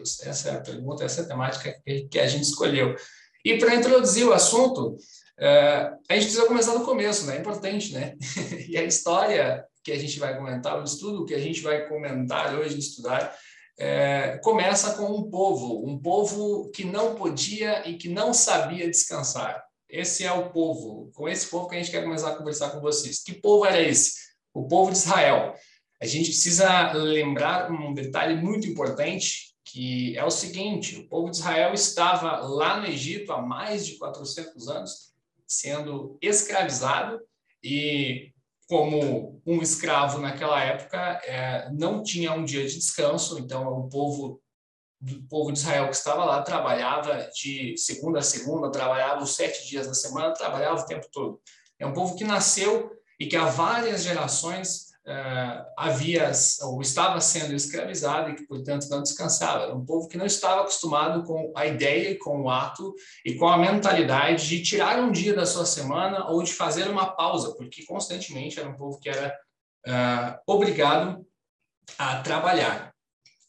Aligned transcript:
Deus? 0.00 0.20
Essa 0.26 0.48
é 0.48 0.56
a 0.56 0.60
pergunta, 0.60 1.04
essa 1.04 1.20
é 1.20 1.24
a 1.24 1.28
temática 1.28 1.74
que 2.10 2.18
a 2.18 2.26
gente 2.26 2.44
escolheu. 2.44 2.96
E 3.44 3.58
para 3.58 3.74
introduzir 3.74 4.26
o 4.26 4.32
assunto, 4.32 4.96
uh, 4.96 5.98
a 6.08 6.14
gente 6.14 6.24
precisa 6.24 6.46
começar 6.46 6.74
do 6.74 6.84
começo, 6.84 7.26
né? 7.26 7.36
É 7.36 7.40
importante, 7.40 7.92
né? 7.92 8.16
e 8.68 8.76
a 8.76 8.84
história 8.84 9.64
que 9.82 9.92
a 9.92 9.98
gente 9.98 10.18
vai 10.18 10.36
comentar, 10.36 10.78
o 10.78 10.84
estudo 10.84 11.24
que 11.24 11.34
a 11.34 11.38
gente 11.38 11.60
vai 11.62 11.88
comentar 11.88 12.54
hoje, 12.54 12.78
estudar, 12.78 13.34
é, 13.78 14.38
começa 14.42 14.94
com 14.94 15.06
um 15.06 15.30
povo, 15.30 15.88
um 15.88 15.98
povo 15.98 16.70
que 16.70 16.84
não 16.84 17.14
podia 17.14 17.88
e 17.88 17.96
que 17.96 18.10
não 18.10 18.34
sabia 18.34 18.90
descansar. 18.90 19.64
Esse 19.88 20.24
é 20.24 20.32
o 20.32 20.50
povo, 20.50 21.10
com 21.14 21.26
esse 21.26 21.46
povo 21.48 21.66
que 21.66 21.76
a 21.76 21.78
gente 21.78 21.90
quer 21.90 22.04
começar 22.04 22.30
a 22.30 22.36
conversar 22.36 22.70
com 22.70 22.80
vocês. 22.80 23.22
Que 23.22 23.32
povo 23.32 23.64
era 23.64 23.80
esse? 23.80 24.12
O 24.52 24.68
povo 24.68 24.92
de 24.92 24.98
Israel. 24.98 25.54
A 26.00 26.04
gente 26.04 26.26
precisa 26.26 26.92
lembrar 26.92 27.70
um 27.70 27.94
detalhe 27.94 28.36
muito 28.36 28.66
importante, 28.66 29.49
que 29.70 30.16
é 30.16 30.24
o 30.24 30.30
seguinte: 30.30 30.96
o 30.96 31.08
povo 31.08 31.30
de 31.30 31.36
Israel 31.36 31.72
estava 31.72 32.38
lá 32.40 32.80
no 32.80 32.86
Egito 32.86 33.32
há 33.32 33.40
mais 33.40 33.86
de 33.86 33.96
400 33.96 34.68
anos, 34.68 35.12
sendo 35.46 36.18
escravizado, 36.20 37.20
e 37.62 38.32
como 38.68 39.42
um 39.44 39.60
escravo 39.60 40.18
naquela 40.18 40.62
época 40.62 40.98
é, 41.24 41.70
não 41.72 42.02
tinha 42.02 42.32
um 42.32 42.44
dia 42.44 42.66
de 42.66 42.76
descanso, 42.76 43.38
então 43.38 43.66
o 43.80 43.88
povo 43.88 44.40
do 45.00 45.22
povo 45.24 45.50
de 45.50 45.58
Israel 45.58 45.88
que 45.88 45.96
estava 45.96 46.24
lá 46.24 46.42
trabalhava 46.42 47.28
de 47.34 47.74
segunda 47.76 48.18
a 48.18 48.22
segunda, 48.22 48.70
trabalhava 48.70 49.22
os 49.22 49.34
sete 49.34 49.66
dias 49.66 49.86
da 49.86 49.94
semana, 49.94 50.34
trabalhava 50.34 50.80
o 50.80 50.86
tempo 50.86 51.06
todo. 51.10 51.40
É 51.78 51.86
um 51.86 51.94
povo 51.94 52.14
que 52.16 52.22
nasceu 52.22 52.90
e 53.18 53.26
que 53.26 53.36
há 53.36 53.46
várias 53.46 54.02
gerações 54.02 54.89
havia 55.76 56.30
ou 56.62 56.80
estava 56.80 57.20
sendo 57.20 57.54
escravizado 57.54 58.30
e 58.30 58.34
que, 58.34 58.46
portanto, 58.46 58.88
não 58.88 59.02
descansava. 59.02 59.64
Era 59.64 59.74
um 59.74 59.84
povo 59.84 60.08
que 60.08 60.18
não 60.18 60.26
estava 60.26 60.60
acostumado 60.60 61.24
com 61.24 61.52
a 61.56 61.66
ideia, 61.66 62.18
com 62.18 62.42
o 62.42 62.50
ato 62.50 62.94
e 63.24 63.34
com 63.34 63.48
a 63.48 63.58
mentalidade 63.58 64.46
de 64.46 64.62
tirar 64.62 64.98
um 65.00 65.10
dia 65.10 65.34
da 65.34 65.46
sua 65.46 65.64
semana 65.64 66.28
ou 66.28 66.42
de 66.42 66.52
fazer 66.52 66.88
uma 66.88 67.06
pausa, 67.06 67.54
porque 67.56 67.84
constantemente 67.84 68.60
era 68.60 68.68
um 68.68 68.76
povo 68.76 69.00
que 69.00 69.08
era 69.08 69.36
uh, 69.86 70.38
obrigado 70.46 71.26
a 71.98 72.20
trabalhar. 72.20 72.92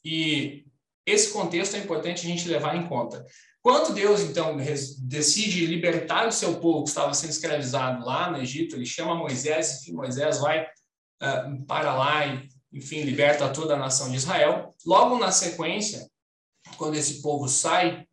E 0.03 0.65
esse 1.05 1.31
contexto 1.31 1.75
é 1.75 1.79
importante 1.79 2.25
a 2.25 2.29
gente 2.29 2.47
levar 2.47 2.75
em 2.75 2.87
conta. 2.87 3.25
Quando 3.61 3.93
Deus, 3.93 4.21
então, 4.21 4.57
decide 5.03 5.67
libertar 5.67 6.27
o 6.27 6.31
seu 6.31 6.59
povo 6.59 6.83
que 6.83 6.89
estava 6.89 7.13
sendo 7.13 7.29
escravizado 7.29 8.03
lá 8.03 8.31
no 8.31 8.39
Egito, 8.39 8.75
ele 8.75 8.87
chama 8.87 9.13
Moisés, 9.13 9.85
e 9.87 9.93
Moisés 9.93 10.39
vai 10.39 10.65
uh, 11.21 11.65
para 11.65 11.93
lá 11.95 12.25
e, 12.25 12.49
enfim, 12.73 13.01
liberta 13.01 13.49
toda 13.49 13.75
a 13.75 13.79
nação 13.79 14.09
de 14.09 14.17
Israel. 14.17 14.73
Logo 14.85 15.17
na 15.17 15.31
sequência, 15.31 16.09
quando 16.77 16.95
esse 16.95 17.21
povo 17.21 17.47
sai 17.47 18.05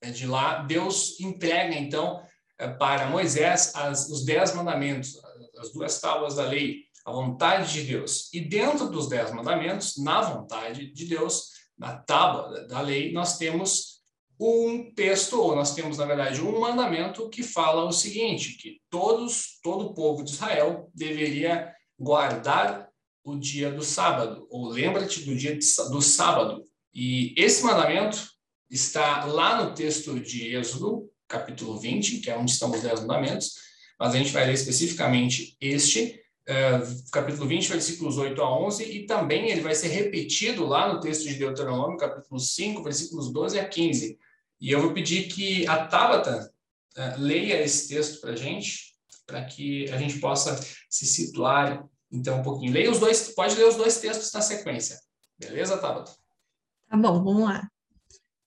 eh, 0.00 0.10
de 0.10 0.26
lá, 0.26 0.62
Deus 0.62 1.18
entrega, 1.20 1.74
então, 1.74 2.22
eh, 2.58 2.68
para 2.68 3.06
Moisés 3.06 3.74
as, 3.74 4.08
os 4.08 4.24
dez 4.24 4.54
mandamentos, 4.54 5.18
as 5.58 5.72
duas 5.72 6.00
tábuas 6.00 6.36
da 6.36 6.44
lei, 6.44 6.84
a 7.04 7.12
vontade 7.12 7.72
de 7.72 7.82
Deus. 7.82 8.32
E 8.32 8.40
dentro 8.40 8.88
dos 8.88 9.08
dez 9.08 9.32
mandamentos, 9.32 9.96
na 9.98 10.20
vontade 10.20 10.92
de 10.92 11.04
Deus, 11.06 11.50
na 11.76 11.96
tábua 11.96 12.66
da 12.66 12.80
lei, 12.80 13.12
nós 13.12 13.36
temos 13.36 13.94
um 14.40 14.92
texto, 14.94 15.40
ou 15.40 15.54
nós 15.54 15.74
temos, 15.74 15.98
na 15.98 16.06
verdade, 16.06 16.40
um 16.40 16.60
mandamento 16.60 17.28
que 17.28 17.42
fala 17.42 17.84
o 17.84 17.92
seguinte, 17.92 18.56
que 18.56 18.80
todos, 18.90 19.58
todo 19.62 19.86
o 19.86 19.94
povo 19.94 20.24
de 20.24 20.30
Israel 20.32 20.90
deveria 20.94 21.73
guardar 21.98 22.88
o 23.24 23.36
dia 23.36 23.70
do 23.70 23.82
sábado, 23.82 24.46
ou 24.50 24.68
lembra-te 24.68 25.20
do 25.20 25.34
dia 25.34 25.58
do 25.90 26.02
sábado. 26.02 26.62
E 26.92 27.34
esse 27.36 27.64
mandamento 27.64 28.34
está 28.70 29.24
lá 29.24 29.62
no 29.62 29.74
texto 29.74 30.18
de 30.20 30.54
Êxodo, 30.54 31.10
capítulo 31.26 31.78
20, 31.78 32.18
que 32.18 32.30
é 32.30 32.36
onde 32.36 32.50
estão 32.50 32.70
os 32.70 32.82
dez 32.82 33.00
mandamentos, 33.00 33.54
mas 33.98 34.14
a 34.14 34.18
gente 34.18 34.32
vai 34.32 34.46
ler 34.46 34.54
especificamente 34.54 35.56
este, 35.60 36.20
uh, 36.48 37.10
capítulo 37.10 37.48
20, 37.48 37.68
versículos 37.68 38.18
8 38.18 38.40
a 38.42 38.58
11, 38.66 38.84
e 38.84 39.06
também 39.06 39.50
ele 39.50 39.60
vai 39.60 39.74
ser 39.74 39.88
repetido 39.88 40.66
lá 40.66 40.92
no 40.92 41.00
texto 41.00 41.24
de 41.24 41.34
Deuteronômio, 41.34 41.96
capítulo 41.96 42.38
5, 42.38 42.82
versículos 42.82 43.32
12 43.32 43.58
a 43.58 43.68
15. 43.68 44.18
E 44.60 44.70
eu 44.70 44.80
vou 44.80 44.92
pedir 44.92 45.28
que 45.28 45.66
a 45.66 45.86
Tabata 45.86 46.52
uh, 46.96 47.20
leia 47.20 47.62
esse 47.62 47.88
texto 47.88 48.20
para 48.20 48.32
a 48.32 48.36
gente, 48.36 48.93
para 49.26 49.44
que 49.44 49.90
a 49.90 49.96
gente 49.96 50.18
possa 50.20 50.58
se 50.88 51.06
situar 51.06 51.84
então 52.10 52.40
um 52.40 52.42
pouquinho. 52.42 52.72
Leia 52.72 52.90
os 52.90 52.98
dois, 52.98 53.34
pode 53.34 53.54
ler 53.56 53.66
os 53.66 53.76
dois 53.76 54.00
textos 54.00 54.32
na 54.32 54.40
sequência. 54.40 54.98
Beleza, 55.38 55.78
Tabata? 55.78 56.12
Tá 56.88 56.96
bom, 56.96 57.24
vamos 57.24 57.44
lá. 57.44 57.68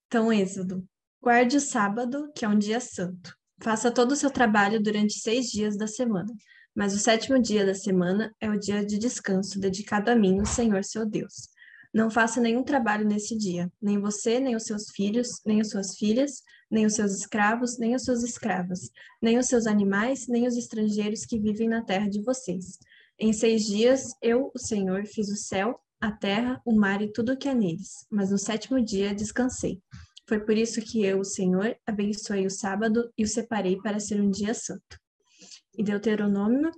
Então, 0.08 0.32
Êxodo. 0.32 0.88
Guarde 1.22 1.58
o 1.58 1.62
sábado, 1.62 2.32
que 2.34 2.46
é 2.46 2.48
um 2.48 2.58
dia 2.58 2.80
santo. 2.80 3.36
Faça 3.62 3.92
todo 3.92 4.12
o 4.12 4.16
seu 4.16 4.32
trabalho 4.32 4.82
durante 4.82 5.20
seis 5.20 5.48
dias 5.48 5.76
da 5.76 5.88
semana. 5.88 6.34
Mas 6.74 6.94
o 6.94 7.00
sétimo 7.00 7.42
dia 7.42 7.66
da 7.66 7.74
semana 7.74 8.34
é 8.40 8.50
o 8.50 8.58
dia 8.58 8.86
de 8.86 8.98
descanso 8.98 9.60
dedicado 9.60 10.12
a 10.12 10.16
mim, 10.16 10.40
o 10.40 10.46
Senhor 10.46 10.84
seu 10.84 11.06
Deus. 11.06 11.50
Não 11.94 12.12
faça 12.12 12.40
nenhum 12.40 12.64
trabalho 12.64 13.06
nesse 13.06 13.36
dia, 13.36 13.72
nem 13.82 14.00
você, 14.00 14.40
nem 14.40 14.56
os 14.56 14.64
seus 14.64 14.92
filhos, 14.92 15.42
nem 15.44 15.60
as 15.60 15.70
suas 15.70 15.98
filhas, 15.98 16.44
nem 16.70 16.86
os 16.86 16.96
seus 16.96 17.14
escravos, 17.14 17.78
nem 17.78 17.96
as 17.96 18.04
suas 18.04 18.24
escravas, 18.24 18.90
nem 19.22 19.38
os 19.38 19.48
seus 19.48 19.66
animais, 19.66 20.28
nem 20.28 20.48
os 20.48 20.56
estrangeiros 20.56 21.26
que 21.26 21.40
vivem 21.40 21.68
na 21.68 21.84
terra 21.84 22.10
de 22.10 22.22
vocês. 22.22 22.78
Em 23.20 23.34
seis 23.34 23.66
dias 23.66 24.14
eu, 24.22 24.52
o 24.54 24.60
Senhor, 24.60 25.06
fiz 25.06 25.30
o 25.30 25.36
céu, 25.36 25.80
a 26.00 26.12
terra, 26.12 26.62
o 26.66 26.76
mar 26.76 27.02
e 27.02 27.12
tudo 27.12 27.34
o 27.34 27.38
que 27.38 27.50
há 27.50 27.54
neles, 27.54 28.06
mas 28.12 28.30
no 28.30 28.38
sétimo 28.38 28.84
dia 28.84 29.16
descansei. 29.16 29.82
Foi 30.28 30.40
por 30.40 30.58
isso 30.58 30.82
que 30.82 31.04
eu, 31.04 31.20
o 31.20 31.26
Senhor, 31.26 31.76
abençoei 31.86 32.46
o 32.46 32.52
sábado 32.52 33.12
e 33.18 33.24
o 33.24 33.28
separei 33.28 33.78
para 33.78 34.00
ser 34.00 34.22
um 34.22 34.30
dia 34.30 34.54
santo. 34.54 35.00
E 35.78 35.84
Deuteronômio, 35.84 36.70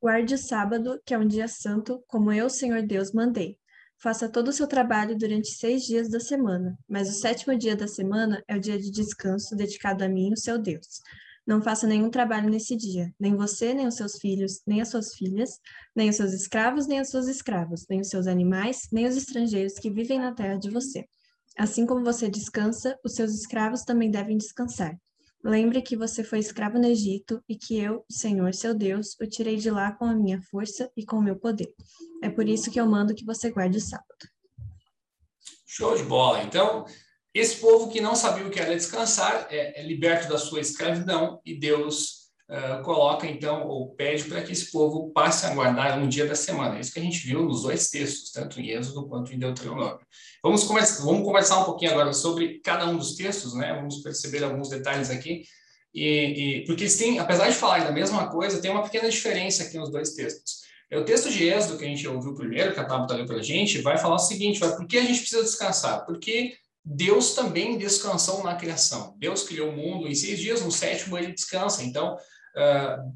guarde 0.00 0.34
o 0.34 0.38
sábado, 0.38 1.00
que 1.06 1.14
é 1.14 1.18
um 1.18 1.26
dia 1.26 1.46
santo, 1.46 2.02
como 2.08 2.32
eu, 2.32 2.50
Senhor 2.50 2.82
Deus, 2.82 3.12
mandei. 3.12 3.56
Faça 4.02 4.28
todo 4.28 4.48
o 4.48 4.52
seu 4.52 4.66
trabalho 4.66 5.16
durante 5.16 5.52
seis 5.52 5.84
dias 5.84 6.08
da 6.10 6.18
semana, 6.18 6.76
mas 6.88 7.08
o 7.08 7.12
sétimo 7.12 7.56
dia 7.56 7.76
da 7.76 7.86
semana 7.86 8.42
é 8.48 8.56
o 8.56 8.60
dia 8.60 8.76
de 8.76 8.90
descanso 8.90 9.54
dedicado 9.54 10.02
a 10.02 10.08
mim, 10.08 10.32
o 10.32 10.36
seu 10.36 10.58
Deus. 10.58 11.00
Não 11.46 11.62
faça 11.62 11.86
nenhum 11.86 12.10
trabalho 12.10 12.50
nesse 12.50 12.74
dia, 12.74 13.14
nem 13.18 13.36
você, 13.36 13.72
nem 13.72 13.86
os 13.86 13.94
seus 13.94 14.18
filhos, 14.18 14.60
nem 14.66 14.80
as 14.80 14.88
suas 14.88 15.14
filhas, 15.14 15.50
nem 15.94 16.10
os 16.10 16.16
seus 16.16 16.32
escravos, 16.32 16.88
nem 16.88 16.98
as 16.98 17.10
suas 17.10 17.28
escravas, 17.28 17.84
nem 17.88 18.00
os 18.00 18.08
seus 18.08 18.26
animais, 18.26 18.88
nem 18.90 19.06
os 19.06 19.16
estrangeiros 19.16 19.74
que 19.74 19.88
vivem 19.88 20.18
na 20.18 20.34
terra 20.34 20.56
de 20.56 20.68
você. 20.68 21.04
Assim 21.56 21.86
como 21.86 22.04
você 22.04 22.28
descansa, 22.28 22.98
os 23.04 23.14
seus 23.14 23.32
escravos 23.32 23.82
também 23.84 24.10
devem 24.10 24.36
descansar. 24.36 24.98
Lembre 25.44 25.82
que 25.82 25.96
você 25.96 26.22
foi 26.22 26.38
escravo 26.38 26.78
no 26.78 26.86
Egito 26.86 27.42
e 27.48 27.56
que 27.56 27.76
eu, 27.76 28.04
Senhor, 28.08 28.54
seu 28.54 28.72
Deus, 28.72 29.16
o 29.20 29.26
tirei 29.26 29.56
de 29.56 29.70
lá 29.70 29.90
com 29.90 30.04
a 30.04 30.14
minha 30.14 30.40
força 30.40 30.90
e 30.96 31.04
com 31.04 31.16
o 31.16 31.22
meu 31.22 31.36
poder. 31.36 31.74
É 32.22 32.30
por 32.30 32.48
isso 32.48 32.70
que 32.70 32.80
eu 32.80 32.86
mando 32.86 33.14
que 33.14 33.24
você 33.24 33.50
guarde 33.50 33.78
o 33.78 33.80
sábado. 33.80 34.06
Show 35.66 35.96
de 35.96 36.04
bola. 36.04 36.44
Então, 36.44 36.84
esse 37.34 37.56
povo 37.56 37.90
que 37.90 38.00
não 38.00 38.14
sabia 38.14 38.46
o 38.46 38.50
que 38.50 38.60
era 38.60 38.74
descansar 38.74 39.48
é, 39.50 39.80
é 39.80 39.82
liberto 39.84 40.28
da 40.28 40.38
sua 40.38 40.60
escravidão 40.60 41.40
e 41.44 41.58
Deus 41.58 42.21
uh, 42.48 42.82
coloca, 42.82 43.26
então, 43.26 43.66
ou 43.66 43.94
pede 43.94 44.24
para 44.24 44.42
que 44.42 44.52
esse 44.52 44.70
povo 44.70 45.10
passe 45.10 45.46
a 45.46 45.54
guardar 45.54 45.98
um 45.98 46.08
dia 46.08 46.26
da 46.26 46.34
semana. 46.34 46.76
É 46.76 46.80
isso 46.80 46.92
que 46.92 47.00
a 47.00 47.02
gente 47.02 47.26
viu 47.26 47.44
nos 47.44 47.62
dois 47.62 47.90
textos, 47.90 48.30
tanto 48.32 48.60
em 48.60 48.70
Êxodo 48.70 49.08
quanto 49.08 49.32
em 49.32 49.38
Deuteronômio. 49.38 50.00
Vamos 50.42 50.64
conversar, 50.64 51.04
vamos 51.04 51.24
conversar 51.24 51.60
um 51.60 51.64
pouquinho 51.64 51.92
agora 51.92 52.12
sobre 52.12 52.60
cada 52.60 52.86
um 52.86 52.96
dos 52.96 53.14
textos, 53.14 53.54
né? 53.54 53.74
Vamos 53.74 53.98
perceber 53.98 54.42
alguns 54.44 54.68
detalhes 54.68 55.10
aqui. 55.10 55.44
E, 55.94 56.62
e, 56.62 56.64
porque 56.64 56.84
eles 56.84 56.96
têm, 56.96 57.18
apesar 57.18 57.48
de 57.48 57.54
falar 57.54 57.84
da 57.84 57.92
mesma 57.92 58.28
coisa, 58.28 58.60
tem 58.60 58.70
uma 58.70 58.82
pequena 58.82 59.10
diferença 59.10 59.64
aqui 59.64 59.76
nos 59.76 59.90
dois 59.90 60.14
textos. 60.14 60.62
É 60.90 60.98
o 60.98 61.04
texto 61.04 61.30
de 61.30 61.48
Êxodo 61.48 61.78
que 61.78 61.84
a 61.84 61.88
gente 61.88 62.06
ouviu 62.06 62.34
primeiro, 62.34 62.74
que 62.74 62.80
a 62.80 62.84
Tabata 62.84 63.14
leu 63.14 63.26
para 63.26 63.36
a 63.36 63.42
gente, 63.42 63.80
vai 63.80 63.96
falar 63.96 64.16
o 64.16 64.18
seguinte: 64.18 64.60
vai, 64.60 64.76
por 64.76 64.86
que 64.86 64.98
a 64.98 65.02
gente 65.02 65.20
precisa 65.20 65.42
descansar? 65.42 66.04
Porque 66.04 66.54
Deus 66.84 67.34
também 67.34 67.78
descansou 67.78 68.42
na 68.42 68.56
criação. 68.56 69.14
Deus 69.18 69.44
criou 69.44 69.70
o 69.70 69.76
mundo 69.76 70.08
em 70.08 70.14
seis 70.14 70.38
dias, 70.38 70.62
no 70.62 70.72
sétimo 70.72 71.16
ele 71.16 71.32
descansa. 71.32 71.82
Então, 71.82 72.14
uh, 72.14 73.12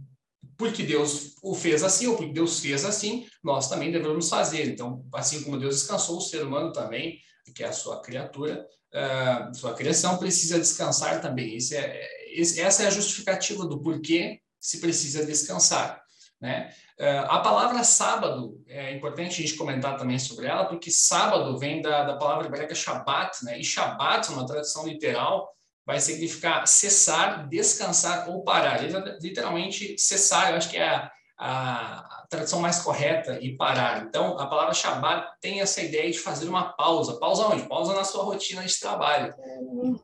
porque 0.56 0.82
Deus 0.82 1.34
o 1.42 1.54
fez 1.54 1.82
assim, 1.82 2.06
ou 2.06 2.16
porque 2.16 2.32
Deus 2.32 2.60
fez 2.60 2.84
assim, 2.84 3.26
nós 3.42 3.68
também 3.68 3.90
devemos 3.90 4.28
fazer. 4.28 4.66
Então, 4.66 5.04
assim 5.12 5.42
como 5.42 5.58
Deus 5.58 5.76
descansou, 5.80 6.18
o 6.18 6.20
ser 6.20 6.42
humano 6.44 6.72
também, 6.72 7.18
que 7.54 7.64
é 7.64 7.68
a 7.68 7.72
sua 7.72 8.00
criatura, 8.00 8.64
uh, 8.94 9.54
sua 9.54 9.74
criação, 9.74 10.16
precisa 10.16 10.58
descansar 10.58 11.20
também. 11.20 11.56
Esse 11.56 11.76
é, 11.76 12.08
esse, 12.32 12.60
essa 12.60 12.84
é 12.84 12.86
a 12.86 12.90
justificativa 12.90 13.66
do 13.66 13.80
porquê 13.80 14.40
se 14.60 14.78
precisa 14.78 15.24
descansar. 15.26 16.05
Né? 16.40 16.70
Uh, 17.00 17.30
a 17.30 17.40
palavra 17.40 17.82
sábado, 17.82 18.62
é 18.68 18.92
importante 18.92 19.42
a 19.42 19.46
gente 19.46 19.56
comentar 19.56 19.96
também 19.96 20.18
sobre 20.18 20.46
ela, 20.46 20.66
porque 20.66 20.90
sábado 20.90 21.58
vem 21.58 21.80
da, 21.80 22.04
da 22.04 22.16
palavra 22.16 22.46
hebraica 22.46 22.74
Shabbat, 22.74 23.44
né? 23.44 23.58
e 23.58 23.64
Shabbat, 23.64 24.30
uma 24.30 24.46
tradução 24.46 24.86
literal, 24.86 25.50
vai 25.86 26.00
significar 26.00 26.66
cessar, 26.66 27.48
descansar 27.48 28.28
ou 28.28 28.42
parar. 28.42 28.80
Literalmente 29.20 29.96
cessar, 29.96 30.50
eu 30.50 30.56
acho 30.56 30.68
que 30.68 30.76
é 30.76 30.88
a, 30.88 31.10
a 31.38 32.26
tradução 32.28 32.60
mais 32.60 32.80
correta 32.80 33.38
e 33.40 33.56
parar. 33.56 34.02
Então, 34.02 34.38
a 34.38 34.46
palavra 34.46 34.74
Shabbat 34.74 35.38
tem 35.40 35.60
essa 35.60 35.80
ideia 35.80 36.10
de 36.10 36.18
fazer 36.18 36.48
uma 36.48 36.72
pausa. 36.72 37.18
Pausa 37.20 37.46
onde? 37.46 37.68
Pausa 37.68 37.94
na 37.94 38.04
sua 38.04 38.24
rotina 38.24 38.64
de 38.64 38.80
trabalho. 38.80 39.32
Então, 39.38 40.00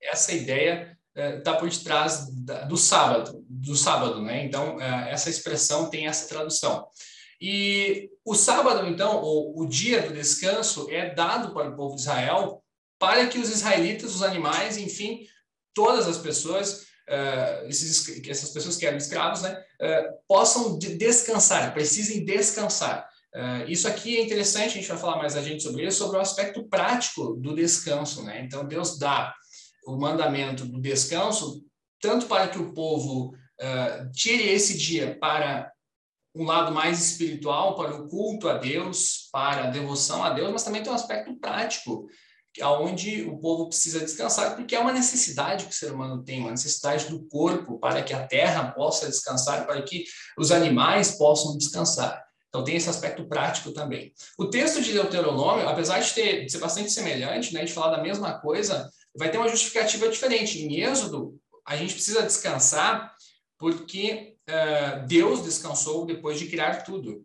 essa 0.00 0.32
ideia 0.32 0.97
está 1.38 1.52
é, 1.52 1.58
por 1.58 1.68
detrás 1.68 2.28
do 2.68 2.76
sábado, 2.76 3.44
do 3.48 3.74
sábado, 3.74 4.22
né? 4.22 4.44
Então, 4.44 4.80
é, 4.80 5.10
essa 5.12 5.28
expressão 5.28 5.90
tem 5.90 6.06
essa 6.06 6.28
tradução. 6.28 6.86
E 7.40 8.10
o 8.24 8.34
sábado, 8.34 8.86
então, 8.88 9.22
o, 9.22 9.62
o 9.62 9.66
dia 9.66 10.02
do 10.02 10.14
descanso, 10.14 10.88
é 10.90 11.14
dado 11.14 11.52
para 11.52 11.70
o 11.70 11.76
povo 11.76 11.94
de 11.94 12.02
Israel 12.02 12.62
para 12.98 13.26
que 13.26 13.38
os 13.38 13.50
israelitas, 13.50 14.14
os 14.14 14.22
animais, 14.22 14.76
enfim, 14.76 15.24
todas 15.72 16.08
as 16.08 16.18
pessoas, 16.18 16.84
esses, 17.68 18.26
essas 18.28 18.50
pessoas 18.50 18.76
que 18.76 18.84
eram 18.84 18.98
escravos, 18.98 19.42
né, 19.42 19.56
possam 20.26 20.76
descansar, 20.76 21.72
precisem 21.72 22.24
descansar. 22.24 23.08
Uh, 23.34 23.70
isso 23.70 23.86
aqui 23.86 24.16
é 24.16 24.22
interessante, 24.22 24.70
a 24.70 24.80
gente 24.80 24.88
vai 24.88 24.96
falar 24.96 25.16
mais 25.18 25.36
a 25.36 25.42
gente 25.42 25.62
sobre 25.62 25.86
isso, 25.86 25.98
sobre 25.98 26.16
o 26.16 26.20
aspecto 26.20 26.66
prático 26.68 27.34
do 27.34 27.54
descanso. 27.54 28.24
Né? 28.24 28.42
Então, 28.42 28.66
Deus 28.66 28.98
dá 28.98 29.34
o 29.88 29.98
mandamento 29.98 30.66
do 30.66 30.80
descanso 30.80 31.64
tanto 32.00 32.26
para 32.26 32.48
que 32.48 32.58
o 32.58 32.72
povo 32.72 33.34
tire 34.12 34.48
esse 34.50 34.76
dia 34.76 35.18
para 35.18 35.72
um 36.34 36.44
lado 36.44 36.72
mais 36.72 37.04
espiritual, 37.04 37.74
para 37.74 37.96
o 37.96 38.08
culto 38.08 38.48
a 38.48 38.56
Deus, 38.56 39.28
para 39.32 39.64
a 39.64 39.70
devoção 39.70 40.22
a 40.22 40.30
Deus, 40.30 40.52
mas 40.52 40.62
também 40.62 40.82
tem 40.82 40.92
um 40.92 40.94
aspecto 40.94 41.34
prático, 41.40 42.06
onde 42.62 43.22
o 43.22 43.38
povo 43.38 43.68
precisa 43.68 44.00
descansar, 44.00 44.54
porque 44.54 44.76
é 44.76 44.80
uma 44.80 44.92
necessidade 44.92 45.64
que 45.64 45.72
o 45.72 45.74
ser 45.74 45.92
humano 45.92 46.22
tem, 46.22 46.40
uma 46.40 46.50
necessidade 46.50 47.08
do 47.08 47.26
corpo 47.28 47.78
para 47.78 48.02
que 48.02 48.12
a 48.12 48.26
terra 48.26 48.70
possa 48.72 49.08
descansar, 49.08 49.66
para 49.66 49.82
que 49.82 50.04
os 50.38 50.52
animais 50.52 51.16
possam 51.16 51.56
descansar. 51.56 52.22
Então 52.48 52.64
tem 52.64 52.76
esse 52.76 52.88
aspecto 52.88 53.28
prático 53.28 53.72
também. 53.72 54.12
O 54.38 54.46
texto 54.46 54.80
de 54.80 54.92
Deuteronômio, 54.92 55.68
apesar 55.68 55.98
de, 55.98 56.12
ter, 56.12 56.44
de 56.44 56.52
ser 56.52 56.58
bastante 56.58 56.90
semelhante, 56.90 57.52
né, 57.52 57.64
de 57.64 57.72
falar 57.72 57.96
da 57.96 58.02
mesma 58.02 58.40
coisa, 58.40 58.88
vai 59.16 59.30
ter 59.30 59.38
uma 59.38 59.48
justificativa 59.48 60.08
diferente. 60.08 60.62
Em 60.62 60.80
Êxodo, 60.80 61.38
a 61.66 61.76
gente 61.76 61.94
precisa 61.94 62.22
descansar 62.22 63.14
porque 63.58 64.36
uh, 64.48 65.06
Deus 65.06 65.42
descansou 65.42 66.06
depois 66.06 66.38
de 66.38 66.46
criar 66.46 66.82
tudo. 66.82 67.24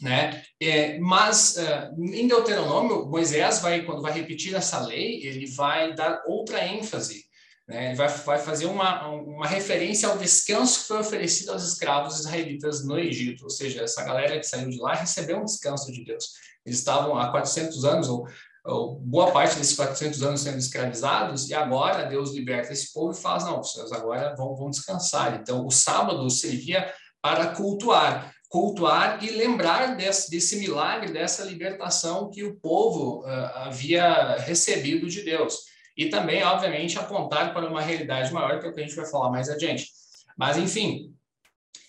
Né? 0.00 0.42
É, 0.60 0.98
mas 0.98 1.56
uh, 1.56 2.02
em 2.02 2.26
Deuteronômio, 2.26 3.06
Moisés 3.06 3.60
vai, 3.60 3.84
quando 3.84 4.02
vai 4.02 4.12
repetir 4.12 4.54
essa 4.54 4.80
lei, 4.80 5.24
ele 5.24 5.46
vai 5.46 5.94
dar 5.94 6.22
outra 6.26 6.66
ênfase. 6.66 7.24
Né? 7.68 7.88
Ele 7.88 7.94
vai, 7.94 8.08
vai 8.08 8.38
fazer 8.40 8.66
uma, 8.66 9.06
uma 9.08 9.46
referência 9.46 10.08
ao 10.08 10.18
descanso 10.18 10.80
que 10.80 10.88
foi 10.88 10.98
oferecido 10.98 11.52
aos 11.52 11.62
escravos 11.62 12.18
israelitas 12.18 12.84
no 12.84 12.98
Egito. 12.98 13.44
Ou 13.44 13.50
seja, 13.50 13.82
essa 13.82 14.02
galera 14.02 14.38
que 14.38 14.46
saiu 14.46 14.68
de 14.68 14.78
lá 14.78 14.94
recebeu 14.94 15.38
um 15.38 15.44
descanso 15.44 15.92
de 15.92 16.04
Deus. 16.04 16.32
Eles 16.66 16.78
estavam 16.78 17.16
há 17.16 17.30
400 17.30 17.84
anos, 17.84 18.08
ou, 18.08 18.26
boa 18.64 19.32
parte 19.32 19.56
desses 19.56 19.74
400 19.74 20.22
anos 20.22 20.40
sendo 20.40 20.58
escravizados, 20.58 21.48
e 21.48 21.54
agora 21.54 22.04
Deus 22.04 22.32
liberta 22.32 22.72
esse 22.72 22.92
povo 22.92 23.12
e 23.12 23.20
fala: 23.20 23.44
não, 23.44 23.62
vocês 23.62 23.90
agora 23.92 24.34
vão, 24.36 24.54
vão 24.54 24.70
descansar. 24.70 25.38
Então, 25.40 25.66
o 25.66 25.70
sábado 25.70 26.28
servia 26.30 26.92
para 27.20 27.48
cultuar 27.54 28.32
cultuar 28.52 29.24
e 29.24 29.30
lembrar 29.30 29.96
desse, 29.96 30.30
desse 30.30 30.56
milagre, 30.56 31.10
dessa 31.10 31.42
libertação 31.42 32.28
que 32.28 32.44
o 32.44 32.54
povo 32.56 33.22
uh, 33.22 33.26
havia 33.54 34.36
recebido 34.40 35.08
de 35.08 35.22
Deus. 35.22 35.60
E 35.96 36.10
também, 36.10 36.44
obviamente, 36.44 36.98
apontar 36.98 37.54
para 37.54 37.66
uma 37.66 37.80
realidade 37.80 38.30
maior, 38.30 38.60
que 38.60 38.66
é 38.66 38.68
o 38.68 38.74
que 38.74 38.80
a 38.80 38.82
gente 38.82 38.94
vai 38.94 39.06
falar 39.06 39.30
mais 39.30 39.48
adiante. 39.48 39.88
Mas, 40.36 40.58
enfim, 40.58 41.14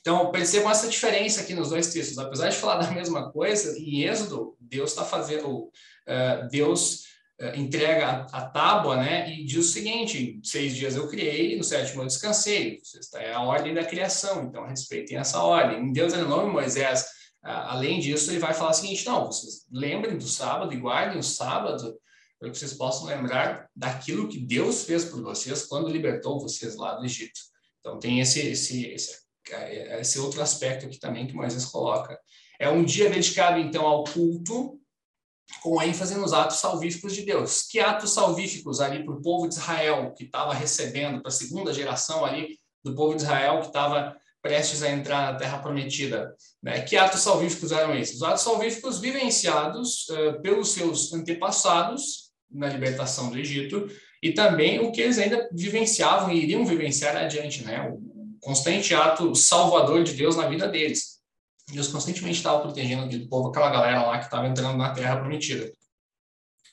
então 0.03 0.29
percebam 0.31 0.69
essa 0.69 0.89
diferença 0.89 1.39
aqui 1.39 1.53
nos 1.53 1.69
dois 1.69 1.87
textos. 1.87 2.17
Apesar 2.17 2.49
de 2.49 2.57
falar 2.57 2.75
da 2.75 2.91
mesma 2.91 3.31
coisa, 3.31 3.79
em 3.79 4.03
Êxodo, 4.03 4.55
Deus 4.59 4.89
está 4.89 5.05
fazendo, 5.05 5.47
uh, 5.49 6.47
Deus 6.51 7.05
uh, 7.41 7.57
entrega 7.57 8.27
a, 8.33 8.37
a, 8.37 8.49
tábua, 8.49 8.97
né, 8.97 9.33
e 9.33 9.45
diz 9.45 9.65
o 9.65 9.71
seguinte: 9.71 10.41
seis 10.43 10.75
dias 10.75 10.97
eu 10.97 11.07
criei, 11.07 11.57
no 11.57 11.63
sétimo 11.63 12.01
eu 12.01 12.07
descansei. 12.07 12.79
É 13.15 13.31
a 13.31 13.39
ordem 13.39 13.73
da 13.73 13.85
criação, 13.85 14.43
então 14.43 14.67
respeitem 14.67 15.17
essa 15.17 15.41
ordem. 15.41 15.79
Em 15.81 15.93
Deus 15.93 16.11
o 16.11 16.27
nome 16.27 16.51
Moisés. 16.51 17.03
Uh, 17.41 17.47
além 17.47 18.01
disso, 18.01 18.29
ele 18.29 18.39
vai 18.39 18.53
falar 18.53 18.71
o 18.71 18.73
seguinte: 18.73 19.05
não, 19.05 19.27
vocês 19.27 19.65
lembrem 19.71 20.17
do 20.17 20.27
sábado 20.27 20.73
e 20.73 20.77
guardem 20.77 21.17
o 21.17 21.23
sábado 21.23 21.97
para 22.37 22.49
que 22.49 22.57
vocês 22.57 22.73
possam 22.73 23.05
lembrar 23.05 23.69
daquilo 23.73 24.27
que 24.27 24.37
Deus 24.37 24.83
fez 24.83 25.05
por 25.05 25.21
vocês 25.21 25.65
quando 25.65 25.87
libertou 25.87 26.41
vocês 26.41 26.75
lá 26.75 26.95
do 26.95 27.05
Egito. 27.05 27.39
Então 27.79 27.97
tem 27.99 28.19
esse 28.19 28.41
esse 28.41 28.85
esse, 28.87 29.22
esse 29.99 30.19
outro 30.19 30.41
aspecto 30.41 30.85
aqui 30.85 30.99
também 30.99 31.27
que 31.27 31.33
Moisés 31.33 31.65
coloca. 31.65 32.17
É 32.59 32.69
um 32.69 32.83
dia 32.83 33.09
dedicado 33.09 33.59
então 33.59 33.85
ao 33.85 34.03
culto 34.03 34.79
com 35.61 35.81
ênfase 35.81 36.15
nos 36.15 36.33
atos 36.33 36.57
salvíficos 36.57 37.13
de 37.13 37.23
Deus. 37.23 37.63
Que 37.63 37.79
atos 37.79 38.13
salvíficos 38.13 38.79
ali 38.79 39.03
para 39.03 39.13
o 39.13 39.21
povo 39.21 39.47
de 39.47 39.55
Israel 39.55 40.13
que 40.13 40.23
estava 40.23 40.53
recebendo, 40.53 41.21
para 41.21 41.29
a 41.29 41.33
segunda 41.33 41.73
geração 41.73 42.25
ali 42.25 42.57
do 42.83 42.95
povo 42.95 43.15
de 43.15 43.23
Israel 43.23 43.59
que 43.59 43.67
estava 43.67 44.15
prestes 44.41 44.83
a 44.83 44.91
entrar 44.91 45.31
na 45.31 45.39
Terra 45.39 45.59
Prometida. 45.59 46.35
Né? 46.61 46.81
Que 46.81 46.97
atos 46.97 47.21
salvíficos 47.21 47.71
eram 47.71 47.95
esses? 47.95 48.17
Os 48.17 48.23
atos 48.23 48.43
salvíficos 48.43 48.99
vivenciados 48.99 50.07
uh, 50.09 50.41
pelos 50.41 50.73
seus 50.73 51.13
antepassados 51.13 52.31
na 52.51 52.67
libertação 52.67 53.29
do 53.29 53.39
Egito 53.39 53.87
e 54.21 54.33
também 54.33 54.79
o 54.79 54.91
que 54.91 55.01
eles 55.01 55.17
ainda 55.17 55.49
vivenciavam 55.51 56.31
e 56.31 56.43
iriam 56.43 56.65
vivenciar 56.65 57.15
adiante, 57.15 57.63
né? 57.63 57.89
O 57.89 58.12
constante 58.43 58.93
ato 58.93 59.33
salvador 59.35 60.03
de 60.03 60.13
Deus 60.13 60.35
na 60.35 60.47
vida 60.47 60.67
deles. 60.67 61.21
Deus 61.71 61.87
constantemente 61.87 62.37
estava 62.37 62.59
protegendo 62.59 63.05
aquele 63.05 63.27
povo, 63.27 63.49
aquela 63.49 63.69
galera 63.69 64.05
lá 64.05 64.19
que 64.19 64.25
estava 64.25 64.47
entrando 64.47 64.77
na 64.77 64.93
Terra 64.93 65.17
Prometida. 65.17 65.71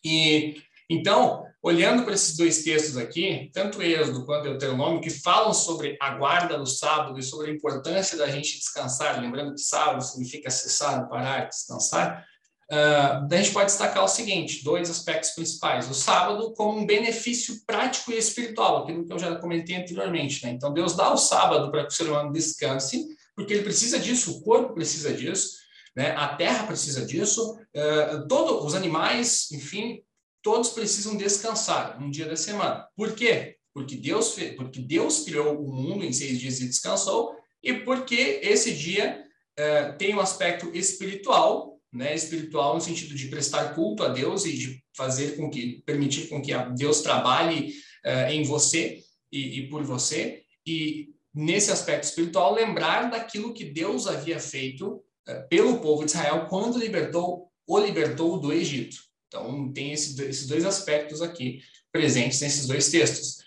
E 0.04 0.60
então, 0.88 1.46
olhando 1.62 2.02
para 2.02 2.14
esses 2.14 2.36
dois 2.36 2.64
textos 2.64 2.96
aqui, 2.96 3.50
tanto 3.54 3.80
Êxodo 3.80 4.26
quanto 4.26 4.44
Deuteronômio, 4.44 5.00
que 5.00 5.10
falam 5.10 5.54
sobre 5.54 5.96
a 6.00 6.16
guarda 6.16 6.58
do 6.58 6.66
sábado 6.66 7.18
e 7.18 7.22
sobre 7.22 7.50
a 7.50 7.54
importância 7.54 8.18
da 8.18 8.28
gente 8.28 8.58
descansar, 8.58 9.20
lembrando 9.20 9.54
que 9.54 9.60
sábado 9.60 10.02
significa 10.02 10.50
cessar, 10.50 11.08
parar, 11.08 11.46
descansar, 11.46 12.26
uh, 12.70 13.26
a 13.30 13.36
gente 13.36 13.52
pode 13.52 13.66
destacar 13.66 14.04
o 14.04 14.08
seguinte: 14.08 14.64
dois 14.64 14.88
aspectos 14.88 15.30
principais. 15.30 15.90
O 15.90 15.94
sábado 15.94 16.52
como 16.54 16.78
um 16.78 16.86
benefício 16.86 17.60
prático 17.66 18.12
e 18.12 18.18
espiritual, 18.18 18.84
aquilo 18.84 19.04
que 19.04 19.12
eu 19.12 19.18
já 19.18 19.36
comentei 19.36 19.76
anteriormente. 19.76 20.44
Né? 20.44 20.52
Então, 20.52 20.72
Deus 20.72 20.94
dá 20.94 21.12
o 21.12 21.16
sábado 21.16 21.70
para 21.70 21.86
que 21.86 21.92
o 21.92 21.96
ser 21.96 22.04
humano 22.04 22.32
descanse 22.32 23.06
porque 23.40 23.54
ele 23.54 23.62
precisa 23.62 23.98
disso, 23.98 24.36
o 24.36 24.42
corpo 24.42 24.74
precisa 24.74 25.14
disso, 25.14 25.56
né? 25.96 26.10
a 26.10 26.28
terra 26.36 26.66
precisa 26.66 27.06
disso, 27.06 27.54
uh, 27.54 28.28
todo, 28.28 28.64
os 28.64 28.74
animais, 28.74 29.50
enfim, 29.50 30.02
todos 30.42 30.70
precisam 30.70 31.16
descansar 31.16 32.02
um 32.02 32.10
dia 32.10 32.26
da 32.26 32.36
semana. 32.36 32.86
Por 32.94 33.14
quê? 33.14 33.56
Porque 33.72 33.96
Deus, 33.96 34.36
porque 34.56 34.80
Deus 34.80 35.24
criou 35.24 35.58
o 35.58 35.72
mundo 35.72 36.04
em 36.04 36.12
seis 36.12 36.38
dias 36.38 36.60
e 36.60 36.66
descansou, 36.66 37.34
e 37.62 37.72
porque 37.72 38.40
esse 38.42 38.74
dia 38.74 39.24
uh, 39.58 39.96
tem 39.96 40.14
um 40.14 40.20
aspecto 40.20 40.70
espiritual, 40.74 41.69
né? 41.92 42.14
espiritual 42.14 42.74
no 42.74 42.80
sentido 42.80 43.14
de 43.14 43.28
prestar 43.28 43.74
culto 43.74 44.02
a 44.02 44.08
Deus 44.08 44.44
e 44.44 44.52
de 44.52 44.84
fazer 44.96 45.36
com 45.36 45.50
que, 45.50 45.82
permitir 45.84 46.28
com 46.28 46.40
que 46.40 46.52
Deus 46.76 47.00
trabalhe 47.00 47.74
uh, 48.04 48.30
em 48.30 48.42
você 48.44 49.02
e, 49.32 49.60
e 49.60 49.68
por 49.68 49.82
você, 49.82 50.42
e 50.66 51.10
nesse 51.34 51.70
aspecto 51.70 52.04
espiritual, 52.04 52.54
lembrar 52.54 53.10
daquilo 53.10 53.54
que 53.54 53.64
Deus 53.64 54.06
havia 54.06 54.38
feito 54.38 55.02
uh, 55.28 55.48
pelo 55.48 55.80
povo 55.80 56.04
de 56.04 56.10
Israel 56.10 56.46
quando 56.48 56.78
libertou, 56.78 57.50
o 57.66 57.78
libertou 57.78 58.38
do 58.38 58.52
Egito. 58.52 58.96
Então, 59.28 59.72
tem 59.72 59.92
esse, 59.92 60.20
esses 60.24 60.46
dois 60.46 60.64
aspectos 60.64 61.22
aqui 61.22 61.60
presentes 61.92 62.40
nesses 62.40 62.66
dois 62.66 62.90
textos. 62.90 63.38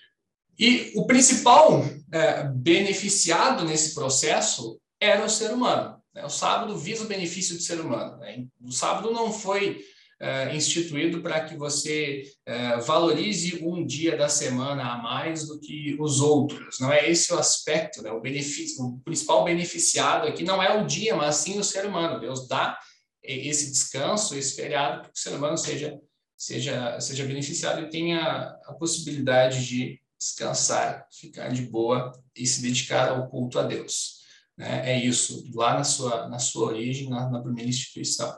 E 0.58 0.92
o 0.96 1.06
principal 1.06 1.82
uh, 1.82 2.54
beneficiado 2.56 3.66
nesse 3.66 3.94
processo 3.94 4.80
era 5.00 5.26
o 5.26 5.30
ser 5.30 5.52
humano. 5.52 6.02
Né? 6.14 6.24
O 6.26 6.30
sábado 6.30 6.78
visa 6.78 7.04
o 7.04 7.08
benefício 7.08 7.56
do 7.56 7.62
ser 7.62 7.80
humano. 7.80 8.18
Né? 8.18 8.46
O 8.62 8.72
sábado 8.72 9.12
não 9.12 9.32
foi 9.32 9.84
uh, 10.22 10.56
instituído 10.56 11.22
para 11.22 11.44
que 11.46 11.58
você 11.58 12.24
uh, 12.48 12.82
valorize 12.82 13.60
um 13.64 13.86
dia 13.86 14.16
da 14.16 14.30
semana 14.30 14.94
a 14.94 14.98
mais 14.98 15.48
do 15.48 15.60
que 15.60 15.98
os 16.00 16.22
outros. 16.22 16.80
Não 16.80 16.92
é 16.92 17.10
esse 17.10 17.34
o 17.34 17.40
aspecto, 17.40 18.02
né? 18.02 18.12
O 18.12 18.22
benefício, 18.22 18.84
o 18.84 19.00
principal 19.00 19.44
beneficiado 19.44 20.28
aqui 20.28 20.44
não 20.44 20.62
é 20.62 20.80
o 20.80 20.86
dia, 20.86 21.16
mas 21.16 21.38
sim 21.38 21.60
o 21.60 21.64
ser 21.64 21.86
humano. 21.86 22.20
Deus 22.20 22.48
dá 22.48 22.78
esse 23.22 23.72
descanso, 23.72 24.36
esse 24.36 24.56
feriado, 24.56 25.02
para 25.02 25.12
que 25.12 25.18
o 25.18 25.22
ser 25.22 25.36
humano 25.36 25.58
seja 25.58 26.00
seja 26.36 27.00
seja 27.00 27.26
beneficiado 27.26 27.82
e 27.82 27.90
tenha 27.90 28.20
a 28.66 28.74
possibilidade 28.74 29.66
de 29.66 30.02
descansar, 30.20 31.08
ficar 31.12 31.50
de 31.50 31.62
boa 31.62 32.12
e 32.36 32.46
se 32.46 32.62
dedicar 32.62 33.10
ao 33.10 33.30
culto 33.30 33.60
a 33.60 33.64
Deus. 33.64 34.23
Né? 34.58 34.92
É 34.92 35.00
isso, 35.00 35.50
lá 35.54 35.76
na 35.76 35.84
sua, 35.84 36.28
na 36.28 36.40
sua 36.40 36.68
origem, 36.68 37.10
na, 37.10 37.30
na 37.30 37.42
primeira 37.42 37.70
instituição. 37.70 38.36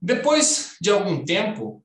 Depois 0.00 0.76
de 0.80 0.90
algum 0.90 1.24
tempo, 1.24 1.82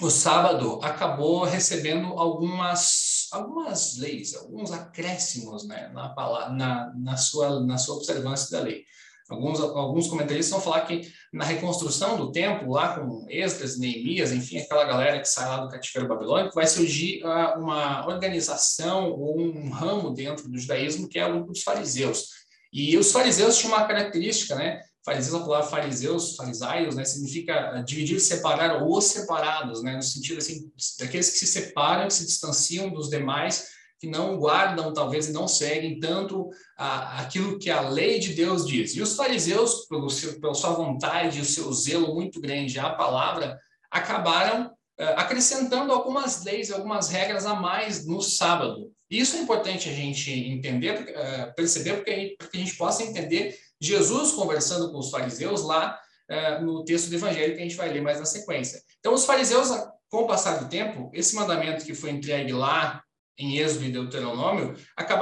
o 0.00 0.10
sábado 0.10 0.80
acabou 0.82 1.44
recebendo 1.44 2.06
algumas, 2.18 3.28
algumas 3.32 3.98
leis, 3.98 4.34
alguns 4.34 4.72
acréscimos 4.72 5.66
né, 5.66 5.90
na, 5.92 6.14
na, 6.50 6.92
na, 6.94 7.16
sua, 7.16 7.60
na 7.60 7.76
sua 7.76 7.96
observância 7.96 8.50
da 8.50 8.64
lei. 8.64 8.84
Alguns, 9.30 9.60
alguns 9.60 10.08
comentaristas 10.08 10.50
vão 10.50 10.60
falar 10.60 10.80
que 10.80 11.08
na 11.32 11.44
reconstrução 11.44 12.16
do 12.16 12.32
templo, 12.32 12.72
lá 12.72 12.98
com 12.98 13.24
Esdras, 13.28 13.78
Neemias, 13.78 14.32
enfim, 14.32 14.58
aquela 14.58 14.84
galera 14.84 15.20
que 15.20 15.28
sai 15.28 15.48
lá 15.48 15.58
do 15.58 15.68
cativeiro 15.68 16.08
babilônico, 16.08 16.54
vai 16.54 16.66
surgir 16.66 17.22
uh, 17.22 17.60
uma 17.60 18.06
organização 18.08 19.12
ou 19.12 19.40
um 19.40 19.70
ramo 19.70 20.10
dentro 20.10 20.48
do 20.48 20.58
judaísmo 20.58 21.08
que 21.08 21.18
é 21.18 21.26
o 21.26 21.44
dos 21.44 21.62
fariseus. 21.62 22.39
E 22.72 22.96
os 22.96 23.12
fariseus 23.12 23.58
tinham 23.58 23.74
uma 23.74 23.86
característica, 23.86 24.54
né? 24.54 24.80
Fariseus, 25.04 25.34
a 25.40 25.44
palavra 25.44 25.68
fariseus, 25.68 26.36
farisaios, 26.36 26.94
né? 26.94 27.04
Significa 27.04 27.82
dividir, 27.86 28.20
separar 28.20 28.82
ou 28.82 29.00
separados, 29.00 29.82
né? 29.82 29.96
No 29.96 30.02
sentido, 30.02 30.38
assim, 30.38 30.70
daqueles 30.98 31.30
que 31.30 31.38
se 31.38 31.46
separam, 31.46 32.06
que 32.06 32.14
se 32.14 32.26
distanciam 32.26 32.90
dos 32.90 33.08
demais 33.08 33.68
que 34.00 34.08
não 34.08 34.38
guardam, 34.38 34.94
talvez, 34.94 35.28
e 35.28 35.32
não 35.32 35.46
seguem 35.46 36.00
tanto 36.00 36.48
a, 36.76 37.20
aquilo 37.20 37.58
que 37.58 37.68
a 37.68 37.82
lei 37.82 38.18
de 38.18 38.32
Deus 38.32 38.66
diz. 38.66 38.96
E 38.96 39.02
os 39.02 39.14
fariseus, 39.14 39.86
pelo 39.86 40.08
seu, 40.08 40.40
pela 40.40 40.54
sua 40.54 40.70
vontade 40.70 41.38
e 41.38 41.42
o 41.42 41.44
seu 41.44 41.70
zelo 41.70 42.14
muito 42.14 42.40
grande 42.40 42.78
à 42.78 42.88
palavra, 42.88 43.60
acabaram 43.90 44.72
acrescentando 45.16 45.92
algumas 45.92 46.44
leis, 46.44 46.70
algumas 46.70 47.08
regras 47.08 47.46
a 47.46 47.54
mais 47.54 48.06
no 48.06 48.20
sábado. 48.20 48.92
Isso 49.10 49.36
é 49.36 49.40
importante 49.40 49.88
a 49.88 49.92
gente 49.92 50.30
entender, 50.30 51.14
uh, 51.16 51.54
perceber, 51.54 51.94
porque, 51.94 52.36
para 52.38 52.48
que 52.48 52.56
a 52.56 52.60
gente 52.60 52.76
possa 52.76 53.02
entender 53.02 53.58
Jesus 53.80 54.32
conversando 54.32 54.92
com 54.92 54.98
os 54.98 55.10
fariseus 55.10 55.64
lá 55.64 55.98
uh, 56.30 56.64
no 56.64 56.84
texto 56.84 57.08
do 57.08 57.16
Evangelho 57.16 57.54
que 57.54 57.60
a 57.60 57.64
gente 57.64 57.76
vai 57.76 57.88
ler 57.92 58.02
mais 58.02 58.18
na 58.18 58.24
sequência. 58.24 58.80
Então, 59.00 59.12
os 59.12 59.24
fariseus, 59.24 59.68
com 60.08 60.18
o 60.18 60.26
passar 60.26 60.58
do 60.58 60.68
tempo, 60.68 61.10
esse 61.12 61.34
mandamento 61.34 61.84
que 61.84 61.94
foi 61.94 62.10
entregue 62.10 62.52
lá 62.52 63.02
em 63.38 63.56
Êxodo 63.56 63.86
e 63.86 63.92
Deuteronômio, 63.92 64.76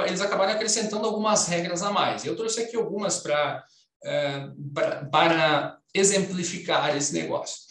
eles 0.05 0.21
acabaram 0.21 0.51
acrescentando 0.51 1.07
algumas 1.07 1.47
regras 1.47 1.81
a 1.81 1.89
mais. 1.89 2.25
Eu 2.25 2.35
trouxe 2.35 2.61
aqui 2.61 2.75
algumas 2.75 3.19
para 3.19 3.63
para 5.11 5.77
exemplificar 5.93 6.95
esse 6.95 7.13
negócio. 7.13 7.63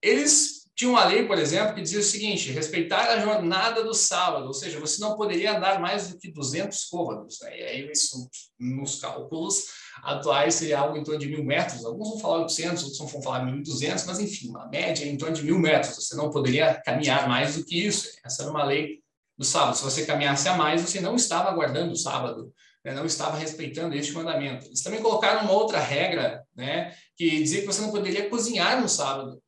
Eles 0.00 0.65
tinham 0.76 0.92
uma 0.92 1.06
lei, 1.06 1.26
por 1.26 1.38
exemplo, 1.38 1.74
que 1.74 1.80
dizia 1.80 2.00
o 2.00 2.02
seguinte: 2.02 2.52
respeitar 2.52 3.08
a 3.08 3.18
jornada 3.18 3.82
do 3.82 3.94
sábado, 3.94 4.46
ou 4.46 4.52
seja, 4.52 4.78
você 4.78 5.00
não 5.00 5.16
poderia 5.16 5.56
andar 5.56 5.80
mais 5.80 6.10
do 6.10 6.18
que 6.18 6.30
200 6.30 6.84
côvados. 6.84 7.38
Né? 7.40 7.58
E 7.58 7.62
aí, 7.62 7.90
isso, 7.90 8.28
nos 8.60 9.00
cálculos 9.00 9.64
atuais, 10.02 10.54
seria 10.54 10.80
algo 10.80 10.98
em 10.98 11.02
torno 11.02 11.18
de 11.18 11.28
mil 11.28 11.42
metros. 11.42 11.82
Alguns 11.82 12.10
vão 12.10 12.18
falar 12.18 12.42
800, 12.42 12.82
outros 12.84 13.10
vão 13.10 13.22
falar 13.22 13.46
1.200, 13.46 14.04
mas 14.06 14.20
enfim, 14.20 14.50
uma 14.50 14.68
média 14.68 15.06
em 15.06 15.16
torno 15.16 15.34
de 15.34 15.42
mil 15.42 15.58
metros. 15.58 15.96
Você 15.96 16.14
não 16.14 16.30
poderia 16.30 16.74
caminhar 16.84 17.26
mais 17.26 17.56
do 17.56 17.64
que 17.64 17.86
isso. 17.86 18.10
Essa 18.22 18.42
era 18.42 18.50
uma 18.50 18.62
lei 18.62 19.00
do 19.38 19.44
sábado. 19.46 19.78
Se 19.78 19.82
você 19.82 20.04
caminhasse 20.04 20.46
a 20.46 20.58
mais, 20.58 20.82
você 20.82 21.00
não 21.00 21.16
estava 21.16 21.50
guardando 21.52 21.92
o 21.92 21.96
sábado, 21.96 22.52
né? 22.84 22.92
não 22.92 23.06
estava 23.06 23.38
respeitando 23.38 23.94
este 23.94 24.12
mandamento. 24.12 24.66
Eles 24.66 24.82
também 24.82 25.00
colocaram 25.00 25.40
uma 25.40 25.52
outra 25.52 25.78
regra, 25.78 26.44
né? 26.54 26.94
que 27.16 27.30
dizia 27.38 27.62
que 27.62 27.66
você 27.66 27.80
não 27.80 27.90
poderia 27.90 28.28
cozinhar 28.28 28.78
no 28.78 28.90
sábado. 28.90 29.40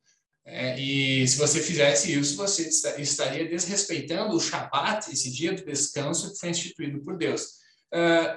É, 0.51 0.79
e 0.79 1.27
se 1.27 1.37
você 1.37 1.61
fizesse 1.61 2.11
isso, 2.11 2.35
você 2.35 2.67
estaria 2.97 3.47
desrespeitando 3.47 4.35
o 4.35 4.39
Shabat, 4.39 5.11
esse 5.11 5.31
dia 5.31 5.53
do 5.53 5.63
descanso 5.63 6.33
que 6.33 6.39
foi 6.39 6.49
instituído 6.49 7.03
por 7.03 7.17
Deus. 7.17 7.59
Uh, 7.93 8.35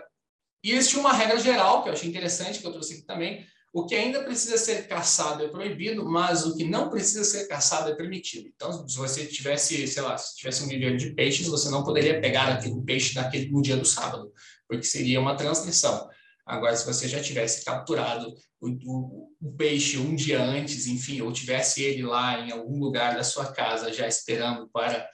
e 0.62 0.78
tinham 0.81 1.00
uma 1.00 1.14
regra 1.14 1.38
geral, 1.38 1.83
que 1.83 1.88
eu 1.88 1.95
achei 1.95 2.09
interessante, 2.09 2.59
que 2.59 2.66
eu 2.66 2.71
trouxe 2.71 2.95
aqui 2.95 3.02
também, 3.02 3.47
o 3.73 3.87
que 3.87 3.95
ainda 3.95 4.23
precisa 4.23 4.59
ser 4.59 4.87
caçado 4.87 5.42
é 5.42 5.49
proibido, 5.49 6.04
mas 6.04 6.45
o 6.45 6.54
que 6.54 6.64
não 6.64 6.90
precisa 6.90 7.25
ser 7.25 7.49
caçado 7.49 7.90
é 7.90 7.95
permitido. 7.95 8.47
Então, 8.54 8.87
se 8.87 8.97
você 8.97 9.25
tivesse, 9.25 9.87
sei 9.88 10.02
lá, 10.02 10.19
se 10.19 10.37
tivesse 10.37 10.62
um 10.62 10.66
milhão 10.66 10.95
de 10.95 11.14
peixes, 11.14 11.49
você 11.49 11.71
não 11.71 11.83
poderia 11.83 12.21
pegar 12.21 12.49
aquele 12.49 12.78
peixe 12.83 13.14
naquele, 13.14 13.50
no 13.50 13.62
dia 13.62 13.78
do 13.78 13.87
sábado, 13.87 14.31
porque 14.69 14.85
seria 14.85 15.19
uma 15.19 15.35
transgressão. 15.35 16.07
Agora, 16.45 16.77
se 16.77 16.85
você 16.85 17.09
já 17.09 17.23
tivesse 17.23 17.65
capturado 17.65 18.35
o, 18.61 18.69
o, 18.69 19.29
o, 19.41 19.53
peixe 19.57 19.99
um 19.99 20.15
dia 20.15 20.43
antes, 20.43 20.87
enfim, 20.87 21.21
ou 21.21 21.33
tivesse 21.33 21.83
ele 21.83 22.03
lá 22.03 22.41
em 22.41 22.51
algum 22.51 22.79
lugar 22.79 23.15
da 23.15 23.23
sua 23.23 23.53
casa 23.53 23.93
já 23.93 24.09
esperando 24.09 24.69
para 24.73 25.09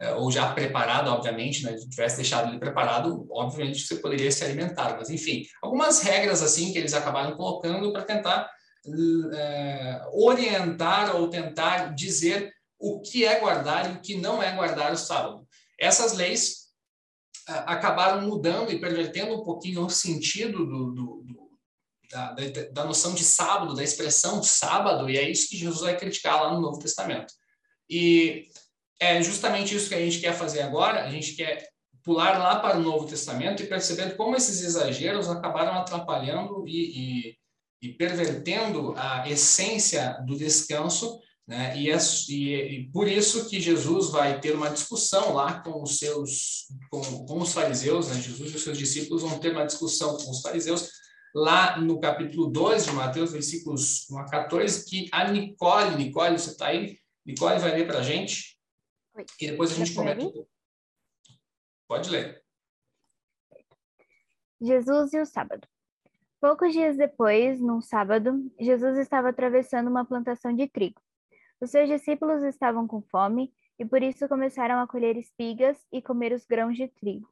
é, 0.00 0.14
ou 0.14 0.30
já 0.30 0.52
preparado, 0.52 1.08
obviamente, 1.08 1.64
né? 1.64 1.76
Se 1.76 1.88
tivesse 1.88 2.16
deixado 2.16 2.48
ele 2.48 2.60
preparado, 2.60 3.26
obviamente 3.32 3.80
você 3.80 3.96
poderia 3.96 4.30
se 4.30 4.44
alimentar. 4.44 4.96
Mas, 4.96 5.10
enfim, 5.10 5.42
algumas 5.60 6.00
regras 6.00 6.40
assim 6.40 6.72
que 6.72 6.78
eles 6.78 6.94
acabaram 6.94 7.36
colocando 7.36 7.92
para 7.92 8.04
tentar 8.04 8.48
é, 9.32 10.00
orientar 10.12 11.16
ou 11.16 11.28
tentar 11.28 11.94
dizer 11.94 12.52
o 12.78 13.00
que 13.00 13.24
é 13.24 13.40
guardar 13.40 13.90
e 13.90 13.94
o 13.94 14.00
que 14.00 14.16
não 14.16 14.40
é 14.40 14.54
guardar 14.54 14.92
o 14.92 14.96
sábado. 14.96 15.44
Essas 15.78 16.12
leis 16.12 16.67
acabaram 17.48 18.26
mudando 18.26 18.70
e 18.70 18.80
pervertendo 18.80 19.34
um 19.34 19.44
pouquinho 19.44 19.84
o 19.84 19.90
sentido 19.90 20.66
do, 20.66 20.92
do, 20.92 21.22
do 21.24 21.48
da, 22.10 22.32
da, 22.32 22.44
da 22.72 22.84
noção 22.84 23.14
de 23.14 23.24
sábado, 23.24 23.74
da 23.74 23.82
expressão 23.82 24.42
sábado, 24.42 25.10
e 25.10 25.18
é 25.18 25.28
isso 25.28 25.48
que 25.48 25.58
Jesus 25.58 25.80
vai 25.80 25.96
criticar 25.96 26.42
lá 26.42 26.54
no 26.54 26.60
Novo 26.60 26.78
Testamento. 26.78 27.32
E 27.88 28.48
é 29.00 29.22
justamente 29.22 29.74
isso 29.74 29.88
que 29.88 29.94
a 29.94 30.00
gente 30.00 30.20
quer 30.20 30.34
fazer 30.34 30.62
agora. 30.62 31.04
A 31.04 31.10
gente 31.10 31.34
quer 31.34 31.68
pular 32.02 32.38
lá 32.38 32.58
para 32.60 32.78
o 32.78 32.82
Novo 32.82 33.06
Testamento 33.06 33.62
e 33.62 33.66
perceber 33.66 34.16
como 34.16 34.36
esses 34.36 34.62
exageros 34.62 35.28
acabaram 35.28 35.74
atrapalhando 35.74 36.66
e, 36.66 37.30
e, 37.30 37.36
e 37.82 37.92
pervertendo 37.92 38.94
a 38.96 39.28
essência 39.28 40.18
do 40.26 40.36
descanso, 40.36 41.20
né? 41.48 41.74
E, 41.78 41.90
é, 41.90 41.96
e, 42.28 42.78
e, 42.78 42.90
por 42.90 43.08
isso 43.08 43.48
que 43.48 43.58
Jesus 43.58 44.10
vai 44.10 44.38
ter 44.38 44.54
uma 44.54 44.68
discussão 44.68 45.32
lá 45.32 45.62
com 45.62 45.82
os 45.82 45.98
seus, 45.98 46.66
com, 46.90 47.00
com 47.24 47.38
os 47.38 47.54
fariseus, 47.54 48.08
né? 48.08 48.20
Jesus 48.20 48.52
e 48.52 48.56
os 48.56 48.62
seus 48.62 48.76
discípulos 48.76 49.22
vão 49.22 49.38
ter 49.38 49.52
uma 49.52 49.64
discussão 49.64 50.18
com 50.18 50.30
os 50.30 50.42
fariseus 50.42 50.90
lá 51.34 51.80
no 51.80 51.98
capítulo 52.00 52.48
2 52.50 52.84
de 52.84 52.92
Mateus, 52.92 53.32
versículos 53.32 54.06
1 54.10 54.18
a 54.18 54.24
14, 54.26 54.84
que 54.84 55.08
a 55.10 55.32
Nicole, 55.32 55.96
Nicole, 55.96 56.38
você 56.38 56.50
está 56.50 56.66
aí? 56.66 56.98
Nicole 57.24 57.58
vai 57.58 57.70
ler 57.70 57.86
para 57.86 58.00
a 58.00 58.02
gente. 58.02 58.58
Oi. 59.14 59.24
E 59.40 59.50
depois 59.50 59.72
a 59.72 59.74
gente 59.74 59.94
comenta. 59.94 60.30
Pode 61.88 62.10
ler. 62.10 62.44
Jesus 64.60 65.14
e 65.14 65.20
o 65.20 65.24
sábado. 65.24 65.66
Poucos 66.38 66.74
dias 66.74 66.98
depois, 66.98 67.58
num 67.58 67.80
sábado, 67.80 68.52
Jesus 68.60 68.98
estava 68.98 69.30
atravessando 69.30 69.88
uma 69.88 70.04
plantação 70.04 70.54
de 70.54 70.68
trigo. 70.68 71.00
Os 71.60 71.70
seus 71.70 71.88
discípulos 71.88 72.42
estavam 72.42 72.86
com 72.86 73.02
fome 73.02 73.52
e 73.78 73.84
por 73.84 74.02
isso 74.02 74.28
começaram 74.28 74.80
a 74.80 74.86
colher 74.86 75.16
espigas 75.16 75.76
e 75.92 76.00
comer 76.02 76.32
os 76.32 76.46
grãos 76.46 76.76
de 76.76 76.88
trigo. 76.88 77.28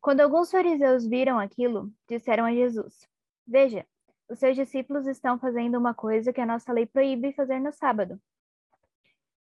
Quando 0.00 0.20
alguns 0.20 0.50
fariseus 0.50 1.06
viram 1.06 1.38
aquilo, 1.38 1.92
disseram 2.08 2.44
a 2.44 2.52
Jesus: 2.52 3.08
Veja, 3.46 3.86
os 4.28 4.38
seus 4.38 4.56
discípulos 4.56 5.06
estão 5.06 5.38
fazendo 5.38 5.78
uma 5.78 5.94
coisa 5.94 6.32
que 6.32 6.40
a 6.40 6.46
nossa 6.46 6.72
lei 6.72 6.86
proíbe 6.86 7.32
fazer 7.32 7.58
no 7.58 7.72
sábado. 7.72 8.20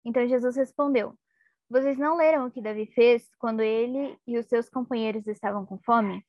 Então 0.03 0.27
Jesus 0.27 0.55
respondeu: 0.55 1.17
vocês 1.71 1.97
não 1.97 2.17
leram 2.17 2.45
o 2.45 2.51
que 2.51 2.61
Davi 2.61 2.85
fez 2.85 3.33
quando 3.39 3.61
ele 3.61 4.19
e 4.27 4.37
os 4.37 4.45
seus 4.47 4.67
companheiros 4.67 5.25
estavam 5.25 5.65
com 5.65 5.79
fome? 5.79 6.21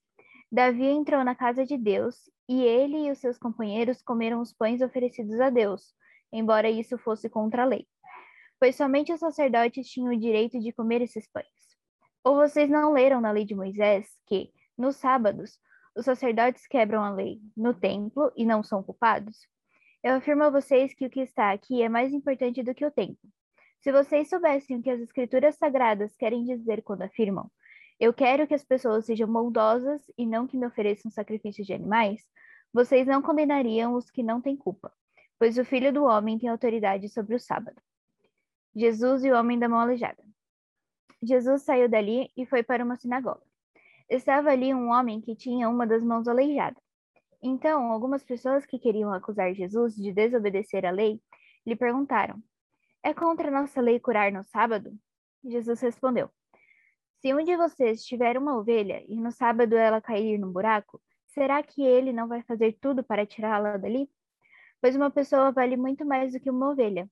Davi 0.53 0.87
entrou 0.87 1.25
na 1.25 1.35
casa 1.35 1.67
de 1.67 1.77
Deus 1.77 2.31
e 2.49 2.63
ele 2.63 3.09
e 3.09 3.11
os 3.11 3.19
seus 3.19 3.39
companheiros 3.39 4.01
comeram 4.01 4.41
os 4.41 4.53
pães 4.53 4.81
oferecidos 4.81 5.41
a 5.41 5.51
Deus, 5.51 5.93
embora 6.33 6.71
isso 6.71 6.97
fosse 6.99 7.29
contra 7.29 7.63
a 7.63 7.67
lei. 7.67 7.87
Pois 8.59 8.77
somente 8.77 9.13
os 9.13 9.21
sacerdotes 9.21 9.89
tinham 9.89 10.15
o 10.15 10.19
direito 10.19 10.59
de 10.59 10.73
comer 10.73 11.03
esses 11.03 11.29
pães. 11.31 11.47
Ou 12.25 12.37
vocês 12.37 12.71
não 12.71 12.93
leram 12.93 13.21
na 13.21 13.33
lei 13.33 13.45
de 13.45 13.55
Moisés 13.55 14.09
que, 14.27 14.53
nos 14.79 14.97
sábados, 14.97 15.59
os 15.97 16.05
sacerdotes 16.05 16.67
quebram 16.67 17.03
a 17.03 17.11
lei 17.11 17.41
no 17.57 17.75
templo 17.75 18.33
e 18.37 18.47
não 18.47 18.63
são 18.63 18.83
culpados? 18.83 19.47
Eu 20.03 20.15
afirmo 20.15 20.45
a 20.45 20.51
vocês 20.51 20.95
que 20.95 21.07
o 21.07 21.11
que 21.11 21.21
está 21.21 21.53
aqui 21.53 21.83
é 21.83 21.89
mais 21.89 22.13
importante 22.13 22.63
do 22.63 22.75
que 22.75 22.85
o 22.85 22.91
templo. 22.91 23.29
Se 23.81 23.91
vocês 23.91 24.29
soubessem 24.29 24.77
o 24.77 24.83
que 24.83 24.91
as 24.91 25.01
escrituras 25.01 25.57
sagradas 25.57 26.17
querem 26.17 26.45
dizer 26.45 26.83
quando 26.83 27.03
afirmam, 27.03 27.51
eu 27.99 28.13
quero 28.13 28.47
que 28.47 28.55
as 28.55 28.65
pessoas 28.65 29.07
sejam 29.07 29.31
bondosas 29.31 30.03
e 30.17 30.25
não 30.25 30.47
que 30.47 30.57
me 30.57 30.67
ofereçam 30.67 31.11
sacrifícios 31.11 31.67
de 31.67 31.73
animais, 31.73 32.21
vocês 32.73 33.07
não 33.07 33.21
condenariam 33.21 33.95
os 33.95 34.11
que 34.11 34.23
não 34.23 34.41
têm 34.41 34.57
culpa, 34.57 34.93
pois 35.43 35.59
o 35.59 35.65
filho 35.65 35.93
do 35.93 36.05
homem 36.05 36.39
tem 36.39 36.49
autoridade 36.49 37.09
sobre 37.09 37.35
o 37.35 37.41
sábado. 37.41 37.75
Jesus 38.77 39.25
e 39.25 39.33
o 39.33 39.37
homem 39.37 39.59
da 39.59 39.69
mão 39.69 39.81
aleijada. 39.81 40.23
Jesus 41.21 41.63
saiu 41.63 41.89
dali 41.89 42.31
e 42.37 42.47
foi 42.47 42.63
para 42.63 42.85
uma 42.85 42.95
sinagoga. 42.95 43.43
Estava 44.09 44.51
ali 44.53 44.73
um 44.73 44.91
homem 44.91 45.21
que 45.21 45.35
tinha 45.35 45.69
uma 45.69 45.85
das 45.85 46.01
mãos 46.05 46.29
aleijada. 46.29 46.81
Então, 47.43 47.91
algumas 47.91 48.23
pessoas 48.23 48.65
que 48.65 48.79
queriam 48.79 49.13
acusar 49.13 49.53
Jesus 49.53 49.97
de 49.97 50.13
desobedecer 50.13 50.87
à 50.87 50.93
lei 50.93 51.21
lhe 51.67 51.75
perguntaram: 51.75 52.41
é 53.03 53.13
contra 53.13 53.51
nossa 53.51 53.81
lei 53.81 53.99
curar 53.99 54.31
no 54.31 54.45
sábado? 54.45 54.97
Jesus 55.43 55.81
respondeu: 55.81 56.31
Se 57.21 57.35
um 57.35 57.43
de 57.43 57.57
vocês 57.57 58.05
tiver 58.05 58.39
uma 58.39 58.57
ovelha 58.57 59.05
e 59.09 59.17
no 59.17 59.33
sábado 59.33 59.75
ela 59.75 60.01
cair 60.01 60.39
no 60.39 60.53
buraco, 60.53 61.03
será 61.27 61.65
que 61.65 61.83
ele 61.83 62.13
não 62.13 62.29
vai 62.29 62.45
fazer 62.45 62.79
tudo 62.81 63.03
para 63.03 63.27
tirá-la 63.27 63.77
dali? 63.77 64.09
Pois 64.83 64.97
uma 64.97 65.13
pessoa 65.13 65.53
vale 65.53 65.77
muito 65.77 66.05
mais 66.05 66.33
do 66.33 66.41
que 66.41 66.51
uma 66.51 66.71
ovelha. 66.71 67.09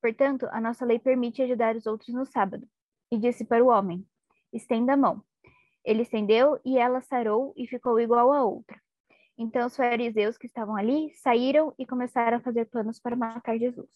Portanto, 0.00 0.48
a 0.50 0.58
nossa 0.58 0.86
lei 0.86 0.98
permite 0.98 1.42
ajudar 1.42 1.76
os 1.76 1.84
outros 1.84 2.14
no 2.14 2.24
sábado. 2.24 2.66
E 3.12 3.18
disse 3.18 3.44
para 3.44 3.62
o 3.62 3.68
homem: 3.68 4.06
Estenda 4.50 4.94
a 4.94 4.96
mão. 4.96 5.22
Ele 5.84 6.00
estendeu 6.00 6.58
e 6.64 6.78
ela 6.78 7.02
sarou 7.02 7.52
e 7.58 7.66
ficou 7.66 8.00
igual 8.00 8.32
a 8.32 8.42
outra. 8.42 8.80
Então 9.36 9.66
os 9.66 9.76
fariseus 9.76 10.38
que 10.38 10.46
estavam 10.46 10.76
ali 10.76 11.12
saíram 11.22 11.74
e 11.78 11.84
começaram 11.84 12.38
a 12.38 12.40
fazer 12.40 12.64
planos 12.66 12.98
para 12.98 13.14
matar 13.14 13.58
Jesus. 13.58 13.90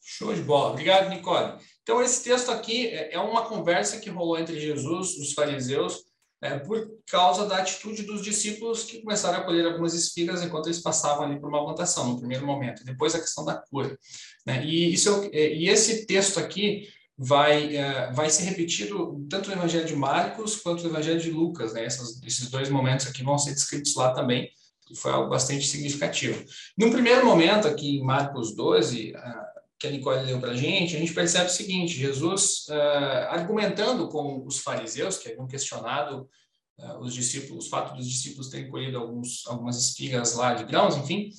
Show 0.00 0.32
de 0.32 0.42
bola. 0.42 0.70
Obrigado, 0.70 1.10
Nicole. 1.10 1.58
Então, 1.82 2.02
esse 2.02 2.24
texto 2.24 2.50
aqui 2.50 2.88
é, 2.88 3.14
é 3.14 3.20
uma 3.20 3.46
conversa 3.46 4.00
que 4.00 4.10
rolou 4.10 4.38
entre 4.38 4.58
Jesus 4.58 5.16
os 5.18 5.34
fariseus 5.34 6.09
é, 6.42 6.58
por 6.58 6.90
causa 7.10 7.46
da 7.46 7.58
atitude 7.58 8.02
dos 8.02 8.22
discípulos 8.22 8.84
que 8.84 9.02
começaram 9.02 9.38
a 9.38 9.44
colher 9.44 9.66
algumas 9.66 9.92
espigas 9.92 10.42
enquanto 10.42 10.66
eles 10.66 10.80
passavam 10.80 11.24
ali 11.24 11.38
por 11.38 11.48
uma 11.48 11.64
plantação, 11.64 12.08
no 12.08 12.18
primeiro 12.18 12.46
momento. 12.46 12.84
Depois, 12.84 13.14
a 13.14 13.20
questão 13.20 13.44
da 13.44 13.54
cura. 13.54 13.98
Né? 14.46 14.64
E, 14.64 14.92
isso, 14.92 15.28
é 15.32 15.52
e 15.54 15.68
esse 15.68 16.06
texto 16.06 16.38
aqui 16.38 16.88
vai, 17.16 17.76
uh, 17.76 18.14
vai 18.14 18.30
ser 18.30 18.44
repetido 18.44 19.22
tanto 19.28 19.50
no 19.50 19.56
Evangelho 19.56 19.86
de 19.86 19.94
Marcos 19.94 20.56
quanto 20.56 20.82
no 20.82 20.88
Evangelho 20.88 21.20
de 21.20 21.30
Lucas. 21.30 21.74
Né? 21.74 21.84
Essas, 21.84 22.22
esses 22.22 22.48
dois 22.48 22.70
momentos 22.70 23.06
aqui 23.06 23.22
vão 23.22 23.38
ser 23.38 23.52
descritos 23.52 23.94
lá 23.94 24.14
também, 24.14 24.50
e 24.90 24.96
foi 24.96 25.12
algo 25.12 25.28
bastante 25.28 25.66
significativo. 25.66 26.42
No 26.76 26.90
primeiro 26.90 27.24
momento, 27.24 27.68
aqui 27.68 27.98
em 27.98 28.02
Marcos 28.02 28.56
12, 28.56 29.12
uh, 29.12 29.49
que 29.80 29.86
a 29.86 29.90
Nicole 29.90 30.38
para 30.38 30.52
a 30.52 30.56
gente, 30.56 30.94
a 30.94 30.98
gente 30.98 31.14
percebe 31.14 31.46
o 31.46 31.52
seguinte: 31.52 31.94
Jesus 31.94 32.66
uh, 32.68 33.30
argumentando 33.30 34.08
com 34.08 34.44
os 34.46 34.58
fariseus, 34.58 35.16
que 35.16 35.30
haviam 35.30 35.46
questionado 35.46 36.28
os 37.00 37.14
discípulos, 37.14 37.66
o 37.66 37.70
fato 37.70 37.94
dos 37.94 38.08
discípulos 38.08 38.48
terem 38.48 38.70
colhido 38.70 38.98
alguns, 38.98 39.46
algumas 39.46 39.76
espigas 39.76 40.34
lá 40.34 40.54
de 40.54 40.64
grãos, 40.64 40.96
enfim, 40.96 41.30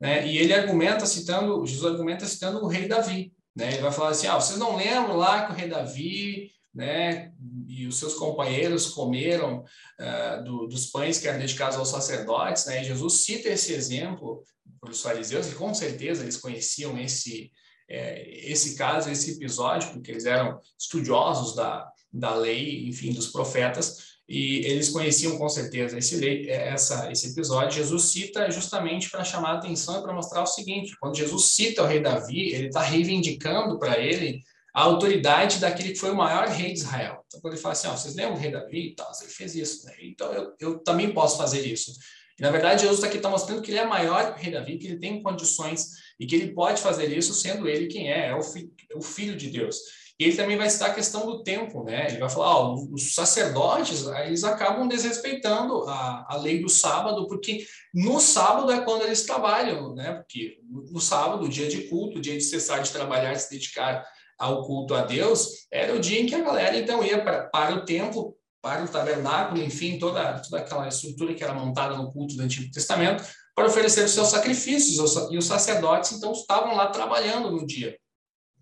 né? 0.00 0.26
e 0.26 0.38
ele 0.38 0.54
argumenta 0.54 1.06
citando, 1.06 1.64
Jesus 1.66 1.92
argumenta 1.92 2.26
citando 2.26 2.62
o 2.64 2.68
rei 2.68 2.88
Davi. 2.88 3.32
Né? 3.54 3.74
Ele 3.74 3.82
vai 3.82 3.92
falar 3.92 4.10
assim: 4.10 4.26
ah, 4.26 4.36
vocês 4.36 4.58
não 4.58 4.76
lembram 4.76 5.16
lá 5.16 5.46
que 5.46 5.52
o 5.52 5.54
rei 5.54 5.68
Davi 5.68 6.50
né, 6.74 7.32
e 7.66 7.86
os 7.86 7.98
seus 7.98 8.14
companheiros 8.14 8.88
comeram 8.90 9.64
uh, 10.00 10.44
do, 10.44 10.66
dos 10.66 10.86
pães 10.86 11.18
que 11.18 11.26
eram 11.26 11.40
dedicados 11.40 11.76
aos 11.76 11.88
sacerdotes? 11.88 12.66
Né? 12.66 12.82
E 12.82 12.84
Jesus 12.84 13.24
cita 13.24 13.48
esse 13.48 13.72
exemplo 13.72 14.42
para 14.80 14.90
os 14.90 15.02
fariseus, 15.02 15.50
e 15.50 15.54
com 15.54 15.74
certeza 15.74 16.22
eles 16.22 16.36
conheciam 16.36 16.96
esse, 16.98 17.50
é, 17.88 18.50
esse 18.50 18.76
caso, 18.76 19.10
esse 19.10 19.32
episódio, 19.32 19.90
porque 19.92 20.10
eles 20.10 20.26
eram 20.26 20.60
estudiosos 20.78 21.54
da, 21.54 21.90
da 22.12 22.34
lei, 22.34 22.86
enfim, 22.86 23.12
dos 23.12 23.28
profetas 23.28 24.18
e 24.28 24.58
eles 24.66 24.90
conheciam 24.90 25.38
com 25.38 25.48
certeza 25.48 25.96
esse, 25.96 26.16
lei, 26.16 26.50
é, 26.50 26.68
essa, 26.68 27.10
esse 27.10 27.30
episódio. 27.30 27.82
Jesus 27.82 28.10
cita 28.10 28.50
justamente 28.50 29.10
para 29.10 29.24
chamar 29.24 29.52
a 29.52 29.54
atenção 29.54 29.98
e 29.98 30.02
para 30.02 30.12
mostrar 30.12 30.42
o 30.42 30.46
seguinte: 30.46 30.94
quando 31.00 31.16
Jesus 31.16 31.46
cita 31.46 31.82
o 31.82 31.86
rei 31.86 32.00
Davi, 32.00 32.52
ele 32.52 32.66
está 32.66 32.82
reivindicando 32.82 33.78
para 33.78 33.98
ele 33.98 34.42
a 34.74 34.82
autoridade 34.82 35.58
daquele 35.58 35.92
que 35.92 35.98
foi 35.98 36.10
o 36.10 36.16
maior 36.16 36.46
rei 36.46 36.74
de 36.74 36.80
Israel. 36.80 37.24
Então, 37.26 37.40
quando 37.40 37.54
ele 37.54 37.62
fala 37.62 37.72
assim: 37.72 37.88
vocês 37.88 38.14
lembram 38.14 38.34
do 38.34 38.40
rei 38.40 38.50
Davi? 38.50 38.94
Tá, 38.94 39.10
ele 39.22 39.30
fez 39.30 39.54
isso, 39.54 39.86
né? 39.86 39.94
então 40.02 40.30
eu, 40.30 40.52
eu 40.60 40.78
também 40.80 41.10
posso 41.10 41.38
fazer 41.38 41.66
isso. 41.66 41.92
E, 42.38 42.42
na 42.42 42.50
verdade, 42.50 42.82
Jesus 42.82 43.02
aqui 43.02 43.16
está 43.16 43.30
mostrando 43.30 43.62
que 43.62 43.70
ele 43.70 43.78
é 43.78 43.86
maior 43.86 44.34
que 44.34 44.40
o 44.40 44.42
rei 44.42 44.52
Davi, 44.52 44.76
que 44.76 44.88
ele 44.88 44.98
tem 44.98 45.22
condições 45.22 45.88
e 46.18 46.26
que 46.26 46.34
ele 46.34 46.52
pode 46.52 46.80
fazer 46.80 47.16
isso 47.16 47.32
sendo 47.34 47.68
ele 47.68 47.86
quem 47.86 48.10
é, 48.10 48.28
é 48.28 48.34
o, 48.34 48.42
fi, 48.42 48.70
o 48.94 49.02
filho 49.02 49.36
de 49.36 49.50
Deus. 49.50 49.76
E 50.18 50.24
ele 50.24 50.36
também 50.36 50.56
vai 50.56 50.68
citar 50.68 50.90
a 50.90 50.94
questão 50.94 51.24
do 51.24 51.44
tempo, 51.44 51.84
né? 51.84 52.08
Ele 52.08 52.18
vai 52.18 52.28
falar, 52.28 52.56
ó, 52.56 52.74
os 52.74 53.14
sacerdotes, 53.14 54.04
eles 54.26 54.42
acabam 54.42 54.88
desrespeitando 54.88 55.84
a, 55.88 56.26
a 56.28 56.36
lei 56.36 56.60
do 56.60 56.68
sábado, 56.68 57.28
porque 57.28 57.64
no 57.94 58.18
sábado 58.18 58.72
é 58.72 58.80
quando 58.80 59.02
eles 59.02 59.24
trabalham, 59.24 59.94
né? 59.94 60.14
Porque 60.14 60.58
no 60.68 61.00
sábado, 61.00 61.48
dia 61.48 61.68
de 61.68 61.82
culto, 61.82 62.20
dia 62.20 62.36
de 62.36 62.42
cessar 62.42 62.82
de 62.82 62.90
trabalhar 62.90 63.32
e 63.32 63.38
se 63.38 63.48
dedicar 63.48 64.04
ao 64.36 64.64
culto 64.66 64.92
a 64.94 65.02
Deus, 65.02 65.66
era 65.70 65.94
o 65.94 66.00
dia 66.00 66.20
em 66.20 66.26
que 66.26 66.34
a 66.34 66.42
galera 66.42 66.76
então 66.76 67.04
ia 67.04 67.22
para, 67.22 67.44
para 67.44 67.74
o 67.76 67.84
templo, 67.84 68.36
para 68.60 68.84
o 68.84 68.88
tabernáculo, 68.88 69.62
enfim, 69.62 69.98
toda, 70.00 70.40
toda 70.40 70.58
aquela 70.58 70.88
estrutura 70.88 71.32
que 71.32 71.44
era 71.44 71.54
montada 71.54 71.96
no 71.96 72.12
culto 72.12 72.34
do 72.34 72.42
Antigo 72.42 72.70
Testamento, 72.72 73.22
para 73.58 73.66
oferecer 73.66 74.04
os 74.04 74.12
seus 74.12 74.28
sacrifícios. 74.28 74.98
E 75.32 75.36
os 75.36 75.46
sacerdotes 75.46 76.12
então 76.12 76.30
estavam 76.30 76.76
lá 76.76 76.86
trabalhando 76.86 77.50
no 77.50 77.66
dia. 77.66 77.98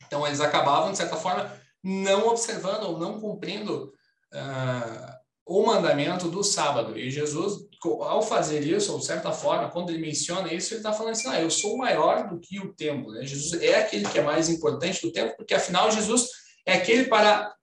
Então, 0.06 0.26
eles 0.26 0.40
acabavam, 0.40 0.90
de 0.90 0.96
certa 0.96 1.16
forma, 1.16 1.52
não 1.85 2.28
observando 2.28 2.85
ou 2.85 2.98
não 2.98 3.20
cumprindo 3.20 3.92
uh, 4.32 5.12
o 5.44 5.66
mandamento 5.66 6.30
do 6.30 6.42
sábado. 6.42 6.98
E 6.98 7.11
Jesus, 7.11 7.66
ao 8.00 8.22
fazer 8.22 8.61
isso, 8.66 8.90
ou 8.90 8.98
de 8.98 9.04
certa 9.04 9.32
forma, 9.32 9.70
quando 9.70 9.90
ele 9.90 10.00
menciona 10.00 10.50
isso, 10.50 10.72
ele 10.72 10.80
está 10.80 10.94
falando 10.94 11.12
assim: 11.12 11.28
ah, 11.28 11.42
eu 11.42 11.50
sou 11.50 11.76
maior 11.76 12.28
do 12.28 12.40
que 12.40 12.59
o 12.59 12.72
templo. 12.72 13.12
Né? 13.12 13.26
Jesus 13.26 13.61
é 13.61 13.80
aquele 13.80 14.09
que 14.09 14.18
é 14.18 14.22
mais 14.22 14.48
importante 14.48 15.02
do 15.02 15.12
templo, 15.12 15.37
porque 15.37 15.52
afinal 15.52 15.90
Jesus 15.90 16.28
é 16.64 16.72
aquele 16.72 17.04
para 17.04 17.54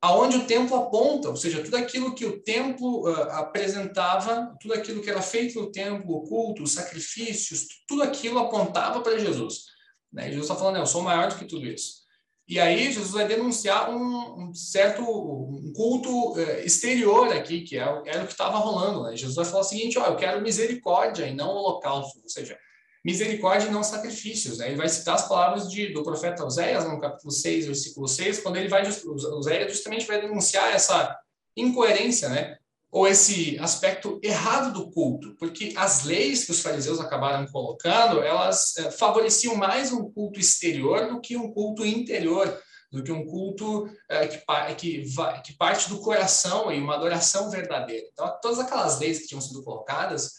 aonde 0.00 0.38
o 0.38 0.46
templo 0.46 0.76
aponta, 0.76 1.28
ou 1.28 1.36
seja, 1.36 1.62
tudo 1.62 1.76
aquilo 1.76 2.14
que 2.14 2.24
o 2.24 2.40
templo 2.40 3.08
uh, 3.08 3.30
apresentava, 3.32 4.56
tudo 4.60 4.74
aquilo 4.74 5.02
que 5.02 5.10
era 5.10 5.20
feito 5.20 5.60
no 5.60 5.70
templo, 5.70 6.16
o 6.16 6.22
culto, 6.22 6.62
os 6.62 6.72
sacrifícios, 6.72 7.66
tudo 7.86 8.02
aquilo 8.02 8.38
apontava 8.38 9.02
para 9.02 9.18
Jesus. 9.18 9.64
Né? 10.10 10.26
Jesus 10.26 10.44
está 10.44 10.56
falando, 10.56 10.76
eu 10.76 10.86
sou 10.86 11.02
maior 11.02 11.28
do 11.28 11.36
que 11.36 11.44
tudo 11.44 11.66
isso. 11.66 12.00
E 12.48 12.58
aí 12.58 12.90
Jesus 12.90 13.12
vai 13.12 13.28
denunciar 13.28 13.90
um, 13.90 14.48
um 14.48 14.54
certo 14.54 15.02
um 15.02 15.72
culto 15.74 16.32
uh, 16.32 16.60
exterior 16.64 17.28
aqui, 17.32 17.60
que 17.60 17.76
é, 17.76 17.82
era 18.06 18.22
o 18.22 18.26
que 18.26 18.32
estava 18.32 18.56
rolando. 18.56 19.02
Né? 19.02 19.16
Jesus 19.16 19.36
vai 19.36 19.44
falar 19.44 19.60
o 19.60 19.64
seguinte, 19.64 19.96
eu 19.96 20.16
quero 20.16 20.40
misericórdia 20.40 21.26
e 21.26 21.34
não 21.34 21.50
holocausto, 21.50 22.18
ou 22.22 22.28
seja, 22.28 22.58
misericórdia 23.04 23.68
e 23.68 23.72
não 23.72 23.82
sacrifícios. 23.82 24.58
Né? 24.58 24.68
Ele 24.68 24.76
vai 24.76 24.88
citar 24.88 25.14
as 25.14 25.28
palavras 25.28 25.70
de, 25.70 25.92
do 25.92 26.02
profeta 26.02 26.44
Oséias, 26.44 26.84
no 26.84 27.00
capítulo 27.00 27.30
6, 27.30 27.66
versículo 27.66 28.08
6, 28.08 28.40
quando 28.40 28.56
ele 28.56 28.68
vai, 28.68 28.82
Oséias 28.86 29.72
justamente 29.72 30.06
vai 30.06 30.20
denunciar 30.20 30.74
essa 30.74 31.18
incoerência, 31.56 32.28
né? 32.28 32.56
ou 32.90 33.06
esse 33.06 33.56
aspecto 33.60 34.18
errado 34.22 34.72
do 34.72 34.90
culto, 34.90 35.36
porque 35.38 35.72
as 35.76 36.04
leis 36.04 36.44
que 36.44 36.50
os 36.50 36.60
fariseus 36.60 36.98
acabaram 36.98 37.46
colocando, 37.46 38.20
elas 38.20 38.76
é, 38.78 38.90
favoreciam 38.90 39.54
mais 39.54 39.92
um 39.92 40.10
culto 40.10 40.40
exterior 40.40 41.08
do 41.08 41.20
que 41.20 41.36
um 41.36 41.52
culto 41.52 41.86
interior, 41.86 42.60
do 42.90 43.04
que 43.04 43.12
um 43.12 43.24
culto 43.24 43.88
é, 44.08 44.26
que, 44.26 45.04
que, 45.44 45.52
parte 45.56 45.88
do 45.88 46.00
coração 46.00 46.72
e 46.72 46.80
uma 46.80 46.96
adoração 46.96 47.48
verdadeira. 47.48 48.04
Então, 48.12 48.36
todas 48.42 48.58
aquelas 48.58 48.98
leis 48.98 49.20
que 49.20 49.28
tinham 49.28 49.40
sido 49.40 49.62
colocadas 49.62 50.32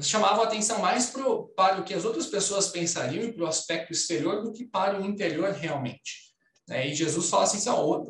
chamavam 0.00 0.42
a 0.42 0.46
atenção 0.46 0.78
mais 0.80 1.06
pro, 1.06 1.48
para 1.56 1.80
o 1.80 1.84
que 1.84 1.94
as 1.94 2.04
outras 2.04 2.26
pessoas 2.26 2.68
pensariam 2.68 3.24
e 3.24 3.32
para 3.32 3.44
o 3.44 3.48
aspecto 3.48 3.92
exterior 3.92 4.42
do 4.42 4.52
que 4.52 4.64
para 4.64 5.00
o 5.00 5.04
interior 5.04 5.50
realmente. 5.52 6.24
Né? 6.68 6.88
E 6.88 6.94
Jesus 6.94 7.28
fala 7.28 7.44
assim, 7.44 7.60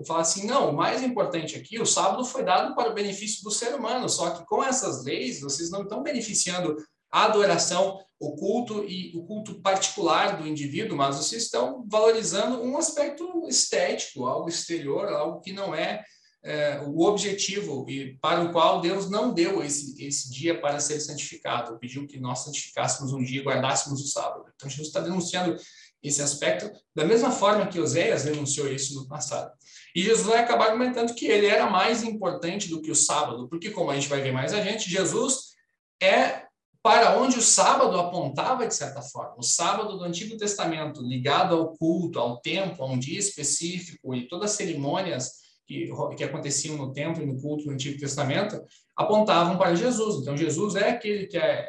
fala 0.07 0.21
assim, 0.21 0.47
não, 0.47 0.71
o 0.71 0.77
mais 0.77 1.03
importante 1.03 1.57
aqui, 1.57 1.81
o 1.81 1.87
sábado 1.87 2.25
foi 2.25 2.45
dado 2.45 2.75
para 2.75 2.91
o 2.91 2.95
benefício 2.95 3.43
do 3.43 3.51
ser 3.51 3.75
humano, 3.75 4.09
só 4.09 4.31
que 4.31 4.47
com 4.47 4.63
essas 4.63 5.05
leis, 5.05 5.41
vocês 5.41 5.71
não 5.71 5.83
estão 5.83 6.03
beneficiando 6.03 6.77
a 7.11 7.25
adoração, 7.25 8.01
o 8.19 8.37
culto 8.37 8.85
e 8.85 9.17
o 9.17 9.25
culto 9.25 9.61
particular 9.61 10.37
do 10.37 10.49
indivíduo, 10.49 10.97
mas 10.97 11.17
vocês 11.17 11.45
estão 11.45 11.85
valorizando 11.89 12.63
um 12.63 12.77
aspecto 12.77 13.47
estético, 13.49 14.27
algo 14.27 14.49
exterior, 14.49 15.09
algo 15.09 15.41
que 15.41 15.53
não 15.53 15.75
é, 15.75 16.05
é 16.45 16.79
o 16.87 17.01
objetivo 17.07 17.87
e 17.89 18.19
para 18.21 18.45
o 18.45 18.53
qual 18.53 18.83
Deus 18.83 19.09
não 19.09 19.33
deu 19.33 19.65
esse, 19.65 20.05
esse 20.05 20.31
dia 20.31 20.61
para 20.61 20.79
ser 20.79 21.01
santificado, 21.01 21.79
pediu 21.79 22.07
que 22.07 22.21
nós 22.21 22.41
santificássemos 22.41 23.15
um 23.15 23.25
dia 23.25 23.41
e 23.41 23.45
guardássemos 23.45 24.03
o 24.03 24.07
sábado. 24.07 24.45
Então, 24.55 24.69
Jesus 24.69 24.89
está 24.89 25.01
denunciando 25.01 25.57
esse 26.03 26.21
aspecto, 26.21 26.71
da 26.95 27.07
mesma 27.07 27.31
forma 27.31 27.67
que 27.67 27.81
Oséias 27.81 28.25
denunciou 28.25 28.69
isso 28.69 28.95
no 28.95 29.09
passado. 29.09 29.51
E 29.97 30.03
Jesus 30.03 30.27
vai 30.27 30.39
acabar 30.39 30.67
argumentando 30.67 31.15
que 31.15 31.25
ele 31.25 31.47
era 31.47 31.71
mais 31.71 32.03
importante 32.03 32.69
do 32.69 32.83
que 32.83 32.91
o 32.91 32.95
sábado, 32.95 33.49
porque, 33.49 33.71
como 33.71 33.91
a 33.91 33.95
gente 33.95 34.09
vai 34.09 34.21
ver 34.21 34.33
mais 34.33 34.53
a 34.53 34.61
gente, 34.61 34.91
Jesus 34.91 35.55
é 36.03 36.45
para 36.83 37.19
onde 37.19 37.39
o 37.39 37.43
sábado 37.43 37.99
apontava, 37.99 38.67
de 38.67 38.75
certa 38.75 39.01
forma. 39.01 39.37
O 39.39 39.43
sábado 39.43 39.97
do 39.97 40.05
Antigo 40.05 40.37
Testamento, 40.37 41.01
ligado 41.01 41.55
ao 41.55 41.75
culto, 41.75 42.19
ao 42.19 42.39
tempo, 42.43 42.83
a 42.83 42.87
um 42.87 42.99
dia 42.99 43.19
específico 43.19 44.15
e 44.15 44.29
todas 44.29 44.51
as 44.51 44.57
cerimônias 44.59 45.44
que, 45.67 45.91
que 46.17 46.25
aconteciam 46.25 46.77
no 46.77 46.93
templo 46.93 47.23
e 47.23 47.27
no 47.27 47.41
culto 47.41 47.65
do 47.65 47.71
Antigo 47.71 47.99
Testamento, 47.99 48.63
apontavam 48.97 49.57
para 49.57 49.75
Jesus. 49.75 50.23
Então, 50.23 50.37
Jesus 50.37 50.77
é 50.77 50.91
aquele 50.91 51.27
que 51.27 51.37
é, 51.37 51.67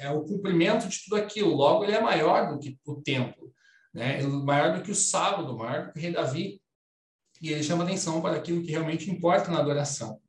é, 0.00 0.06
é 0.06 0.10
o 0.10 0.22
cumprimento 0.22 0.88
de 0.88 1.04
tudo 1.04 1.16
aquilo. 1.16 1.54
Logo, 1.54 1.84
ele 1.84 1.92
é 1.92 2.00
maior 2.00 2.48
do 2.48 2.58
que 2.58 2.78
o 2.84 2.96
templo 2.96 3.46
né? 3.96 4.22
maior 4.22 4.76
do 4.76 4.82
que 4.82 4.90
o 4.90 4.94
sábado, 4.94 5.56
maior 5.56 5.86
do 5.86 5.92
que 5.92 5.98
o 5.98 6.02
rei 6.02 6.12
Davi. 6.12 6.60
E 7.40 7.50
ele 7.50 7.62
chama 7.62 7.84
atenção 7.84 8.20
para 8.20 8.36
aquilo 8.36 8.62
que 8.62 8.70
realmente 8.70 9.10
importa 9.10 9.50
na 9.50 9.58
adoração. 9.58 10.20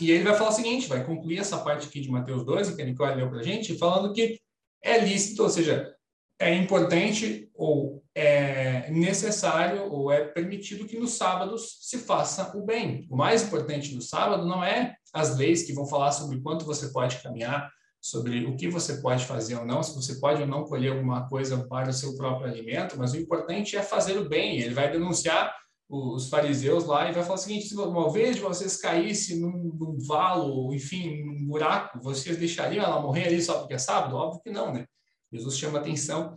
E 0.00 0.10
ele 0.10 0.24
vai 0.24 0.34
falar 0.34 0.50
o 0.50 0.52
seguinte, 0.52 0.88
vai 0.88 1.04
concluir 1.04 1.38
essa 1.38 1.58
parte 1.58 1.86
aqui 1.86 2.00
de 2.00 2.10
Mateus 2.10 2.44
12, 2.44 2.74
que 2.74 2.82
a 2.82 2.84
Nicole 2.84 3.14
leu 3.14 3.28
para 3.28 3.40
a 3.40 3.42
gente, 3.42 3.78
falando 3.78 4.12
que 4.12 4.40
é 4.82 4.98
lícito, 4.98 5.42
ou 5.42 5.50
seja, 5.50 5.94
é 6.38 6.54
importante 6.54 7.50
ou 7.54 8.02
é 8.16 8.90
necessário 8.90 9.92
ou 9.92 10.10
é 10.10 10.24
permitido 10.24 10.86
que 10.86 10.98
nos 10.98 11.12
sábados 11.12 11.76
se 11.82 11.98
faça 11.98 12.56
o 12.56 12.64
bem. 12.64 13.06
O 13.10 13.16
mais 13.16 13.42
importante 13.42 13.94
do 13.94 14.00
sábado 14.00 14.46
não 14.46 14.64
é 14.64 14.96
as 15.12 15.36
leis 15.36 15.64
que 15.64 15.74
vão 15.74 15.86
falar 15.86 16.12
sobre 16.12 16.40
quanto 16.40 16.64
você 16.64 16.88
pode 16.88 17.18
caminhar, 17.22 17.70
sobre 18.00 18.46
o 18.46 18.56
que 18.56 18.68
você 18.68 19.02
pode 19.02 19.26
fazer 19.26 19.56
ou 19.56 19.66
não, 19.66 19.82
se 19.82 19.94
você 19.94 20.18
pode 20.18 20.40
ou 20.40 20.48
não 20.48 20.64
colher 20.64 20.92
alguma 20.92 21.28
coisa 21.28 21.66
para 21.66 21.90
o 21.90 21.92
seu 21.92 22.16
próprio 22.16 22.50
alimento, 22.50 22.96
mas 22.96 23.12
o 23.12 23.18
importante 23.18 23.76
é 23.76 23.82
fazer 23.82 24.16
o 24.16 24.26
bem. 24.26 24.60
Ele 24.60 24.72
vai 24.72 24.90
denunciar 24.90 25.54
os 25.86 26.30
fariseus 26.30 26.86
lá 26.86 27.10
e 27.10 27.12
vai 27.12 27.22
falar 27.22 27.34
o 27.34 27.38
seguinte: 27.38 27.68
se 27.68 27.74
uma 27.74 28.10
vez 28.10 28.38
vocês 28.38 28.78
caísse 28.78 29.38
num, 29.38 29.76
num 29.78 29.98
valo, 30.06 30.72
enfim, 30.72 31.22
num 31.22 31.46
buraco, 31.46 32.00
vocês 32.00 32.38
deixariam 32.38 32.82
ela 32.82 32.98
morrer 32.98 33.26
ali 33.26 33.42
só 33.42 33.58
porque 33.58 33.74
é 33.74 33.78
sábado? 33.78 34.16
Óbvio 34.16 34.40
que 34.42 34.50
não, 34.50 34.72
né? 34.72 34.86
Jesus 35.30 35.58
chama 35.58 35.80
atenção 35.80 36.34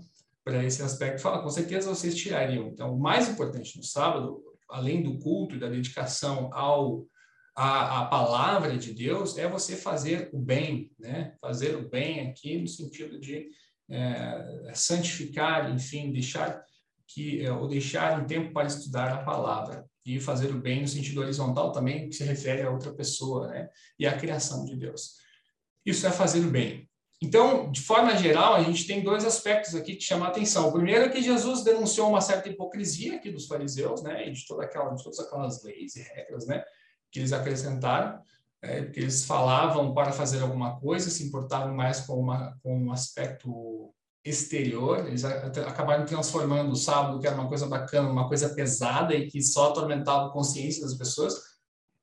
para 0.49 0.65
esse 0.65 0.81
aspecto, 0.81 1.21
fala, 1.21 1.43
com 1.43 1.49
certeza 1.49 1.93
vocês 1.93 2.15
tirariam. 2.15 2.67
Então, 2.69 2.95
o 2.95 2.99
mais 2.99 3.29
importante 3.29 3.77
no 3.77 3.83
sábado, 3.83 4.41
além 4.67 5.03
do 5.03 5.19
culto 5.19 5.55
e 5.55 5.59
da 5.59 5.69
dedicação 5.69 6.49
ao 6.51 7.05
a, 7.55 8.01
a, 8.01 8.05
palavra 8.05 8.77
de 8.77 8.93
Deus 8.93 9.37
é 9.37 9.47
você 9.47 9.75
fazer 9.75 10.29
o 10.31 10.39
bem, 10.39 10.91
né? 10.97 11.35
Fazer 11.41 11.75
o 11.75 11.89
bem 11.89 12.29
aqui 12.29 12.57
no 12.57 12.67
sentido 12.67 13.19
de 13.19 13.49
é, 13.89 14.71
santificar, 14.73 15.69
enfim, 15.69 16.11
deixar 16.11 16.63
que 17.05 17.43
é, 17.43 17.51
ou 17.51 17.67
deixar 17.67 18.21
um 18.21 18.25
tempo 18.25 18.53
para 18.53 18.67
estudar 18.67 19.11
a 19.11 19.23
palavra 19.23 19.85
e 20.05 20.19
fazer 20.19 20.51
o 20.51 20.61
bem 20.61 20.81
no 20.81 20.87
sentido 20.87 21.19
horizontal 21.19 21.71
também, 21.73 22.07
que 22.07 22.15
se 22.15 22.23
refere 22.23 22.61
a 22.61 22.71
outra 22.71 22.93
pessoa, 22.93 23.49
né? 23.49 23.69
E 23.99 24.07
a 24.07 24.17
criação 24.17 24.63
de 24.63 24.75
Deus. 24.75 25.17
Isso 25.85 26.07
é 26.07 26.11
fazer 26.11 26.39
o 26.39 26.49
bem. 26.49 26.89
Então, 27.21 27.69
de 27.69 27.81
forma 27.81 28.15
geral, 28.15 28.55
a 28.55 28.63
gente 28.63 28.87
tem 28.87 29.03
dois 29.03 29.25
aspectos 29.25 29.75
aqui 29.75 29.95
que 29.95 30.03
chamam 30.03 30.25
a 30.25 30.29
atenção. 30.29 30.69
O 30.69 30.71
primeiro 30.71 31.05
é 31.05 31.09
que 31.09 31.21
Jesus 31.21 31.63
denunciou 31.63 32.09
uma 32.09 32.21
certa 32.21 32.47
hipocrisia 32.47 33.15
aqui 33.15 33.29
dos 33.29 33.45
fariseus, 33.45 34.01
né? 34.01 34.27
E 34.27 34.31
de 34.31 34.45
toda 34.47 34.63
aquela, 34.63 34.93
de 34.93 35.03
todas 35.03 35.19
aquelas 35.19 35.61
leis 35.63 35.95
e 35.97 36.01
regras, 36.01 36.45
né? 36.45 36.63
que 37.11 37.19
eles 37.19 37.33
acrescentaram, 37.33 38.21
é, 38.61 38.85
que 38.85 38.99
eles 38.99 39.25
falavam 39.25 39.93
para 39.93 40.11
fazer 40.11 40.41
alguma 40.41 40.79
coisa, 40.79 41.09
se 41.09 41.23
importavam 41.23 41.73
mais 41.73 42.01
com, 42.01 42.19
uma, 42.19 42.57
com 42.61 42.77
um 42.77 42.91
aspecto 42.91 43.93
exterior, 44.23 45.07
eles 45.07 45.23
acabaram 45.23 46.05
transformando 46.05 46.71
o 46.71 46.75
sábado, 46.75 47.19
que 47.19 47.27
era 47.27 47.35
uma 47.35 47.47
coisa 47.47 47.67
bacana, 47.67 48.09
uma 48.09 48.27
coisa 48.27 48.49
pesada 48.49 49.15
e 49.15 49.27
que 49.27 49.41
só 49.41 49.69
atormentava 49.69 50.27
a 50.27 50.31
consciência 50.31 50.81
das 50.81 50.93
pessoas. 50.93 51.33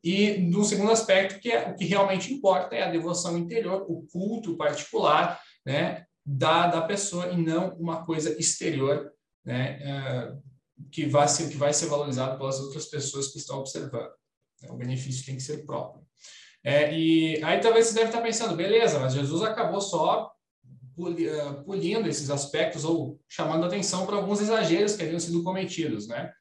E 0.03 0.39
no 0.39 0.65
segundo 0.65 0.93
aspecto, 0.93 1.41
que 1.41 1.51
é 1.51 1.69
o 1.69 1.75
que 1.75 1.85
realmente 1.85 2.33
importa 2.33 2.75
é 2.75 2.83
a 2.83 2.91
devoção 2.91 3.37
interior, 3.37 3.85
o 3.89 4.07
culto 4.07 4.57
particular, 4.57 5.41
né, 5.65 6.05
da, 6.25 6.69
da 6.69 6.83
pessoa 6.83 7.29
e 7.29 7.37
não 7.37 7.75
uma 7.77 8.05
coisa 8.05 8.39
exterior, 8.39 9.13
né, 9.45 9.79
é, 9.83 10.33
que 10.91 11.07
vai 11.07 11.29
ser 11.29 11.49
que 11.49 11.57
vai 11.57 11.73
ser 11.73 11.87
valorizado 11.87 12.39
pelas 12.39 12.61
outras 12.61 12.87
pessoas 12.87 13.29
que 13.29 13.39
estão 13.39 13.59
observando. 13.59 14.11
Né? 14.63 14.71
O 14.71 14.77
benefício 14.77 15.25
tem 15.25 15.37
que 15.37 15.43
ser 15.43 15.65
próprio. 15.65 16.05
É, 16.65 16.93
e 16.93 17.43
aí 17.45 17.61
talvez 17.61 17.87
você 17.87 17.95
deve 17.95 18.07
estar 18.07 18.21
pensando, 18.21 18.57
beleza, 18.57 18.99
mas 18.99 19.15
Jesus 19.15 19.43
acabou 19.43 19.81
só 19.81 20.33
eh, 20.99 21.53
polindo 21.65 22.09
esses 22.09 22.31
aspectos 22.31 22.83
ou 22.83 23.21
chamando 23.29 23.67
atenção 23.67 24.07
para 24.07 24.17
alguns 24.17 24.41
exageros 24.41 24.97
que 24.97 25.03
haviam 25.03 25.21
sido 25.21 25.43
cometidos, 25.45 26.09
né? 26.09 26.33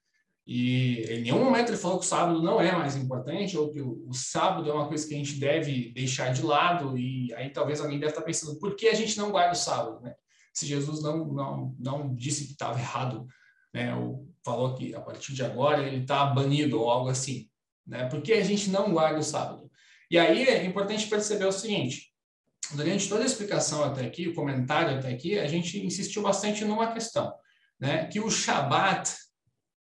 E 0.47 1.01
em 1.10 1.21
nenhum 1.21 1.43
momento 1.43 1.69
ele 1.69 1.77
falou 1.77 1.97
que 1.97 2.05
o 2.05 2.08
sábado 2.08 2.41
não 2.41 2.62
é 2.62 2.71
mais 2.71 2.95
importante 2.95 3.58
ou 3.58 3.71
que 3.71 3.81
o, 3.81 4.08
o, 4.08 4.13
sábado 4.13 4.69
é 4.69 4.73
uma 4.73 4.88
coisa 4.88 5.08
que 5.08 5.15
a 5.15 5.17
gente 5.17 5.39
deve 5.39 5.91
deixar 5.91 6.31
de 6.31 6.43
lado. 6.43 6.97
E 6.97 7.34
aí 7.34 7.49
talvez 7.49 7.81
alguém 7.81 7.99
deve 7.99 8.12
estar 8.12 8.21
pensando, 8.21 8.60
por 8.60 8.75
que 8.75 8.88
a 8.88 8.93
gente 8.93 9.17
não 9.17 9.31
guarda 9.31 9.53
o 9.53 9.55
sábado, 9.55 10.01
né? 10.01 10.13
Se 10.53 10.65
Jesus 10.65 11.01
não 11.01 11.25
não, 11.25 11.75
não 11.79 12.15
disse 12.15 12.45
que 12.45 12.51
estava 12.51 12.79
errado, 12.79 13.25
né? 13.73 13.95
Ou 13.95 14.27
falou 14.43 14.75
que 14.75 14.93
a 14.93 15.01
partir 15.01 15.34
de 15.34 15.43
agora 15.43 15.81
ele 15.81 16.03
está 16.03 16.25
banido 16.27 16.79
ou 16.79 16.91
algo 16.91 17.10
assim 17.10 17.49
né? 17.86 18.05
Porque 18.05 18.34
a 18.34 18.43
gente 18.43 18.69
não 18.69 18.91
guarda 18.91 19.19
o 19.19 19.23
sábado. 19.23 19.69
E 20.10 20.17
aí 20.17 20.43
é 20.43 20.65
importante 20.65 21.08
perceber 21.08 21.45
o 21.45 21.51
seguinte: 21.51 22.12
durante 22.73 23.08
toda 23.08 23.23
a 23.23 23.25
explicação 23.25 23.84
até 23.84 24.05
aqui, 24.05 24.27
o 24.27 24.34
comentário 24.34 24.97
até 24.97 25.10
aqui, 25.10 25.38
a 25.38 25.47
gente 25.47 25.84
insistiu 25.86 26.21
bastante 26.21 26.65
numa 26.65 26.91
questão, 26.91 27.34
né? 27.79 28.05
Que 28.05 28.19
o 28.19 28.29
Shabat 28.29 29.12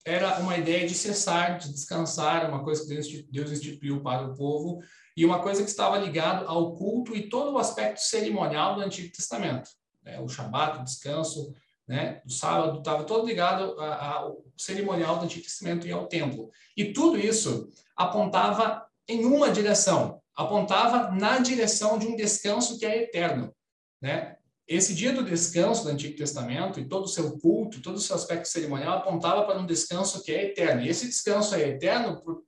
era 0.05 0.39
uma 0.39 0.55
ideia 0.55 0.87
de 0.87 0.93
cessar, 0.93 1.57
de 1.57 1.73
descansar, 1.73 2.47
uma 2.47 2.63
coisa 2.63 2.85
que 2.85 3.23
Deus 3.23 3.51
instituiu 3.51 4.01
para 4.01 4.27
o 4.27 4.35
povo 4.35 4.79
e 5.17 5.25
uma 5.25 5.41
coisa 5.41 5.63
que 5.63 5.69
estava 5.69 5.97
ligado 5.97 6.47
ao 6.47 6.75
culto 6.75 7.15
e 7.15 7.27
todo 7.27 7.53
o 7.53 7.57
aspecto 7.57 7.99
cerimonial 7.99 8.75
do 8.75 8.81
Antigo 8.81 9.11
Testamento, 9.11 9.69
né? 10.03 10.19
O 10.19 10.27
Shabat, 10.27 10.79
o 10.79 10.83
descanso, 10.83 11.51
né? 11.87 12.21
O 12.23 12.29
sábado 12.29 12.79
estava 12.79 13.03
todo 13.03 13.25
ligado 13.25 13.79
ao 13.81 14.43
cerimonial 14.55 15.17
do 15.17 15.25
Antigo 15.25 15.43
Testamento 15.43 15.87
e 15.87 15.91
ao 15.91 16.05
templo. 16.05 16.51
E 16.77 16.93
tudo 16.93 17.17
isso 17.17 17.69
apontava 17.95 18.85
em 19.07 19.25
uma 19.25 19.49
direção, 19.49 20.21
apontava 20.35 21.11
na 21.11 21.39
direção 21.39 21.97
de 21.97 22.07
um 22.07 22.15
descanso 22.15 22.77
que 22.77 22.85
é 22.85 23.03
eterno, 23.03 23.55
né? 23.99 24.37
Esse 24.67 24.95
dia 24.95 25.13
do 25.13 25.23
descanso 25.23 25.83
do 25.83 25.89
Antigo 25.89 26.17
Testamento 26.17 26.79
e 26.79 26.87
todo 26.87 27.05
o 27.05 27.07
seu 27.07 27.37
culto, 27.37 27.81
todo 27.81 27.95
o 27.95 28.01
seu 28.01 28.15
aspecto 28.15 28.47
cerimonial 28.47 28.97
apontava 28.97 29.45
para 29.45 29.59
um 29.59 29.65
descanso 29.65 30.23
que 30.23 30.31
é 30.31 30.45
eterno. 30.45 30.81
E 30.81 30.89
esse 30.89 31.05
descanso 31.05 31.53
é 31.53 31.69
eterno 31.69 32.21
por, 32.23 32.43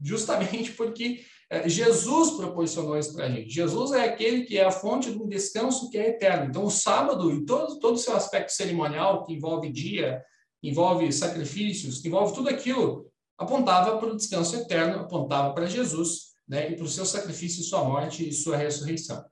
justamente 0.00 0.72
porque 0.72 1.24
é, 1.48 1.68
Jesus 1.68 2.32
proporcionou 2.32 2.98
isso 2.98 3.14
para 3.14 3.26
a 3.26 3.30
gente. 3.30 3.50
Jesus 3.50 3.92
é 3.92 4.04
aquele 4.04 4.42
que 4.44 4.58
é 4.58 4.64
a 4.64 4.72
fonte 4.72 5.12
de 5.12 5.18
um 5.18 5.28
descanso 5.28 5.88
que 5.88 5.98
é 5.98 6.08
eterno. 6.08 6.46
Então, 6.46 6.64
o 6.64 6.70
sábado 6.70 7.32
e 7.32 7.44
todo, 7.44 7.78
todo 7.78 7.94
o 7.94 7.98
seu 7.98 8.16
aspecto 8.16 8.50
cerimonial, 8.50 9.24
que 9.24 9.32
envolve 9.32 9.70
dia, 9.70 10.20
envolve 10.62 11.12
sacrifícios, 11.12 12.04
envolve 12.04 12.34
tudo 12.34 12.48
aquilo 12.48 13.12
apontava 13.42 13.98
para 13.98 14.08
o 14.08 14.16
descanso 14.16 14.56
eterno, 14.56 15.00
apontava 15.00 15.52
para 15.52 15.66
Jesus, 15.66 16.32
né, 16.48 16.70
e 16.70 16.76
para 16.76 16.84
o 16.84 16.88
seu 16.88 17.04
sacrifício, 17.04 17.62
sua 17.62 17.84
morte 17.84 18.28
e 18.28 18.32
sua 18.32 18.56
ressurreição. 18.56 19.24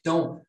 Então, 0.00 0.40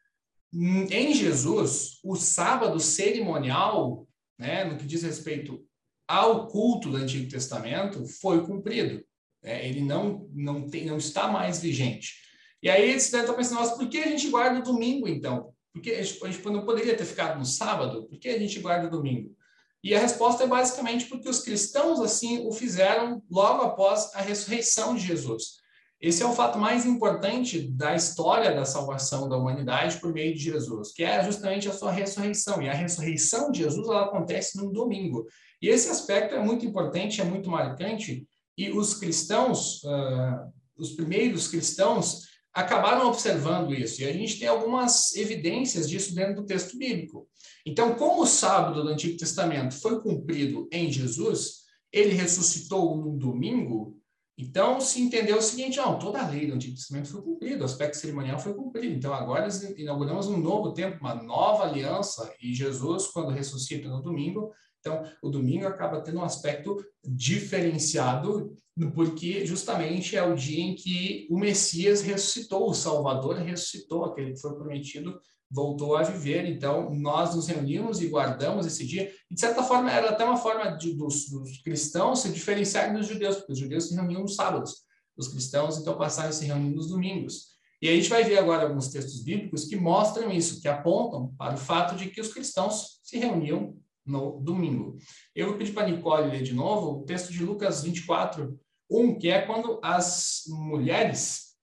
em 0.53 1.13
Jesus, 1.13 1.99
o 2.03 2.15
sábado 2.15 2.79
cerimonial, 2.79 4.07
né, 4.37 4.63
no 4.63 4.77
que 4.77 4.85
diz 4.85 5.01
respeito 5.01 5.65
ao 6.07 6.47
culto 6.47 6.89
do 6.89 6.97
Antigo 6.97 7.29
Testamento, 7.29 8.05
foi 8.05 8.45
cumprido. 8.45 9.03
Né? 9.41 9.67
Ele 9.67 9.81
não, 9.81 10.29
não, 10.31 10.69
tem, 10.69 10.85
não 10.85 10.97
está 10.97 11.27
mais 11.27 11.59
vigente. 11.59 12.13
E 12.61 12.69
aí 12.69 12.87
deve 12.87 12.97
estar 12.97 13.33
pensando, 13.33 13.59
nossa, 13.59 13.75
por 13.75 13.89
que 13.89 13.97
a 13.97 14.07
gente 14.07 14.29
guarda 14.29 14.59
o 14.59 14.63
domingo, 14.63 15.07
então? 15.07 15.53
Porque 15.73 15.91
a 15.91 16.03
gente, 16.03 16.23
a 16.23 16.31
gente 16.31 16.45
não 16.45 16.65
poderia 16.65 16.95
ter 16.95 17.05
ficado 17.05 17.39
no 17.39 17.45
sábado? 17.45 18.07
Por 18.07 18.19
que 18.19 18.29
a 18.29 18.37
gente 18.37 18.59
guarda 18.59 18.87
o 18.87 18.91
domingo? 18.91 19.35
E 19.83 19.93
a 19.93 19.99
resposta 19.99 20.43
é 20.43 20.47
basicamente 20.47 21.05
porque 21.07 21.27
os 21.27 21.41
cristãos 21.41 21.99
assim 21.99 22.47
o 22.47 22.51
fizeram 22.53 23.21
logo 23.29 23.63
após 23.63 24.13
a 24.13 24.21
ressurreição 24.21 24.95
de 24.95 25.05
Jesus. 25.05 25.62
Esse 26.03 26.21
é 26.21 26.25
o 26.25 26.33
fato 26.33 26.59
mais 26.59 26.85
importante 26.85 27.61
da 27.61 27.95
história 27.95 28.53
da 28.53 28.65
salvação 28.65 29.29
da 29.29 29.37
humanidade 29.37 30.01
por 30.01 30.11
meio 30.11 30.35
de 30.35 30.43
Jesus, 30.43 30.91
que 30.91 31.01
é 31.01 31.23
justamente 31.23 31.69
a 31.69 31.73
sua 31.73 31.93
ressurreição. 31.93 32.61
E 32.61 32.67
a 32.67 32.73
ressurreição 32.73 33.49
de 33.49 33.59
Jesus 33.59 33.87
ela 33.87 34.03
acontece 34.03 34.57
num 34.57 34.69
domingo. 34.69 35.25
E 35.61 35.69
esse 35.69 35.89
aspecto 35.89 36.35
é 36.35 36.43
muito 36.43 36.65
importante, 36.65 37.21
é 37.21 37.23
muito 37.23 37.49
marcante. 37.49 38.27
E 38.57 38.69
os 38.69 38.95
cristãos, 38.95 39.81
uh, 39.83 40.51
os 40.75 40.91
primeiros 40.91 41.47
cristãos, 41.47 42.23
acabaram 42.53 43.07
observando 43.07 43.73
isso. 43.73 44.01
E 44.01 44.05
a 44.05 44.11
gente 44.11 44.37
tem 44.37 44.49
algumas 44.49 45.15
evidências 45.15 45.89
disso 45.89 46.13
dentro 46.13 46.41
do 46.41 46.45
texto 46.45 46.77
bíblico. 46.77 47.29
Então, 47.65 47.95
como 47.95 48.23
o 48.23 48.27
sábado 48.27 48.83
do 48.83 48.89
Antigo 48.89 49.17
Testamento 49.17 49.73
foi 49.75 50.01
cumprido 50.01 50.67
em 50.69 50.91
Jesus, 50.91 51.59
ele 51.93 52.13
ressuscitou 52.13 52.97
no 52.97 53.17
domingo, 53.17 53.97
então 54.37 54.81
se 54.81 55.01
entendeu 55.01 55.37
o 55.37 55.41
seguinte: 55.41 55.77
não, 55.77 55.99
toda 55.99 56.21
a 56.21 56.27
lei 56.27 56.47
do 56.47 56.53
Antigo 56.53 56.75
Testamento 56.75 57.09
foi 57.09 57.21
cumprida, 57.21 57.61
o 57.61 57.65
aspecto 57.65 57.97
cerimonial 57.97 58.39
foi 58.39 58.53
cumprido. 58.53 58.95
Então, 58.95 59.13
agora 59.13 59.47
inauguramos 59.77 60.27
um 60.27 60.37
novo 60.37 60.73
tempo, 60.73 60.99
uma 60.99 61.15
nova 61.15 61.63
aliança, 61.63 62.33
e 62.41 62.53
Jesus, 62.53 63.07
quando 63.07 63.29
ressuscita 63.29 63.87
no 63.87 64.01
domingo, 64.01 64.51
então, 64.79 65.01
o 65.21 65.29
domingo 65.29 65.65
acaba 65.65 66.01
tendo 66.01 66.19
um 66.19 66.25
aspecto 66.25 66.77
diferenciado, 67.01 68.53
porque 68.93 69.45
justamente 69.45 70.17
é 70.17 70.23
o 70.23 70.35
dia 70.35 70.61
em 70.61 70.75
que 70.75 71.25
o 71.31 71.37
Messias 71.37 72.01
ressuscitou, 72.01 72.69
o 72.69 72.73
Salvador 72.73 73.37
ressuscitou, 73.37 74.03
aquele 74.03 74.33
que 74.33 74.41
foi 74.41 74.53
prometido 74.55 75.17
voltou 75.53 75.95
a 75.95 76.01
viver. 76.01 76.45
Então, 76.45 76.93
nós 76.95 77.35
nos 77.35 77.47
reunimos 77.47 78.01
e 78.01 78.07
guardamos 78.07 78.65
esse 78.65 78.85
dia. 78.85 79.13
E, 79.29 79.35
de 79.35 79.39
certa 79.39 79.61
forma, 79.61 79.91
era 79.91 80.09
até 80.09 80.25
uma 80.25 80.35
forma 80.35 80.71
de, 80.71 80.95
dos, 80.95 81.29
dos, 81.29 81.61
cristãos 81.61 82.19
se 82.19 82.29
diferenciarem 82.29 82.95
dos 82.95 83.07
judeus, 83.07 83.37
porque 83.37 83.53
os 83.53 83.59
judeus 83.59 83.87
se 83.87 83.95
reuniam 83.95 84.21
nos 84.21 84.35
sábados. 84.35 84.83
Os 85.15 85.27
cristãos, 85.27 85.77
então, 85.77 85.95
passaram 85.95 86.29
a 86.29 86.33
se 86.33 86.45
reunir 86.45 86.73
nos 86.73 86.89
domingos. 86.89 87.53
E 87.79 87.87
a 87.87 87.95
gente 87.95 88.09
vai 88.09 88.23
ver 88.23 88.39
agora 88.39 88.63
alguns 88.63 88.87
textos 88.87 89.21
bíblicos 89.23 89.65
que 89.65 89.75
mostram 89.75 90.31
isso, 90.31 90.59
que 90.59 90.67
apontam 90.67 91.33
para 91.37 91.53
o 91.53 91.57
fato 91.57 91.95
de 91.95 92.09
que 92.09 92.19
os 92.19 92.33
cristãos 92.33 92.99
se 93.03 93.19
reuniam 93.19 93.77
no 94.05 94.39
domingo. 94.39 94.97
Eu 95.35 95.49
vou 95.49 95.57
pedir 95.57 95.73
para 95.73 95.83
a 95.83 95.89
Nicole 95.89 96.31
ler 96.31 96.43
de 96.43 96.53
novo 96.53 97.01
o 97.01 97.05
texto 97.05 97.31
de 97.31 97.43
Lucas 97.43 97.83
24, 97.83 98.57
1, 98.89 99.19
que 99.19 99.29
é 99.29 99.41
quando 99.41 99.79
as 99.83 100.43
mulheres 100.47 101.53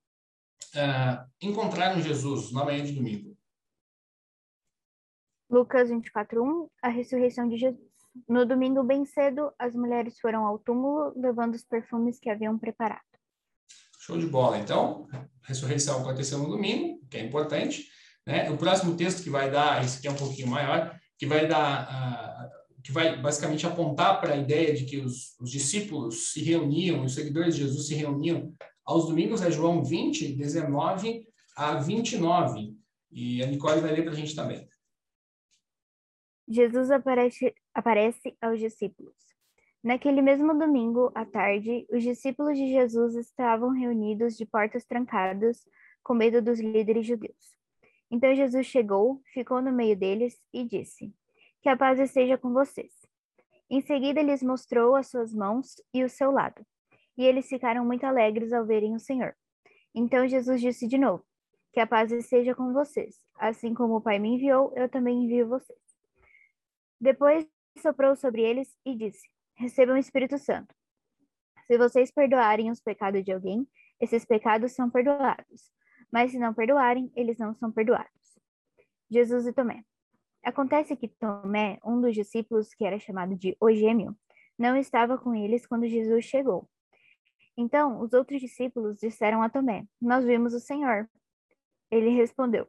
uh, 0.75 1.25
encontraram 1.41 2.01
Jesus 2.01 2.53
na 2.53 2.65
manhã 2.65 2.85
de 2.85 2.93
domingo. 2.93 3.30
Lucas 5.51 5.91
24, 5.91 6.43
1, 6.43 6.69
a 6.81 6.89
ressurreição 6.89 7.49
de 7.49 7.57
Jesus. 7.57 7.91
No 8.29 8.47
domingo, 8.47 8.85
bem 8.85 9.05
cedo, 9.05 9.53
as 9.59 9.75
mulheres 9.75 10.19
foram 10.21 10.47
ao 10.47 10.59
túmulo 10.61 11.13
levando 11.17 11.55
os 11.55 11.65
perfumes 11.65 12.21
que 12.21 12.31
haviam 12.31 12.57
preparado. 12.57 13.01
Show 13.99 14.17
de 14.17 14.27
bola. 14.27 14.59
Então, 14.59 15.09
a 15.13 15.49
ressurreição 15.49 16.01
aconteceu 16.01 16.39
no 16.39 16.49
domingo, 16.49 17.01
que 17.11 17.17
é 17.17 17.25
importante. 17.25 17.89
Né? 18.25 18.49
O 18.51 18.57
próximo 18.57 18.97
texto 18.97 19.25
que 19.25 19.31
vai 19.31 19.51
dar, 19.51 19.85
esse 19.85 19.99
aqui 19.99 20.07
é 20.07 20.11
um 20.13 20.17
pouquinho 20.17 20.47
maior, 20.47 20.97
que 21.19 21.27
vai 21.27 21.49
dar, 21.49 22.49
uh, 22.49 22.83
que 22.83 22.93
vai 22.93 23.21
basicamente 23.21 23.67
apontar 23.67 24.21
para 24.21 24.35
a 24.35 24.37
ideia 24.37 24.73
de 24.73 24.85
que 24.85 24.99
os, 24.99 25.37
os, 25.41 25.51
discípulos 25.51 26.33
se 26.33 26.45
reuniam, 26.45 27.05
os 27.05 27.15
seguidores 27.15 27.57
de 27.57 27.63
Jesus 27.63 27.89
se 27.89 27.95
reuniam 27.95 28.55
aos 28.85 29.07
domingos, 29.07 29.43
é 29.43 29.51
João 29.51 29.83
20, 29.83 30.33
19 30.33 31.27
a 31.57 31.75
29. 31.75 32.77
E 33.11 33.43
a 33.43 33.47
Nicole 33.47 33.81
vai 33.81 33.93
ler 33.93 34.03
para 34.03 34.13
a 34.13 34.17
gente 34.17 34.37
também. 34.37 34.70
Jesus 36.53 36.91
aparece, 36.91 37.55
aparece 37.73 38.37
aos 38.43 38.59
discípulos. 38.59 39.15
Naquele 39.85 40.21
mesmo 40.21 40.53
domingo, 40.59 41.13
à 41.15 41.25
tarde, 41.25 41.87
os 41.89 42.03
discípulos 42.03 42.59
de 42.59 42.67
Jesus 42.67 43.15
estavam 43.15 43.71
reunidos 43.71 44.37
de 44.37 44.45
portas 44.45 44.85
trancadas, 44.85 45.65
com 46.03 46.13
medo 46.13 46.43
dos 46.43 46.59
líderes 46.59 47.07
judeus. 47.07 47.55
Então 48.11 48.35
Jesus 48.35 48.67
chegou, 48.67 49.23
ficou 49.33 49.63
no 49.63 49.71
meio 49.71 49.97
deles 49.97 50.37
e 50.53 50.65
disse: 50.65 51.15
Que 51.63 51.69
a 51.69 51.77
paz 51.77 52.01
esteja 52.01 52.37
com 52.37 52.53
vocês. 52.53 52.93
Em 53.71 53.81
seguida, 53.81 54.21
lhes 54.21 54.43
mostrou 54.43 54.97
as 54.97 55.07
suas 55.07 55.33
mãos 55.33 55.77
e 55.95 56.03
o 56.03 56.09
seu 56.09 56.33
lado. 56.33 56.67
E 57.17 57.25
eles 57.25 57.47
ficaram 57.47 57.85
muito 57.85 58.05
alegres 58.05 58.53
ao 58.53 58.67
verem 58.67 58.97
o 58.97 58.99
Senhor. 58.99 59.37
Então 59.95 60.27
Jesus 60.27 60.61
disse 60.61 60.89
de 60.89 60.99
novo: 60.99 61.25
Que 61.73 61.79
a 61.79 61.87
paz 61.87 62.11
esteja 62.11 62.57
com 62.57 62.73
vocês. 62.73 63.21
Assim 63.39 63.73
como 63.73 63.97
o 63.97 64.01
Pai 64.01 64.19
me 64.19 64.35
enviou, 64.35 64.73
eu 64.75 64.89
também 64.89 65.23
envio 65.23 65.49
vocês. 65.49 65.90
Depois 67.01 67.47
soprou 67.79 68.15
sobre 68.15 68.43
eles 68.43 68.77
e 68.85 68.95
disse: 68.95 69.27
Recebam 69.57 69.95
o 69.95 69.99
Espírito 69.99 70.39
Santo. 70.39 70.75
Se 71.67 71.79
vocês 71.79 72.11
perdoarem 72.11 72.71
os 72.71 72.81
pecados 72.81 73.25
de 73.25 73.33
alguém, 73.33 73.67
esses 74.01 74.25
pecados 74.25 74.73
são 74.73 74.91
perdoados. 74.91 75.73
Mas 76.13 76.33
se 76.33 76.39
não 76.39 76.53
perdoarem, 76.53 77.11
eles 77.15 77.39
não 77.39 77.55
são 77.55 77.71
perdoados. 77.71 78.11
Jesus 79.11 79.47
e 79.47 79.53
Tomé. 79.53 79.85
Acontece 80.45 80.97
que 80.97 81.09
Tomé, 81.09 81.79
um 81.85 82.01
dos 82.01 82.15
discípulos 82.15 82.75
que 82.75 82.85
era 82.85 82.99
chamado 82.99 83.37
de 83.37 83.57
O 83.61 83.71
Gêmeo, 83.71 84.17
não 84.59 84.77
estava 84.77 85.17
com 85.17 85.35
eles 85.35 85.67
quando 85.67 85.87
Jesus 85.87 86.25
chegou. 86.25 86.69
Então, 87.57 88.01
os 88.01 88.13
outros 88.13 88.41
discípulos 88.41 88.99
disseram 88.99 89.43
a 89.43 89.49
Tomé: 89.49 89.87
Nós 90.01 90.25
vimos 90.25 90.55
o 90.55 90.61
Senhor. 90.61 91.09
Ele 91.91 92.11
respondeu: 92.11 92.67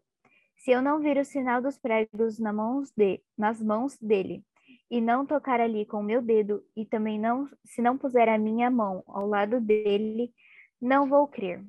se 0.61 0.69
eu 0.71 0.81
não 0.81 0.99
vir 0.99 1.17
o 1.17 1.25
sinal 1.25 1.59
dos 1.59 1.77
pregos 1.79 2.37
na 2.37 2.53
mãos 2.53 2.91
de, 2.95 3.19
nas 3.35 3.59
mãos 3.59 3.97
dele, 3.99 4.45
e 4.91 5.01
não 5.01 5.25
tocar 5.25 5.59
ali 5.59 5.85
com 5.87 6.01
o 6.01 6.03
meu 6.03 6.21
dedo, 6.21 6.63
e 6.75 6.85
também 6.85 7.19
não, 7.19 7.49
se 7.65 7.81
não 7.81 7.97
puser 7.97 8.29
a 8.29 8.37
minha 8.37 8.69
mão 8.69 9.03
ao 9.07 9.27
lado 9.27 9.59
dele, 9.59 10.31
não 10.79 11.07
vou 11.07 11.27
crer. 11.27 11.65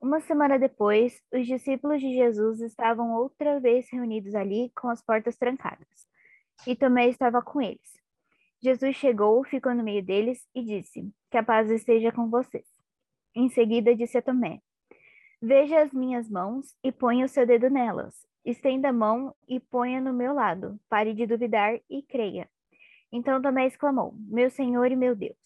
Uma 0.00 0.20
semana 0.20 0.56
depois, 0.56 1.20
os 1.32 1.46
discípulos 1.46 2.00
de 2.00 2.14
Jesus 2.14 2.60
estavam 2.60 3.12
outra 3.12 3.58
vez 3.58 3.90
reunidos 3.90 4.34
ali 4.36 4.70
com 4.76 4.88
as 4.88 5.02
portas 5.02 5.36
trancadas. 5.36 6.06
E 6.64 6.76
Tomé 6.76 7.08
estava 7.08 7.42
com 7.42 7.60
eles. 7.60 7.98
Jesus 8.62 8.94
chegou, 8.94 9.42
ficou 9.44 9.74
no 9.74 9.82
meio 9.82 10.04
deles 10.04 10.46
e 10.54 10.62
disse: 10.62 11.12
Que 11.30 11.38
a 11.38 11.42
paz 11.42 11.68
esteja 11.70 12.12
com 12.12 12.30
vocês. 12.30 12.66
Em 13.34 13.48
seguida 13.48 13.96
disse 13.96 14.18
a 14.18 14.22
Tomé: 14.22 14.60
Veja 15.40 15.82
as 15.82 15.92
minhas 15.92 16.28
mãos 16.28 16.74
e 16.82 16.90
ponha 16.90 17.24
o 17.24 17.28
seu 17.28 17.46
dedo 17.46 17.70
nelas. 17.70 18.26
Estenda 18.44 18.88
a 18.88 18.92
mão 18.92 19.34
e 19.46 19.60
ponha 19.60 20.00
no 20.00 20.12
meu 20.12 20.34
lado. 20.34 20.78
Pare 20.88 21.14
de 21.14 21.26
duvidar 21.26 21.78
e 21.88 22.02
creia. 22.02 22.48
Então 23.12 23.40
Tomé 23.40 23.66
exclamou: 23.66 24.14
Meu 24.18 24.50
Senhor 24.50 24.90
e 24.90 24.96
meu 24.96 25.14
Deus. 25.14 25.36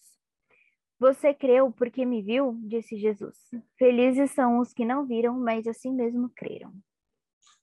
Você 0.99 1.33
creu 1.33 1.71
porque 1.71 2.05
me 2.05 2.21
viu? 2.21 2.57
disse 2.63 2.97
Jesus. 2.97 3.37
Felizes 3.77 4.31
são 4.31 4.59
os 4.59 4.73
que 4.73 4.85
não 4.85 5.05
viram, 5.05 5.37
mas 5.39 5.67
assim 5.67 5.93
mesmo 5.93 6.31
creram. 6.35 6.73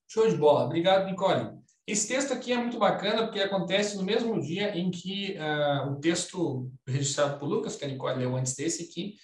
Show 0.07 0.29
de 0.29 0.37
bola. 0.37 0.67
Obrigado, 0.67 1.07
Nicole. 1.07 1.59
Esse 1.87 2.07
texto 2.07 2.33
aqui 2.33 2.53
é 2.53 2.57
muito 2.57 2.79
bacana 2.79 3.25
porque 3.25 3.41
acontece 3.41 3.97
no 3.97 4.05
mesmo 4.05 4.41
dia 4.41 4.77
em 4.77 4.91
que 4.91 5.37
uh, 5.39 5.91
o 5.91 6.01
texto 6.01 6.71
registrado 6.87 7.39
por 7.39 7.47
Lucas, 7.47 7.77
que 7.77 7.85
a 7.85 7.89
Nicole 7.89 8.19
leu 8.19 8.37
antes 8.37 8.55
desse 8.55 8.85
aqui, 8.85 9.15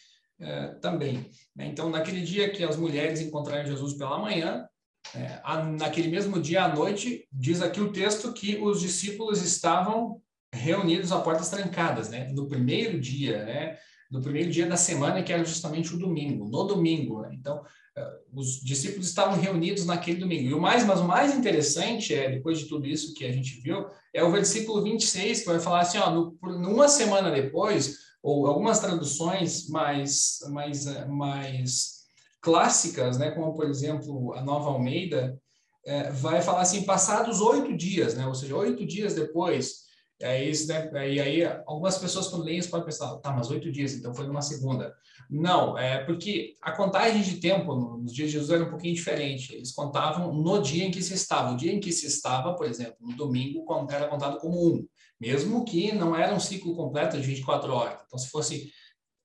uh, 0.40 0.81
também. 0.81 1.31
Né? 1.55 1.66
Então, 1.66 1.90
naquele 1.90 2.20
dia 2.20 2.51
que 2.51 2.64
as 2.64 2.77
mulheres 2.77 3.20
encontraram 3.20 3.66
Jesus 3.66 3.94
pela 3.94 4.18
manhã, 4.18 4.66
é, 5.14 5.40
naquele 5.79 6.09
mesmo 6.09 6.40
dia 6.40 6.64
à 6.64 6.75
noite, 6.75 7.27
diz 7.33 7.62
aqui 7.62 7.81
o 7.81 7.92
texto 7.92 8.33
que 8.33 8.57
os 8.57 8.81
discípulos 8.81 9.42
estavam 9.42 10.20
reunidos 10.53 11.12
a 11.12 11.20
portas 11.20 11.49
trancadas, 11.49 12.09
né? 12.09 12.29
No 12.33 12.49
primeiro 12.49 13.01
dia, 13.01 13.44
né? 13.44 13.79
No 14.11 14.20
primeiro 14.20 14.51
dia 14.51 14.66
da 14.66 14.77
semana, 14.77 15.22
que 15.22 15.33
era 15.33 15.44
justamente 15.44 15.94
o 15.94 15.99
domingo, 15.99 16.49
no 16.49 16.64
domingo. 16.64 17.22
Né? 17.22 17.31
Então, 17.35 17.62
é, 17.96 18.09
os 18.33 18.61
discípulos 18.61 19.07
estavam 19.07 19.38
reunidos 19.40 19.85
naquele 19.85 20.18
domingo. 20.18 20.49
E 20.49 20.55
o 20.55 20.61
mais, 20.61 20.85
mas 20.85 21.01
o 21.01 21.05
mais 21.05 21.35
interessante 21.35 22.14
é, 22.14 22.31
depois 22.31 22.59
de 22.59 22.66
tudo 22.66 22.87
isso 22.87 23.14
que 23.14 23.25
a 23.25 23.33
gente 23.33 23.61
viu, 23.61 23.87
é 24.14 24.22
o 24.22 24.31
versículo 24.31 24.83
26, 24.83 25.40
que 25.40 25.46
vai 25.46 25.59
falar 25.59 25.81
assim, 25.81 25.99
ó, 25.99 26.11
no, 26.11 26.38
numa 26.42 26.88
semana 26.88 27.31
depois, 27.31 27.96
ou 28.26 28.48
algumas 28.48 28.80
traduções 28.80 29.68
mais, 29.68 30.40
mais, 30.48 30.84
mais 31.06 32.06
clássicas, 32.40 33.16
né, 33.18 33.30
como 33.30 33.54
por 33.54 33.66
exemplo 33.66 34.34
a 34.34 34.42
Nova 34.42 34.68
Almeida, 34.70 35.40
é, 35.84 36.10
vai 36.10 36.42
falar 36.42 36.62
assim, 36.62 36.82
passados 36.82 37.40
oito 37.40 37.76
dias, 37.76 38.16
né, 38.16 38.26
ou 38.26 38.34
seja, 38.34 38.56
oito 38.56 38.84
dias 38.84 39.14
depois, 39.14 39.86
é 40.20 40.42
isso, 40.44 40.66
né, 40.68 40.88
e 41.12 41.20
aí 41.20 41.44
algumas 41.66 41.98
pessoas 41.98 42.29
quando 42.29 42.44
leem 42.44 42.59
isso 42.59 42.70
podem 42.70 42.87
pensar, 42.87 43.14
tá, 43.18 43.31
mas 43.33 43.50
oito 43.50 43.70
dias, 43.70 43.92
então 43.92 44.14
foi 44.14 44.26
numa 44.26 44.40
segunda. 44.40 44.94
Não, 45.29 45.76
é 45.76 46.05
porque 46.05 46.55
a 46.62 46.72
contagem 46.72 47.20
de 47.20 47.37
tempo 47.38 47.74
nos 47.74 48.14
dias 48.14 48.29
de 48.29 48.35
Jesus 48.35 48.50
era 48.50 48.64
um 48.64 48.70
pouquinho 48.70 48.94
diferente, 48.94 49.55
eles 49.55 49.72
contavam 49.72 50.33
no 50.33 50.62
dia 50.62 50.85
em 50.85 50.90
que 50.90 51.02
se 51.02 51.14
estava, 51.14 51.52
o 51.52 51.57
dia 51.57 51.72
em 51.72 51.81
que 51.81 51.92
se 51.92 52.07
estava, 52.07 52.55
por 52.55 52.66
exemplo, 52.66 52.96
no 53.00 53.14
domingo 53.14 53.64
era 53.90 54.09
contado 54.09 54.38
como 54.38 54.74
um, 54.74 54.87
mesmo 55.20 55.64
que 55.64 55.92
não 55.92 56.16
era 56.16 56.35
um 56.35 56.40
ciclo 56.40 56.74
completo 56.74 57.16
de 57.16 57.26
24 57.26 57.72
horas, 57.72 58.00
então 58.07 58.18
se 58.18 58.31
fosse 58.31 58.72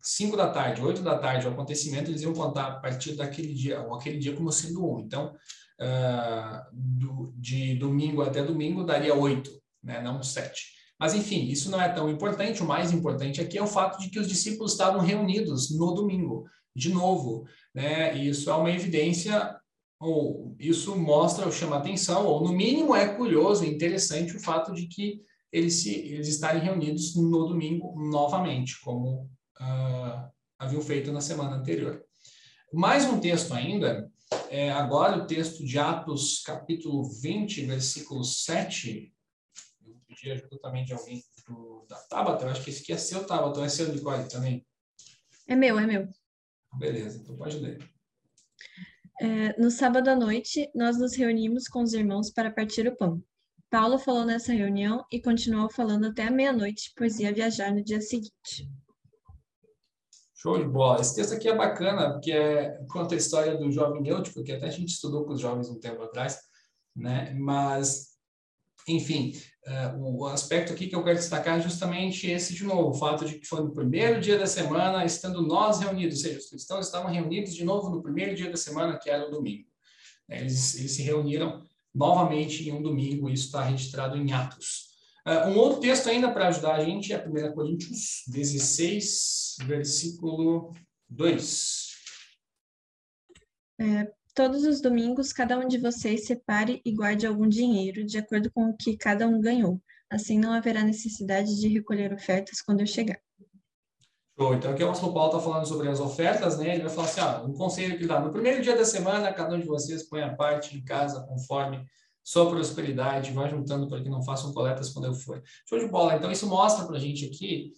5 0.02 0.36
da 0.36 0.50
tarde, 0.50 0.82
8 0.82 1.02
da 1.02 1.18
tarde, 1.18 1.48
o 1.48 1.52
acontecimento, 1.52 2.10
eles 2.10 2.24
iam 2.24 2.34
contar 2.34 2.68
a 2.68 2.80
partir 2.80 3.16
daquele 3.16 3.54
dia, 3.54 3.82
ou 3.82 3.94
aquele 3.94 4.18
dia 4.18 4.36
como 4.36 4.52
sendo 4.52 4.84
um. 4.84 5.00
Então, 5.00 5.36
uh, 5.80 6.62
do, 6.74 7.34
de 7.38 7.76
domingo 7.76 8.24
até 8.24 8.44
domingo 8.44 8.84
daria 8.84 9.14
8, 9.14 9.52
né, 9.84 10.02
não 10.02 10.24
7. 10.24 10.81
Mas, 11.02 11.16
enfim, 11.16 11.46
isso 11.48 11.72
não 11.72 11.82
é 11.82 11.90
tão 11.90 12.08
importante. 12.12 12.62
O 12.62 12.68
mais 12.68 12.92
importante 12.92 13.42
aqui 13.42 13.58
é 13.58 13.64
o 13.64 13.66
fato 13.66 14.00
de 14.00 14.08
que 14.12 14.20
os 14.20 14.28
discípulos 14.28 14.74
estavam 14.74 15.02
reunidos 15.02 15.76
no 15.76 15.96
domingo, 15.96 16.46
de 16.76 16.94
novo. 16.94 17.44
Né? 17.74 18.16
Isso 18.16 18.52
é 18.52 18.54
uma 18.54 18.70
evidência, 18.70 19.60
ou 20.00 20.56
isso 20.60 20.96
mostra 20.96 21.48
ou 21.48 21.52
chama 21.52 21.78
atenção, 21.78 22.28
ou 22.28 22.44
no 22.44 22.54
mínimo 22.54 22.96
é 22.96 23.16
curioso, 23.16 23.66
interessante 23.66 24.38
o 24.38 24.40
fato 24.40 24.76
de 24.76 24.86
que 24.86 25.20
eles, 25.52 25.82
se, 25.82 25.92
eles 25.92 26.28
estarem 26.28 26.62
reunidos 26.62 27.16
no 27.16 27.48
domingo 27.48 27.96
novamente, 28.00 28.80
como 28.82 29.28
uh, 29.60 30.30
haviam 30.60 30.84
feito 30.84 31.12
na 31.12 31.20
semana 31.20 31.56
anterior. 31.56 32.00
Mais 32.72 33.06
um 33.06 33.20
texto 33.20 33.56
ainda, 33.56 34.08
é 34.52 34.72
agora 34.72 35.18
o 35.18 35.26
texto 35.26 35.66
de 35.66 35.80
Atos, 35.80 36.44
capítulo 36.46 37.04
20, 37.04 37.66
versículo 37.66 38.24
7. 38.24 39.12
Eu 40.22 40.30
pedi 40.30 40.32
ajuda 40.32 40.60
também 40.60 40.86
de 40.86 40.94
alguém 40.94 41.24
do, 41.48 41.86
da 41.90 41.98
Tabata, 41.98 42.46
eu 42.46 42.50
acho 42.50 42.64
que 42.64 42.70
esse 42.70 42.84
aqui 42.84 42.94
é 42.94 42.98
seu, 42.98 43.26
Tabata, 43.26 43.62
é 43.62 43.70
seu, 43.70 43.92
Nicole, 43.92 44.28
também? 44.30 44.66
É 45.48 45.56
meu, 45.56 45.80
é 45.80 45.86
meu. 45.86 46.08
Beleza, 46.78 47.20
então 47.20 47.36
pode 47.36 47.58
ler. 47.58 47.80
É, 49.20 49.60
no 49.60 49.70
sábado 49.70 50.10
à 50.10 50.16
noite, 50.16 50.70
nós 50.74 50.98
nos 50.98 51.16
reunimos 51.16 51.68
com 51.68 51.82
os 51.82 51.94
irmãos 51.94 52.32
para 52.32 52.52
partir 52.52 52.88
o 52.88 52.96
pão. 52.96 53.24
Paulo 53.70 53.98
falou 53.98 54.26
nessa 54.26 54.52
reunião 54.52 55.06
e 55.12 55.22
continuou 55.22 55.70
falando 55.70 56.08
até 56.08 56.28
a 56.28 56.32
meia-noite, 56.32 56.92
pois 56.96 57.20
ia 57.20 57.34
viajar 57.34 57.74
no 57.74 57.84
dia 57.84 58.02
seguinte. 58.02 58.70
Show 60.36 60.58
de 60.58 60.66
bola. 60.66 61.00
Esse 61.00 61.16
texto 61.16 61.34
aqui 61.34 61.48
é 61.48 61.56
bacana, 61.56 62.14
porque 62.14 62.32
é, 62.32 62.84
conta 62.90 63.14
a 63.14 63.18
história 63.18 63.56
do 63.58 63.72
jovem 63.72 64.08
Eutico, 64.08 64.44
que 64.44 64.52
até 64.52 64.66
a 64.68 64.72
gente 64.72 64.90
estudou 64.90 65.24
com 65.24 65.34
os 65.34 65.40
jovens 65.40 65.70
um 65.70 65.80
tempo 65.80 66.02
atrás, 66.02 66.40
né? 66.96 67.34
Mas, 67.36 68.18
enfim, 68.88 69.34
uh, 69.68 70.20
o 70.20 70.26
aspecto 70.28 70.74
aqui 70.74 70.88
que 70.88 70.96
eu 70.96 71.04
quero 71.04 71.18
destacar 71.18 71.60
é 71.60 71.62
justamente 71.62 72.30
esse 72.30 72.54
de 72.54 72.64
novo, 72.64 72.90
o 72.90 72.94
fato 72.94 73.26
de 73.26 73.40
que 73.40 73.46
foi 73.46 73.62
no 73.62 73.74
primeiro 73.74 74.20
dia 74.20 74.38
da 74.38 74.48
semana, 74.48 75.06
estando 75.06 75.42
nós 75.42 75.80
reunidos, 75.80 76.18
ou 76.18 76.22
seja, 76.24 76.40
os 76.40 76.50
cristãos 76.50 76.86
estavam 76.86 77.12
reunidos 77.12 77.54
de 77.54 77.64
novo 77.64 77.90
no 77.90 78.02
primeiro 78.02 78.36
dia 78.36 78.50
da 78.50 78.58
semana, 78.58 78.98
que 78.98 79.10
era 79.10 79.28
o 79.28 79.32
domingo. 79.32 79.68
Eles, 80.30 80.78
eles 80.78 80.92
se 80.92 81.04
reuniram 81.04 81.66
novamente 81.94 82.68
em 82.68 82.72
um 82.72 82.82
domingo, 82.82 83.30
isso 83.30 83.46
está 83.46 83.64
registrado 83.64 84.18
em 84.18 84.32
Atos. 84.32 84.90
Uh, 85.28 85.50
um 85.50 85.58
outro 85.58 85.82
texto 85.82 86.10
ainda 86.10 86.32
para 86.32 86.48
ajudar 86.48 86.76
a 86.76 86.84
gente 86.84 87.14
é 87.14 87.24
1 87.24 87.54
Coríntios 87.54 88.24
16, 88.28 89.58
versículo 89.66 90.74
2. 91.10 91.92
É, 93.80 94.12
todos 94.34 94.64
os 94.64 94.82
domingos, 94.82 95.34
cada 95.34 95.58
um 95.58 95.68
de 95.68 95.78
vocês 95.78 96.26
separe 96.26 96.82
e 96.86 96.92
guarde 96.92 97.28
algum 97.28 97.48
dinheiro, 97.48 98.06
de 98.06 98.18
acordo 98.18 98.52
com 98.52 98.70
o 98.70 98.76
que 98.76 98.98
cada 98.98 99.28
um 99.28 99.40
ganhou. 99.40 99.82
Assim 100.10 100.38
não 100.38 100.52
haverá 100.52 100.84
necessidade 100.84 101.60
de 101.60 101.68
recolher 101.68 102.14
ofertas 102.14 102.62
quando 102.62 102.82
eu 102.82 102.88
chegar. 102.88 103.20
Show. 104.38 104.56
Então, 104.56 104.72
aqui 104.72 104.84
o 104.84 104.88
apóstolo 104.88 105.14
Paulo 105.14 105.32
está 105.32 105.42
falando 105.42 105.66
sobre 105.68 105.88
as 105.88 106.00
ofertas, 106.00 106.58
né? 106.58 106.74
Ele 106.74 106.84
vai 106.84 106.90
falar 106.90 107.08
assim, 107.08 107.22
ah, 107.22 107.44
um 107.44 107.54
conselho 107.54 107.98
que 107.98 108.08
dá. 108.08 108.20
No 108.20 108.32
primeiro 108.32 108.62
dia 108.62 108.76
da 108.76 108.86
semana, 108.86 109.32
cada 109.34 109.56
um 109.56 109.60
de 109.60 109.66
vocês 109.66 110.08
põe 110.10 110.22
a 110.22 110.36
parte 110.36 110.76
em 110.76 110.84
casa 110.84 111.22
conforme 111.28 111.86
sua 112.24 112.50
prosperidade, 112.50 113.32
vai 113.32 113.50
juntando 113.50 113.88
para 113.88 114.02
que 114.02 114.10
não 114.10 114.24
façam 114.24 114.54
coletas 114.54 114.90
quando 114.90 115.06
eu 115.06 115.14
for. 115.14 115.42
Show 115.68 115.80
de 115.80 115.88
bola. 115.88 116.16
Então, 116.16 116.32
isso 116.32 116.48
mostra 116.48 116.86
para 116.86 116.98
a 116.98 117.00
gente 117.00 117.26
aqui 117.26 117.72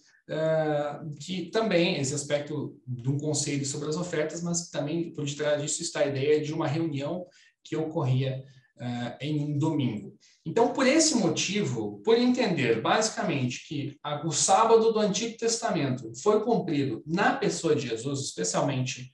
que 1.20 1.50
também 1.50 1.98
esse 2.00 2.14
aspecto 2.14 2.80
de 2.86 3.10
um 3.10 3.18
conselho 3.18 3.64
sobre 3.66 3.88
as 3.90 3.96
ofertas, 3.96 4.42
mas 4.42 4.70
também 4.70 5.12
por 5.12 5.24
detrás 5.24 5.60
disso 5.60 5.82
está 5.82 6.00
a 6.00 6.06
ideia 6.06 6.40
de 6.40 6.52
uma 6.52 6.66
reunião 6.66 7.26
que 7.62 7.76
ocorria 7.76 8.42
uh, 8.76 9.16
em 9.20 9.40
um 9.40 9.58
domingo. 9.58 10.16
Então, 10.46 10.72
por 10.72 10.86
esse 10.86 11.14
motivo, 11.14 12.00
por 12.04 12.18
entender 12.18 12.80
basicamente 12.80 13.66
que 13.66 13.98
o 14.24 14.30
sábado 14.30 14.92
do 14.92 14.98
Antigo 14.98 15.36
Testamento 15.38 16.12
foi 16.22 16.42
cumprido 16.44 17.02
na 17.06 17.34
pessoa 17.34 17.74
de 17.74 17.88
Jesus, 17.88 18.20
especialmente 18.20 19.10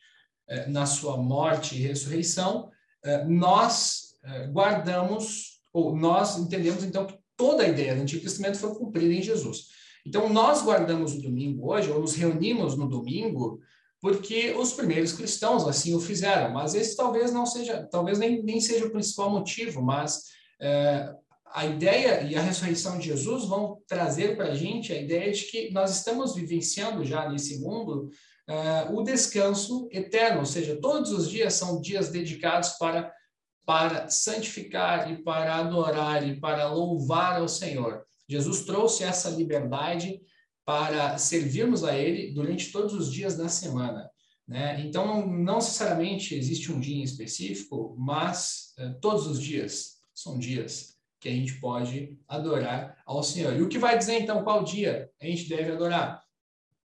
uh, 0.49 0.71
na 0.71 0.87
sua 0.87 1.17
morte 1.17 1.77
e 1.77 1.83
ressurreição, 1.83 2.71
nós 3.27 4.11
guardamos, 4.53 5.63
ou 5.73 5.97
nós 5.97 6.37
entendemos 6.37 6.85
então 6.85 7.07
que 7.07 7.19
toda 7.35 7.63
a 7.63 7.69
ideia 7.69 7.95
do 7.95 8.03
Antigo 8.03 8.23
Testamento 8.23 8.59
foi 8.59 8.75
cumprida 8.75 9.15
em 9.15 9.23
Jesus. 9.23 9.69
Então, 10.07 10.29
nós 10.29 10.63
guardamos 10.63 11.15
o 11.15 11.23
domingo 11.23 11.71
hoje, 11.73 11.91
ou 11.91 12.01
nos 12.01 12.15
reunimos 12.15 12.77
no 12.77 12.89
domingo, 12.89 13.61
porque 14.01 14.55
os 14.59 14.73
primeiros 14.73 15.13
cristãos 15.13 15.67
assim 15.69 15.95
o 15.95 16.01
fizeram, 16.01 16.53
mas 16.53 16.75
esse 16.75 16.97
talvez 16.97 17.33
não 17.33 17.45
seja, 17.45 17.87
talvez 17.91 18.19
nem, 18.19 18.43
nem 18.43 18.61
seja 18.61 18.87
o 18.87 18.91
principal 18.91 19.31
motivo, 19.31 19.83
mas 19.83 20.25
é, 20.61 21.15
a 21.53 21.67
ideia 21.67 22.23
e 22.23 22.35
a 22.35 22.41
ressurreição 22.41 22.99
de 22.99 23.07
Jesus 23.07 23.45
vão 23.45 23.83
trazer 23.87 24.37
para 24.37 24.47
a 24.47 24.55
gente 24.55 24.93
a 24.93 25.01
ideia 25.01 25.31
de 25.33 25.43
que 25.45 25.71
nós 25.73 25.95
estamos 25.95 26.35
vivenciando 26.35 27.05
já 27.05 27.29
nesse 27.29 27.61
mundo 27.61 28.09
é, 28.49 28.89
o 28.91 29.03
descanso 29.03 29.89
eterno, 29.93 30.41
ou 30.41 30.47
seja, 30.47 30.79
todos 30.81 31.13
os 31.13 31.29
dias 31.29 31.55
são 31.55 31.81
dias 31.81 32.09
dedicados 32.09 32.71
para, 32.71 33.13
para 33.67 34.09
santificar 34.09 35.11
e 35.11 35.23
para 35.23 35.57
adorar 35.57 36.27
e 36.27 36.41
para 36.41 36.69
louvar 36.69 37.41
ao 37.41 37.49
Senhor. 37.49 38.05
Jesus 38.31 38.61
trouxe 38.65 39.03
essa 39.03 39.29
liberdade 39.29 40.21
para 40.65 41.19
servirmos 41.19 41.83
a 41.83 41.99
Ele 41.99 42.33
durante 42.33 42.71
todos 42.71 42.95
os 42.95 43.13
dias 43.13 43.37
da 43.37 43.49
semana. 43.49 44.09
Né? 44.47 44.81
Então, 44.87 45.27
não 45.27 45.57
necessariamente 45.57 46.35
existe 46.37 46.71
um 46.71 46.79
dia 46.79 46.97
em 46.97 47.03
específico, 47.03 47.97
mas 47.99 48.73
eh, 48.79 48.91
todos 49.01 49.27
os 49.27 49.41
dias 49.41 49.97
são 50.15 50.39
dias 50.39 50.97
que 51.21 51.29
a 51.29 51.33
gente 51.33 51.61
pode 51.61 52.19
adorar 52.29 52.97
ao 53.05 53.23
Senhor. 53.23 53.57
E 53.57 53.63
o 53.63 53.69
que 53.69 53.79
vai 53.79 53.99
dizer, 53.99 54.21
então, 54.21 54.45
qual 54.45 54.63
dia 54.63 55.11
a 55.21 55.27
gente 55.27 55.49
deve 55.49 55.73
adorar? 55.73 56.23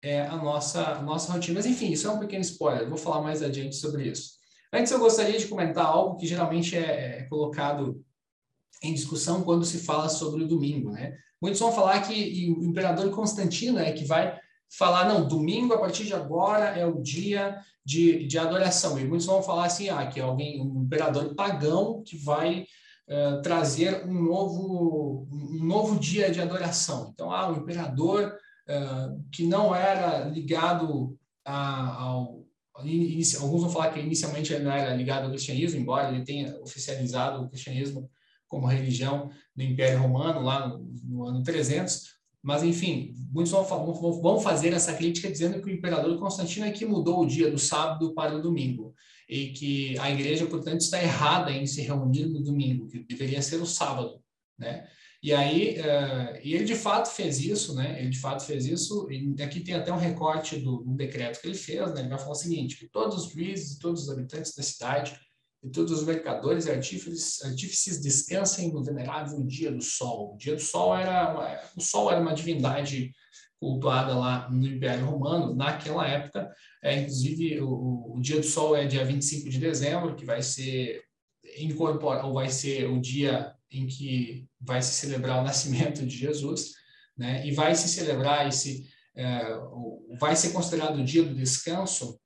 É 0.01 0.21
a 0.21 0.35
nossa, 0.35 0.83
a 0.83 1.01
nossa 1.01 1.31
rotina. 1.31 1.55
Mas, 1.55 1.65
enfim, 1.65 1.91
isso 1.91 2.07
é 2.07 2.11
um 2.11 2.19
pequeno 2.19 2.41
spoiler, 2.41 2.89
vou 2.89 2.97
falar 2.97 3.21
mais 3.21 3.41
adiante 3.41 3.75
sobre 3.75 4.07
isso. 4.09 4.33
Antes, 4.71 4.91
eu 4.91 4.99
gostaria 4.99 5.39
de 5.39 5.47
comentar 5.47 5.85
algo 5.85 6.17
que 6.17 6.27
geralmente 6.27 6.75
é, 6.75 7.19
é 7.19 7.23
colocado 7.23 8.04
em 8.83 8.93
discussão 8.93 9.43
quando 9.43 9.65
se 9.65 9.79
fala 9.79 10.09
sobre 10.09 10.43
o 10.43 10.47
domingo, 10.47 10.91
né? 10.91 11.17
Muitos 11.41 11.59
vão 11.59 11.71
falar 11.71 12.01
que 12.01 12.55
o 12.57 12.63
imperador 12.63 13.09
Constantino 13.11 13.79
é 13.79 13.91
que 13.91 14.05
vai 14.05 14.37
falar, 14.77 15.07
não, 15.07 15.27
domingo 15.27 15.73
a 15.73 15.77
partir 15.77 16.05
de 16.05 16.13
agora 16.13 16.65
é 16.65 16.85
o 16.85 17.01
dia 17.01 17.59
de, 17.85 18.25
de 18.25 18.37
adoração. 18.37 18.99
E 18.99 19.05
muitos 19.05 19.27
vão 19.27 19.43
falar 19.43 19.65
assim, 19.65 19.89
ah, 19.89 20.05
que 20.07 20.19
é 20.19 20.23
alguém, 20.23 20.61
um 20.61 20.83
imperador 20.83 21.35
pagão 21.35 22.01
que 22.03 22.17
vai 22.17 22.65
uh, 23.07 23.41
trazer 23.41 24.05
um 24.05 24.13
novo, 24.13 25.27
um 25.31 25.63
novo 25.63 25.99
dia 25.99 26.31
de 26.31 26.41
adoração. 26.41 27.11
Então, 27.13 27.31
ah, 27.31 27.51
o 27.51 27.57
imperador 27.57 28.35
uh, 28.67 29.23
que 29.31 29.45
não 29.45 29.73
era 29.73 30.25
ligado 30.25 31.17
a, 31.45 32.01
ao 32.01 32.45
alguns 33.39 33.61
vão 33.61 33.69
falar 33.69 33.91
que 33.91 34.01
inicialmente 34.01 34.51
ele 34.51 34.65
não 34.65 34.71
era 34.71 34.93
ligado 34.93 35.23
ao 35.23 35.29
cristianismo, 35.29 35.79
embora 35.79 36.09
ele 36.09 36.25
tenha 36.25 36.59
oficializado 36.59 37.41
o 37.41 37.47
cristianismo 37.47 38.09
como 38.47 38.67
religião 38.67 39.29
do 39.55 39.63
Império 39.63 39.99
Romano, 39.99 40.41
lá 40.41 40.67
no, 40.67 40.91
no 41.03 41.25
ano 41.25 41.43
300. 41.43 42.15
Mas, 42.41 42.61
enfim, 42.61 43.13
muitos 43.31 43.51
vão, 43.51 44.21
vão, 44.21 44.39
fazer 44.39 44.71
essa 44.71 44.93
crítica 44.93 45.31
dizendo 45.31 45.61
que 45.61 45.67
o 45.67 45.73
imperador 45.73 46.19
Constantino 46.19 46.65
é 46.65 46.71
que 46.71 46.85
mudou 46.85 47.21
o 47.21 47.25
dia 47.25 47.49
do 47.49 47.57
sábado 47.57 48.13
para 48.13 48.35
o 48.35 48.41
domingo. 48.41 48.93
E 49.27 49.47
que 49.47 49.97
a 49.97 50.11
igreja, 50.11 50.45
portanto, 50.45 50.81
está 50.81 51.01
errada 51.01 51.51
em 51.51 51.65
se 51.65 51.81
reunir 51.81 52.27
no 52.27 52.43
domingo, 52.43 52.87
que 52.87 52.99
deveria 52.99 53.41
ser 53.41 53.59
o 53.59 53.65
sábado. 53.65 54.21
Né? 54.59 54.87
E 55.25 55.33
aí, 55.33 55.79
uh, 55.79 56.39
e 56.43 56.53
ele 56.53 56.65
de 56.65 56.75
fato 56.75 57.09
fez 57.09 57.39
isso, 57.39 57.73
né? 57.73 57.99
Ele 57.99 58.09
de 58.11 58.19
fato 58.19 58.45
fez 58.45 58.67
isso. 58.67 59.07
E 59.09 59.41
aqui 59.41 59.59
tem 59.59 59.73
até 59.73 59.91
um 59.91 59.97
recorte 59.97 60.57
do, 60.57 60.83
do 60.83 60.93
decreto 60.93 61.41
que 61.41 61.47
ele 61.47 61.57
fez, 61.57 61.91
né? 61.95 62.01
Ele 62.01 62.09
vai 62.09 62.19
falar 62.19 62.33
o 62.33 62.35
seguinte: 62.35 62.77
que 62.77 62.87
todos 62.87 63.25
os 63.25 63.31
juízes 63.31 63.71
e 63.71 63.79
todos 63.79 64.03
os 64.03 64.09
habitantes 64.11 64.53
da 64.53 64.61
cidade 64.61 65.19
e 65.65 65.71
todos 65.71 65.91
os 65.91 66.05
mercadores 66.05 66.67
e 66.67 66.71
artífices, 66.71 67.43
artífices 67.43 67.99
descansem 67.99 68.71
no 68.71 68.83
venerável 68.83 69.43
dia 69.43 69.71
do 69.71 69.81
sol. 69.81 70.35
O 70.35 70.37
dia 70.37 70.53
do 70.53 70.61
sol 70.61 70.95
era 70.95 71.33
uma, 71.33 71.59
o 71.75 71.81
sol 71.81 72.11
era 72.11 72.21
uma 72.21 72.35
divindade 72.35 73.11
cultuada 73.59 74.13
lá 74.15 74.47
no 74.47 74.67
Império 74.67 75.07
Romano 75.07 75.55
naquela 75.55 76.07
época. 76.07 76.53
É, 76.83 76.99
inclusive, 76.99 77.61
o, 77.61 78.13
o 78.15 78.21
dia 78.21 78.39
do 78.39 78.45
sol 78.45 78.75
é 78.75 78.85
dia 78.85 79.03
25 79.03 79.49
de 79.49 79.57
dezembro, 79.57 80.15
que 80.15 80.23
vai 80.23 80.43
ser 80.43 81.01
incorporado, 81.57 82.27
ou 82.27 82.35
vai 82.35 82.49
ser 82.49 82.87
o 82.87 83.01
dia 83.01 83.51
em 83.71 83.87
que 83.87 84.45
vai 84.61 84.83
se 84.83 84.93
celebrar 84.93 85.41
o 85.41 85.43
nascimento 85.43 86.05
de 86.05 86.15
Jesus, 86.15 86.73
né? 87.17 87.45
E 87.47 87.51
vai 87.51 87.73
se 87.73 87.89
celebrar 87.89 88.47
esse 88.47 88.87
é, 89.15 89.41
vai 90.19 90.35
ser 90.35 90.51
considerado 90.51 90.99
o 90.99 91.03
dia 91.03 91.23
do 91.23 91.33
descanso 91.33 92.19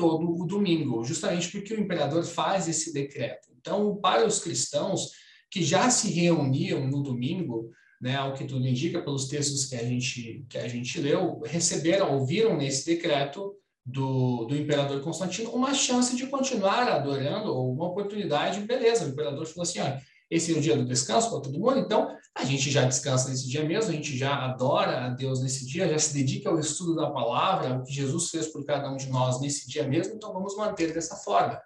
todo 0.00 0.42
o 0.42 0.46
domingo, 0.46 1.04
justamente 1.04 1.52
porque 1.52 1.74
o 1.74 1.78
imperador 1.78 2.24
faz 2.24 2.66
esse 2.66 2.90
decreto. 2.90 3.50
Então, 3.60 3.96
para 3.96 4.26
os 4.26 4.38
cristãos 4.38 5.10
que 5.50 5.62
já 5.62 5.90
se 5.90 6.10
reuniam 6.10 6.88
no 6.88 7.02
domingo, 7.02 7.70
né, 8.00 8.16
ao 8.16 8.32
que 8.32 8.46
tudo 8.46 8.66
indica 8.66 9.02
pelos 9.02 9.28
textos 9.28 9.66
que 9.66 9.76
a 9.76 9.84
gente 9.84 10.46
que 10.48 10.56
a 10.56 10.66
gente 10.66 10.98
leu, 10.98 11.42
receberam, 11.44 12.14
ouviram 12.14 12.56
nesse 12.56 12.86
decreto 12.86 13.54
do, 13.84 14.46
do 14.46 14.56
imperador 14.56 15.02
Constantino 15.02 15.50
uma 15.50 15.74
chance 15.74 16.16
de 16.16 16.26
continuar 16.26 16.88
adorando 16.88 17.54
ou 17.54 17.70
uma 17.70 17.88
oportunidade, 17.88 18.60
beleza. 18.60 19.04
O 19.04 19.10
imperador 19.10 19.46
falou 19.46 19.64
assim, 19.64 19.80
olha, 19.80 20.00
esse 20.30 20.54
é 20.54 20.56
o 20.56 20.62
dia 20.62 20.76
do 20.76 20.86
descanso 20.86 21.28
para 21.28 21.40
todo 21.40 21.58
mundo, 21.58 21.78
então 21.78 22.16
a 22.36 22.44
gente 22.44 22.70
já 22.70 22.84
descansa 22.84 23.28
nesse 23.28 23.48
dia 23.48 23.64
mesmo, 23.64 23.90
a 23.90 23.94
gente 23.94 24.16
já 24.16 24.34
adora 24.44 25.06
a 25.06 25.08
Deus 25.10 25.42
nesse 25.42 25.66
dia, 25.66 25.88
já 25.88 25.98
se 25.98 26.14
dedica 26.14 26.48
ao 26.48 26.58
estudo 26.58 26.94
da 26.94 27.10
palavra, 27.10 27.76
o 27.76 27.84
que 27.84 27.92
Jesus 27.92 28.30
fez 28.30 28.48
por 28.48 28.64
cada 28.64 28.90
um 28.90 28.96
de 28.96 29.08
nós 29.08 29.40
nesse 29.40 29.68
dia 29.68 29.86
mesmo, 29.86 30.14
então 30.14 30.32
vamos 30.32 30.56
manter 30.56 30.94
dessa 30.94 31.16
forma. 31.16 31.60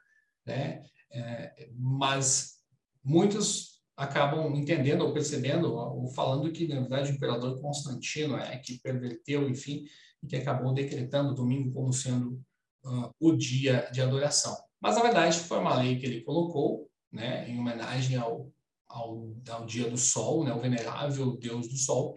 Né? 0.47 0.83
É, 1.13 1.69
mas 1.77 2.55
muitos 3.03 3.75
acabam 3.97 4.55
entendendo 4.57 5.03
ou 5.03 5.13
percebendo 5.13 5.73
ou 5.73 6.09
falando 6.09 6.51
que, 6.51 6.67
na 6.67 6.81
verdade, 6.81 7.13
o 7.13 7.15
imperador 7.15 7.61
Constantino 7.61 8.37
é 8.37 8.59
que 8.59 8.81
perverteu, 8.81 9.49
enfim, 9.49 9.85
e 10.23 10.27
que 10.27 10.37
acabou 10.37 10.73
decretando 10.73 11.31
o 11.31 11.35
domingo 11.35 11.73
como 11.73 11.93
sendo 11.93 12.43
uh, 12.85 13.11
o 13.21 13.33
dia 13.37 13.89
de 13.93 14.01
adoração. 14.01 14.57
Mas, 14.81 14.97
na 14.97 15.03
verdade, 15.03 15.39
foi 15.39 15.59
uma 15.59 15.77
lei 15.77 15.99
que 15.99 16.07
ele 16.07 16.23
colocou, 16.23 16.91
né, 17.13 17.49
em 17.49 17.59
homenagem 17.59 18.17
ao, 18.17 18.51
ao, 18.95 19.35
ao 19.51 19.67
dia 19.67 19.91
do 19.91 19.99
sol, 19.99 20.45
né, 20.45 20.55
o 20.55 20.61
venerável 20.61 21.37
deus 21.37 21.69
do 21.69 21.77
sol, 21.77 22.17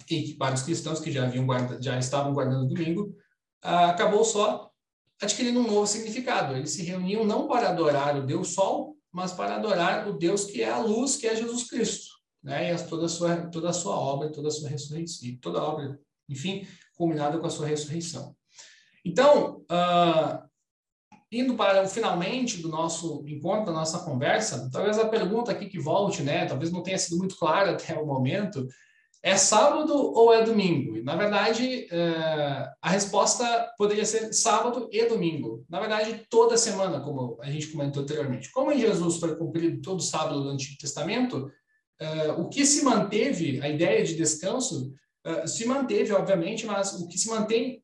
e 0.00 0.04
que 0.04 0.34
para 0.34 0.54
os 0.54 0.62
cristãos 0.62 1.00
que 1.00 1.12
já, 1.12 1.24
haviam 1.24 1.46
guarda, 1.46 1.80
já 1.80 1.98
estavam 1.98 2.32
guardando 2.32 2.64
o 2.64 2.68
domingo, 2.68 3.14
ah, 3.62 3.90
acabou 3.90 4.24
só 4.24 4.70
adquirindo 5.20 5.60
um 5.60 5.66
novo 5.66 5.86
significado. 5.86 6.56
Eles 6.56 6.70
se 6.70 6.82
reuniam 6.82 7.24
não 7.24 7.46
para 7.46 7.68
adorar 7.68 8.16
o 8.16 8.24
deus 8.24 8.48
sol, 8.48 8.96
mas 9.12 9.32
para 9.32 9.56
adorar 9.56 10.08
o 10.08 10.16
Deus 10.16 10.44
que 10.44 10.62
é 10.62 10.70
a 10.70 10.78
luz, 10.78 11.16
que 11.16 11.26
é 11.26 11.36
Jesus 11.36 11.68
Cristo, 11.68 12.08
né? 12.42 12.72
E 12.72 12.78
toda 12.84 13.06
a 13.06 13.08
sua 13.08 13.50
toda 13.50 13.70
a 13.70 13.72
sua 13.72 13.96
obra, 13.96 14.30
toda 14.30 14.48
a 14.48 14.50
sua 14.50 14.68
ressurreição, 14.68 15.28
e 15.28 15.36
toda 15.38 15.58
a 15.58 15.64
obra, 15.64 15.98
enfim, 16.28 16.66
culminada 16.94 17.38
com 17.38 17.46
a 17.46 17.50
sua 17.50 17.66
ressurreição. 17.66 18.36
Então, 19.04 19.64
uh, 19.70 20.47
indo 21.30 21.54
para 21.54 21.82
o 21.82 21.88
finalmente 21.88 22.62
do 22.62 22.68
nosso 22.68 23.22
encontro, 23.26 23.66
da 23.66 23.72
nossa 23.72 23.98
conversa, 24.00 24.68
talvez 24.72 24.98
a 24.98 25.08
pergunta 25.08 25.52
aqui 25.52 25.66
que 25.66 25.78
volte, 25.78 26.22
né? 26.22 26.46
Talvez 26.46 26.72
não 26.72 26.82
tenha 26.82 26.98
sido 26.98 27.18
muito 27.18 27.36
clara 27.36 27.72
até 27.72 27.94
o 27.98 28.06
momento. 28.06 28.66
É 29.20 29.36
sábado 29.36 29.92
ou 29.92 30.32
é 30.32 30.44
domingo? 30.44 30.96
E, 30.96 31.02
na 31.02 31.16
verdade, 31.16 31.88
é, 31.90 32.70
a 32.80 32.88
resposta 32.88 33.68
poderia 33.76 34.04
ser 34.04 34.32
sábado 34.32 34.88
e 34.92 35.04
domingo. 35.06 35.64
Na 35.68 35.80
verdade, 35.80 36.24
toda 36.30 36.56
semana, 36.56 37.00
como 37.00 37.36
a 37.42 37.50
gente 37.50 37.66
comentou 37.66 38.04
anteriormente. 38.04 38.50
Como 38.52 38.70
em 38.70 38.78
Jesus 38.78 39.18
foi 39.18 39.36
cumprido 39.36 39.82
todo 39.82 40.00
sábado 40.00 40.44
do 40.44 40.50
Antigo 40.50 40.78
Testamento, 40.78 41.50
é, 42.00 42.30
o 42.32 42.48
que 42.48 42.64
se 42.64 42.84
manteve, 42.84 43.60
a 43.60 43.68
ideia 43.68 44.04
de 44.04 44.14
descanso, 44.14 44.92
é, 45.24 45.46
se 45.48 45.66
manteve, 45.66 46.12
obviamente, 46.12 46.64
mas 46.64 46.92
o 46.94 47.08
que 47.08 47.18
se 47.18 47.28
mantém 47.28 47.82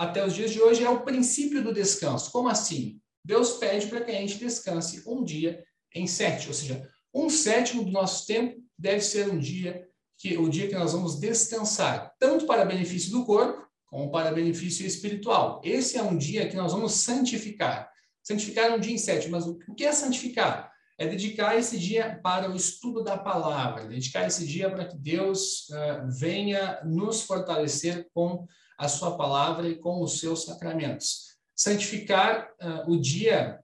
até 0.00 0.26
os 0.26 0.34
dias 0.34 0.50
de 0.50 0.62
hoje 0.62 0.82
é 0.82 0.88
o 0.88 1.02
princípio 1.02 1.62
do 1.62 1.74
descanso. 1.74 2.32
Como 2.32 2.48
assim? 2.48 2.98
Deus 3.22 3.58
pede 3.58 3.86
para 3.86 4.00
que 4.00 4.10
a 4.10 4.14
gente 4.14 4.38
descanse 4.38 5.02
um 5.06 5.22
dia 5.22 5.62
em 5.94 6.06
sete, 6.06 6.48
ou 6.48 6.54
seja, 6.54 6.88
um 7.12 7.28
sétimo 7.28 7.84
do 7.84 7.90
nosso 7.90 8.26
tempo 8.26 8.62
deve 8.78 9.02
ser 9.02 9.28
um 9.28 9.38
dia 9.38 9.86
que 10.16 10.38
o 10.38 10.48
dia 10.48 10.68
que 10.68 10.74
nós 10.74 10.94
vamos 10.94 11.20
descansar, 11.20 12.14
tanto 12.18 12.46
para 12.46 12.64
benefício 12.64 13.10
do 13.10 13.26
corpo, 13.26 13.68
como 13.84 14.10
para 14.10 14.32
benefício 14.32 14.86
espiritual. 14.86 15.60
Esse 15.62 15.98
é 15.98 16.02
um 16.02 16.16
dia 16.16 16.48
que 16.48 16.56
nós 16.56 16.72
vamos 16.72 16.94
santificar. 16.94 17.90
Santificar 18.22 18.70
é 18.70 18.74
um 18.74 18.80
dia 18.80 18.94
em 18.94 18.98
sete, 18.98 19.28
mas 19.28 19.46
o 19.46 19.58
que 19.76 19.84
é 19.84 19.92
santificar? 19.92 20.72
É 20.98 21.06
dedicar 21.06 21.58
esse 21.58 21.78
dia 21.78 22.18
para 22.22 22.50
o 22.50 22.56
estudo 22.56 23.04
da 23.04 23.18
palavra, 23.18 23.84
dedicar 23.84 24.26
esse 24.26 24.46
dia 24.46 24.70
para 24.70 24.86
que 24.86 24.96
Deus 24.96 25.68
uh, 25.68 26.08
venha 26.08 26.80
nos 26.86 27.20
fortalecer 27.20 28.08
com 28.14 28.46
a 28.80 28.88
sua 28.88 29.14
palavra 29.14 29.68
e 29.68 29.76
com 29.76 30.02
os 30.02 30.18
seus 30.18 30.46
sacramentos. 30.46 31.36
Santificar 31.54 32.48
uh, 32.62 32.90
o 32.90 32.98
dia 32.98 33.60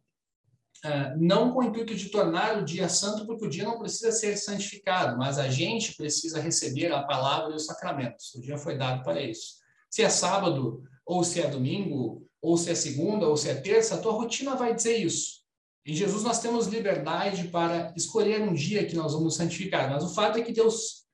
uh, 0.84 1.18
não 1.18 1.52
com 1.52 1.60
o 1.60 1.62
intuito 1.62 1.94
de 1.94 2.10
tornar 2.10 2.58
o 2.58 2.64
dia 2.66 2.86
santo, 2.90 3.24
porque 3.24 3.46
o 3.46 3.48
dia 3.48 3.64
não 3.64 3.78
precisa 3.78 4.12
ser 4.12 4.36
santificado, 4.36 5.16
mas 5.16 5.38
a 5.38 5.48
gente 5.48 5.96
precisa 5.96 6.38
receber 6.38 6.92
a 6.92 7.02
palavra 7.02 7.52
e 7.52 7.56
os 7.56 7.64
sacramentos. 7.64 8.34
O 8.34 8.42
dia 8.42 8.58
foi 8.58 8.76
dado 8.76 9.02
para 9.02 9.22
isso. 9.22 9.54
Se 9.88 10.02
é 10.02 10.10
sábado, 10.10 10.84
ou 11.06 11.24
se 11.24 11.40
é 11.40 11.48
domingo, 11.48 12.28
ou 12.42 12.58
se 12.58 12.70
é 12.70 12.74
segunda, 12.74 13.26
ou 13.26 13.38
se 13.38 13.48
é 13.48 13.54
terça, 13.54 13.94
a 13.94 13.98
tua 13.98 14.12
rotina 14.12 14.54
vai 14.54 14.74
dizer 14.74 14.98
isso. 14.98 15.40
Em 15.86 15.94
Jesus 15.94 16.24
nós 16.24 16.40
temos 16.40 16.66
liberdade 16.66 17.48
para 17.48 17.94
escolher 17.96 18.42
um 18.42 18.52
dia 18.52 18.86
que 18.86 18.94
nós 18.94 19.14
vamos 19.14 19.36
santificar, 19.36 19.88
mas 19.88 20.04
o 20.04 20.14
fato 20.14 20.38
é 20.38 20.42
que 20.42 20.52
Deus 20.52 21.06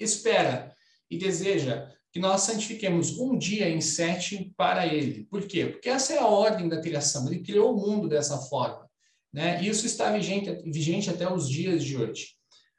espera 0.00 0.74
e 1.08 1.16
deseja 1.16 1.93
que 2.14 2.20
nós 2.20 2.42
santifiquemos 2.42 3.18
um 3.18 3.36
dia 3.36 3.68
em 3.68 3.80
sete 3.80 4.54
para 4.56 4.86
Ele. 4.86 5.24
Por 5.24 5.42
quê? 5.48 5.66
Porque 5.66 5.88
essa 5.88 6.12
é 6.12 6.18
a 6.18 6.26
ordem 6.26 6.68
da 6.68 6.80
criação. 6.80 7.26
Ele 7.26 7.42
criou 7.42 7.74
o 7.74 7.76
mundo 7.76 8.08
dessa 8.08 8.38
forma. 8.38 8.88
Né? 9.32 9.60
Isso 9.64 9.84
está 9.84 10.12
vigente, 10.12 10.62
vigente 10.64 11.10
até 11.10 11.28
os 11.28 11.50
dias 11.50 11.82
de 11.82 11.96
hoje. 11.96 12.36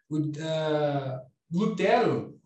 O, 0.10 0.20
uh, 0.20 1.20
Lutero, 1.52 2.40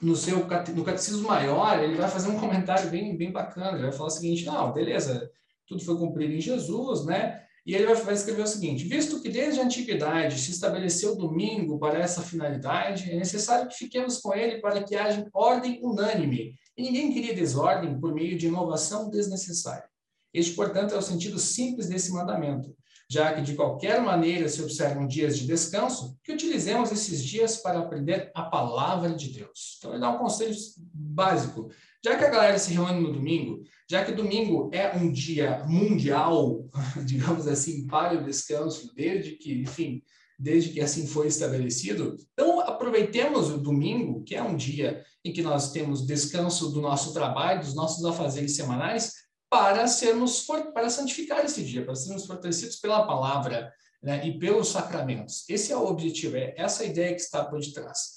no 0.00 0.16
seu 0.16 0.38
no 0.74 0.84
Catecismo 0.84 1.28
Maior, 1.28 1.84
ele 1.84 1.96
vai 1.96 2.08
fazer 2.08 2.30
um 2.30 2.40
comentário 2.40 2.88
bem, 2.88 3.14
bem 3.14 3.30
bacana. 3.30 3.72
Ele 3.72 3.82
vai 3.88 3.92
falar 3.92 4.08
o 4.08 4.10
seguinte: 4.10 4.46
não, 4.46 4.72
beleza, 4.72 5.30
tudo 5.66 5.84
foi 5.84 5.98
cumprido 5.98 6.32
em 6.32 6.40
Jesus, 6.40 7.04
né? 7.04 7.44
E 7.64 7.74
ele 7.74 7.86
vai 7.94 8.14
escrever 8.14 8.42
o 8.42 8.46
seguinte: 8.46 8.84
visto 8.84 9.20
que 9.20 9.28
desde 9.28 9.60
a 9.60 9.64
antiguidade 9.64 10.38
se 10.38 10.50
estabeleceu 10.50 11.12
o 11.12 11.16
domingo 11.16 11.78
para 11.78 11.98
essa 11.98 12.22
finalidade, 12.22 13.10
é 13.10 13.16
necessário 13.16 13.68
que 13.68 13.76
fiquemos 13.76 14.18
com 14.18 14.34
ele 14.34 14.60
para 14.60 14.82
que 14.82 14.96
haja 14.96 15.26
ordem 15.32 15.80
unânime. 15.82 16.54
E 16.76 16.82
ninguém 16.82 17.12
queria 17.12 17.34
desordem 17.34 17.98
por 18.00 18.14
meio 18.14 18.36
de 18.36 18.46
inovação 18.46 19.10
desnecessária. 19.10 19.88
Este, 20.34 20.54
portanto, 20.54 20.94
é 20.94 20.98
o 20.98 21.02
sentido 21.02 21.38
simples 21.38 21.88
desse 21.88 22.10
mandamento 22.10 22.74
já 23.12 23.34
que 23.34 23.42
de 23.42 23.54
qualquer 23.54 24.00
maneira 24.00 24.48
se 24.48 24.62
observam 24.62 25.06
dias 25.06 25.38
de 25.38 25.46
descanso, 25.46 26.16
que 26.24 26.32
utilizemos 26.32 26.90
esses 26.90 27.22
dias 27.22 27.58
para 27.58 27.78
aprender 27.78 28.30
a 28.34 28.44
palavra 28.44 29.10
de 29.10 29.28
Deus. 29.28 29.76
Então, 29.76 29.90
ele 29.90 30.00
dá 30.00 30.08
um 30.08 30.16
conselho 30.16 30.54
básico. 30.94 31.70
Já 32.02 32.16
que 32.16 32.24
a 32.24 32.30
galera 32.30 32.58
se 32.58 32.72
reúne 32.72 33.00
no 33.00 33.12
domingo, 33.12 33.62
já 33.92 34.02
que 34.02 34.12
domingo 34.12 34.70
é 34.72 34.96
um 34.96 35.12
dia 35.12 35.62
mundial, 35.66 36.64
digamos 37.04 37.46
assim, 37.46 37.86
para 37.86 38.18
o 38.18 38.24
descanso, 38.24 38.90
desde 38.94 39.32
que, 39.32 39.52
enfim, 39.60 40.02
desde 40.38 40.70
que 40.70 40.80
assim 40.80 41.06
foi 41.06 41.26
estabelecido, 41.26 42.16
então 42.32 42.60
aproveitemos 42.60 43.50
o 43.50 43.58
domingo, 43.58 44.24
que 44.24 44.34
é 44.34 44.42
um 44.42 44.56
dia 44.56 45.04
em 45.22 45.30
que 45.30 45.42
nós 45.42 45.72
temos 45.72 46.06
descanso 46.06 46.70
do 46.70 46.80
nosso 46.80 47.12
trabalho, 47.12 47.60
dos 47.60 47.74
nossos 47.74 48.02
afazeres 48.06 48.56
semanais, 48.56 49.12
para 49.50 49.86
sermos 49.86 50.46
para 50.72 50.88
santificar 50.88 51.44
esse 51.44 51.62
dia, 51.62 51.84
para 51.84 51.94
sermos 51.94 52.24
fortalecidos 52.24 52.76
pela 52.76 53.06
palavra 53.06 53.70
né, 54.02 54.26
e 54.26 54.38
pelos 54.38 54.68
sacramentos. 54.68 55.44
Esse 55.50 55.70
é 55.70 55.76
o 55.76 55.84
objetivo, 55.84 56.38
é 56.38 56.54
essa 56.56 56.82
ideia 56.82 57.14
que 57.14 57.20
está 57.20 57.44
por 57.44 57.60
detrás. 57.60 58.14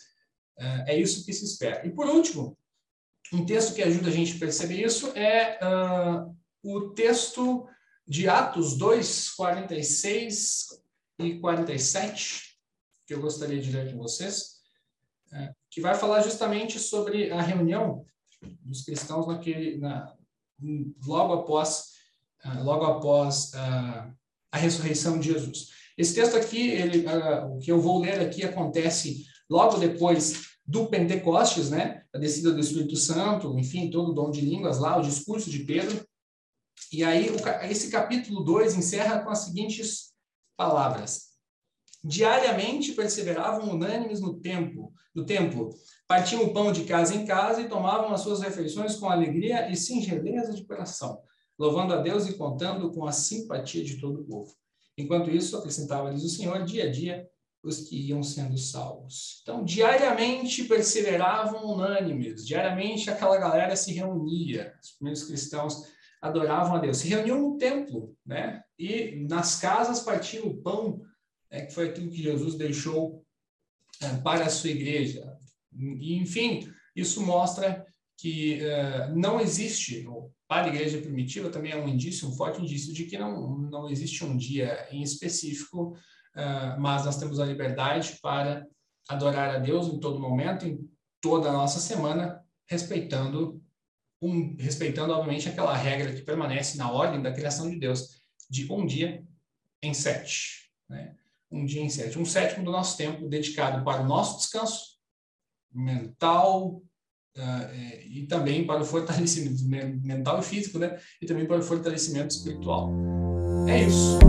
É, 0.58 0.94
é 0.94 0.98
isso 0.98 1.26
que 1.26 1.34
se 1.34 1.44
espera. 1.44 1.86
E 1.86 1.94
por 1.94 2.08
último, 2.08 2.58
um 3.34 3.46
texto 3.46 3.74
que 3.74 3.82
ajuda 3.82 4.10
a 4.10 4.12
gente 4.12 4.36
a 4.36 4.40
perceber 4.40 4.84
isso 4.84 5.08
é 5.16 5.60
uh, 5.62 6.36
o 6.64 6.92
texto 6.92 7.68
de 8.08 8.30
Atos 8.30 8.78
2, 8.78 9.32
46 9.32 10.68
e 11.20 11.40
47, 11.40 12.58
que 13.08 13.14
eu 13.14 13.22
gostaria 13.22 13.60
de 13.60 13.72
ler 13.72 13.92
com 13.92 13.98
vocês, 13.98 14.60
uh, 15.32 15.54
que 15.70 15.82
vai 15.82 15.96
falar 15.96 16.22
justamente 16.22 16.80
sobre 16.80 17.32
a 17.32 17.42
reunião 17.42 18.06
dos 18.62 18.84
cristãos 18.84 19.28
naquele, 19.28 19.78
na, 19.78 20.14
logo 21.06 21.34
após, 21.34 21.94
uh, 22.46 22.64
logo 22.64 22.86
após 22.86 23.52
uh, 23.54 24.14
a 24.52 24.58
ressurreição 24.58 25.20
de 25.20 25.34
Jesus. 25.34 25.70
Esse 25.98 26.14
texto 26.14 26.36
aqui, 26.36 26.70
ele, 26.70 27.06
o 27.50 27.58
que 27.58 27.72
eu 27.72 27.80
vou 27.80 28.02
ler 28.02 28.20
aqui 28.20 28.44
acontece 28.44 29.26
logo 29.50 29.78
depois 29.78 30.55
do 30.66 30.88
Pentecostes, 30.88 31.70
né? 31.70 32.04
A 32.14 32.18
descida 32.18 32.52
do 32.52 32.60
Espírito 32.60 32.96
Santo, 32.96 33.58
enfim, 33.58 33.90
todo 33.90 34.12
o 34.12 34.14
dom 34.14 34.32
de 34.32 34.42
línguas 34.42 34.80
lá, 34.80 34.98
o 34.98 35.02
discurso 35.02 35.50
de 35.50 35.60
Pedro. 35.60 36.06
E 36.92 37.04
aí, 37.04 37.30
esse 37.70 37.90
capítulo 37.90 38.44
2 38.44 38.76
encerra 38.76 39.24
com 39.24 39.30
as 39.30 39.40
seguintes 39.40 40.14
palavras. 40.58 41.36
Diariamente 42.04 42.94
perseveravam 42.94 43.72
unânimes 43.72 44.20
no 44.22 44.40
templo, 44.40 44.94
no 45.14 45.26
templo, 45.26 45.70
Partiam 46.08 46.44
o 46.44 46.54
pão 46.54 46.72
de 46.72 46.84
casa 46.84 47.16
em 47.16 47.26
casa 47.26 47.62
e 47.62 47.68
tomavam 47.68 48.14
as 48.14 48.22
suas 48.22 48.40
refeições 48.40 48.96
com 48.96 49.10
alegria 49.10 49.72
e 49.72 49.76
singeleza 49.76 50.54
de 50.54 50.64
coração, 50.64 51.20
louvando 51.58 51.94
a 51.94 51.98
Deus 51.98 52.28
e 52.28 52.38
contando 52.38 52.92
com 52.92 53.08
a 53.08 53.12
simpatia 53.12 53.84
de 53.84 54.00
todo 54.00 54.22
o 54.22 54.24
povo. 54.24 54.54
Enquanto 54.96 55.32
isso, 55.32 55.58
acrescentava-lhes 55.58 56.24
o 56.24 56.30
Senhor, 56.30 56.64
dia 56.64 56.86
a 56.86 56.92
dia, 56.92 57.28
os 57.66 57.82
que 57.82 57.98
iam 57.98 58.22
sendo 58.22 58.58
salvos. 58.58 59.40
Então, 59.42 59.66
diariamente 59.66 60.66
perseveravam 60.66 61.66
unânimes, 61.66 62.46
diariamente 62.46 63.10
aquela 63.10 63.38
galera 63.38 63.76
se 63.76 63.92
reunia, 63.92 64.74
os 64.82 64.92
primeiros 64.92 65.24
cristãos 65.24 65.84
adoravam 66.22 66.76
a 66.76 66.80
Deus, 66.80 66.98
se 66.98 67.08
reuniam 67.08 67.42
no 67.42 67.58
templo, 67.58 68.16
né? 68.26 68.64
E 68.78 69.26
nas 69.28 69.60
casas 69.60 70.02
partiam 70.02 70.46
o 70.46 70.58
pão, 70.62 71.02
né, 71.52 71.66
que 71.66 71.74
foi 71.74 71.90
aquilo 71.90 72.10
que 72.10 72.22
Jesus 72.22 72.56
deixou 72.56 73.26
é, 74.02 74.10
para 74.18 74.46
a 74.46 74.50
sua 74.50 74.70
igreja. 74.70 75.36
E, 75.76 76.16
enfim, 76.16 76.72
isso 76.96 77.22
mostra 77.22 77.86
que 78.18 78.60
uh, 78.62 79.16
não 79.16 79.40
existe, 79.42 80.06
para 80.48 80.68
a 80.68 80.70
igreja 80.70 81.00
primitiva 81.00 81.50
também 81.50 81.72
é 81.72 81.78
um 81.78 81.88
indício, 81.88 82.28
um 82.28 82.36
forte 82.36 82.62
indício 82.62 82.94
de 82.94 83.06
que 83.06 83.18
não, 83.18 83.58
não 83.58 83.90
existe 83.90 84.24
um 84.24 84.38
dia 84.38 84.88
em 84.92 85.02
específico, 85.02 85.98
uh, 86.36 86.80
mas 86.80 87.06
nós 87.06 87.18
temos 87.18 87.40
a 87.40 87.46
liberdade 87.46 88.18
para 88.22 88.66
adorar 89.08 89.56
a 89.56 89.60
Deus 89.60 89.88
em 89.88 90.00
todo 90.00 90.20
momento, 90.20 90.66
em 90.66 90.80
toda 91.22 91.50
a 91.50 91.54
nossa 91.54 91.80
semana, 91.80 92.44
respeitando, 92.68 93.62
um, 94.22 94.56
respeitando 94.60 95.14
obviamente 95.14 95.50
aquela 95.50 95.76
regra 95.76 96.14
que 96.14 96.22
permanece 96.22 96.78
na 96.78 96.92
ordem 96.92 97.22
da 97.22 97.34
criação 97.34 97.70
de 97.70 97.80
Deus, 97.80 98.22
de 98.50 98.72
um 98.72 98.86
dia 98.86 99.24
em 99.82 99.94
sete. 99.94 100.72
Né? 100.90 101.16
Um 101.52 101.66
dia 101.66 101.82
em 101.82 101.90
sete. 101.90 102.18
Um 102.20 102.26
sétimo 102.26 102.66
do 102.66 102.72
nosso 102.72 102.98
tempo 102.98 103.28
dedicado 103.28 103.84
para 103.84 104.02
o 104.02 104.08
nosso 104.08 104.38
descanso, 104.38 104.96
mental 105.72 106.82
uh, 107.38 107.76
e 108.06 108.26
também 108.28 108.66
para 108.66 108.82
o 108.82 108.86
fortalecimento 108.86 109.64
mental 109.68 110.40
e 110.40 110.44
físico, 110.44 110.80
né? 110.80 111.00
E 111.22 111.26
também 111.26 111.46
para 111.46 111.60
o 111.60 111.64
fortalecimento 111.64 112.34
espiritual. 112.36 112.92
É 113.68 113.84
isso. 113.84 114.20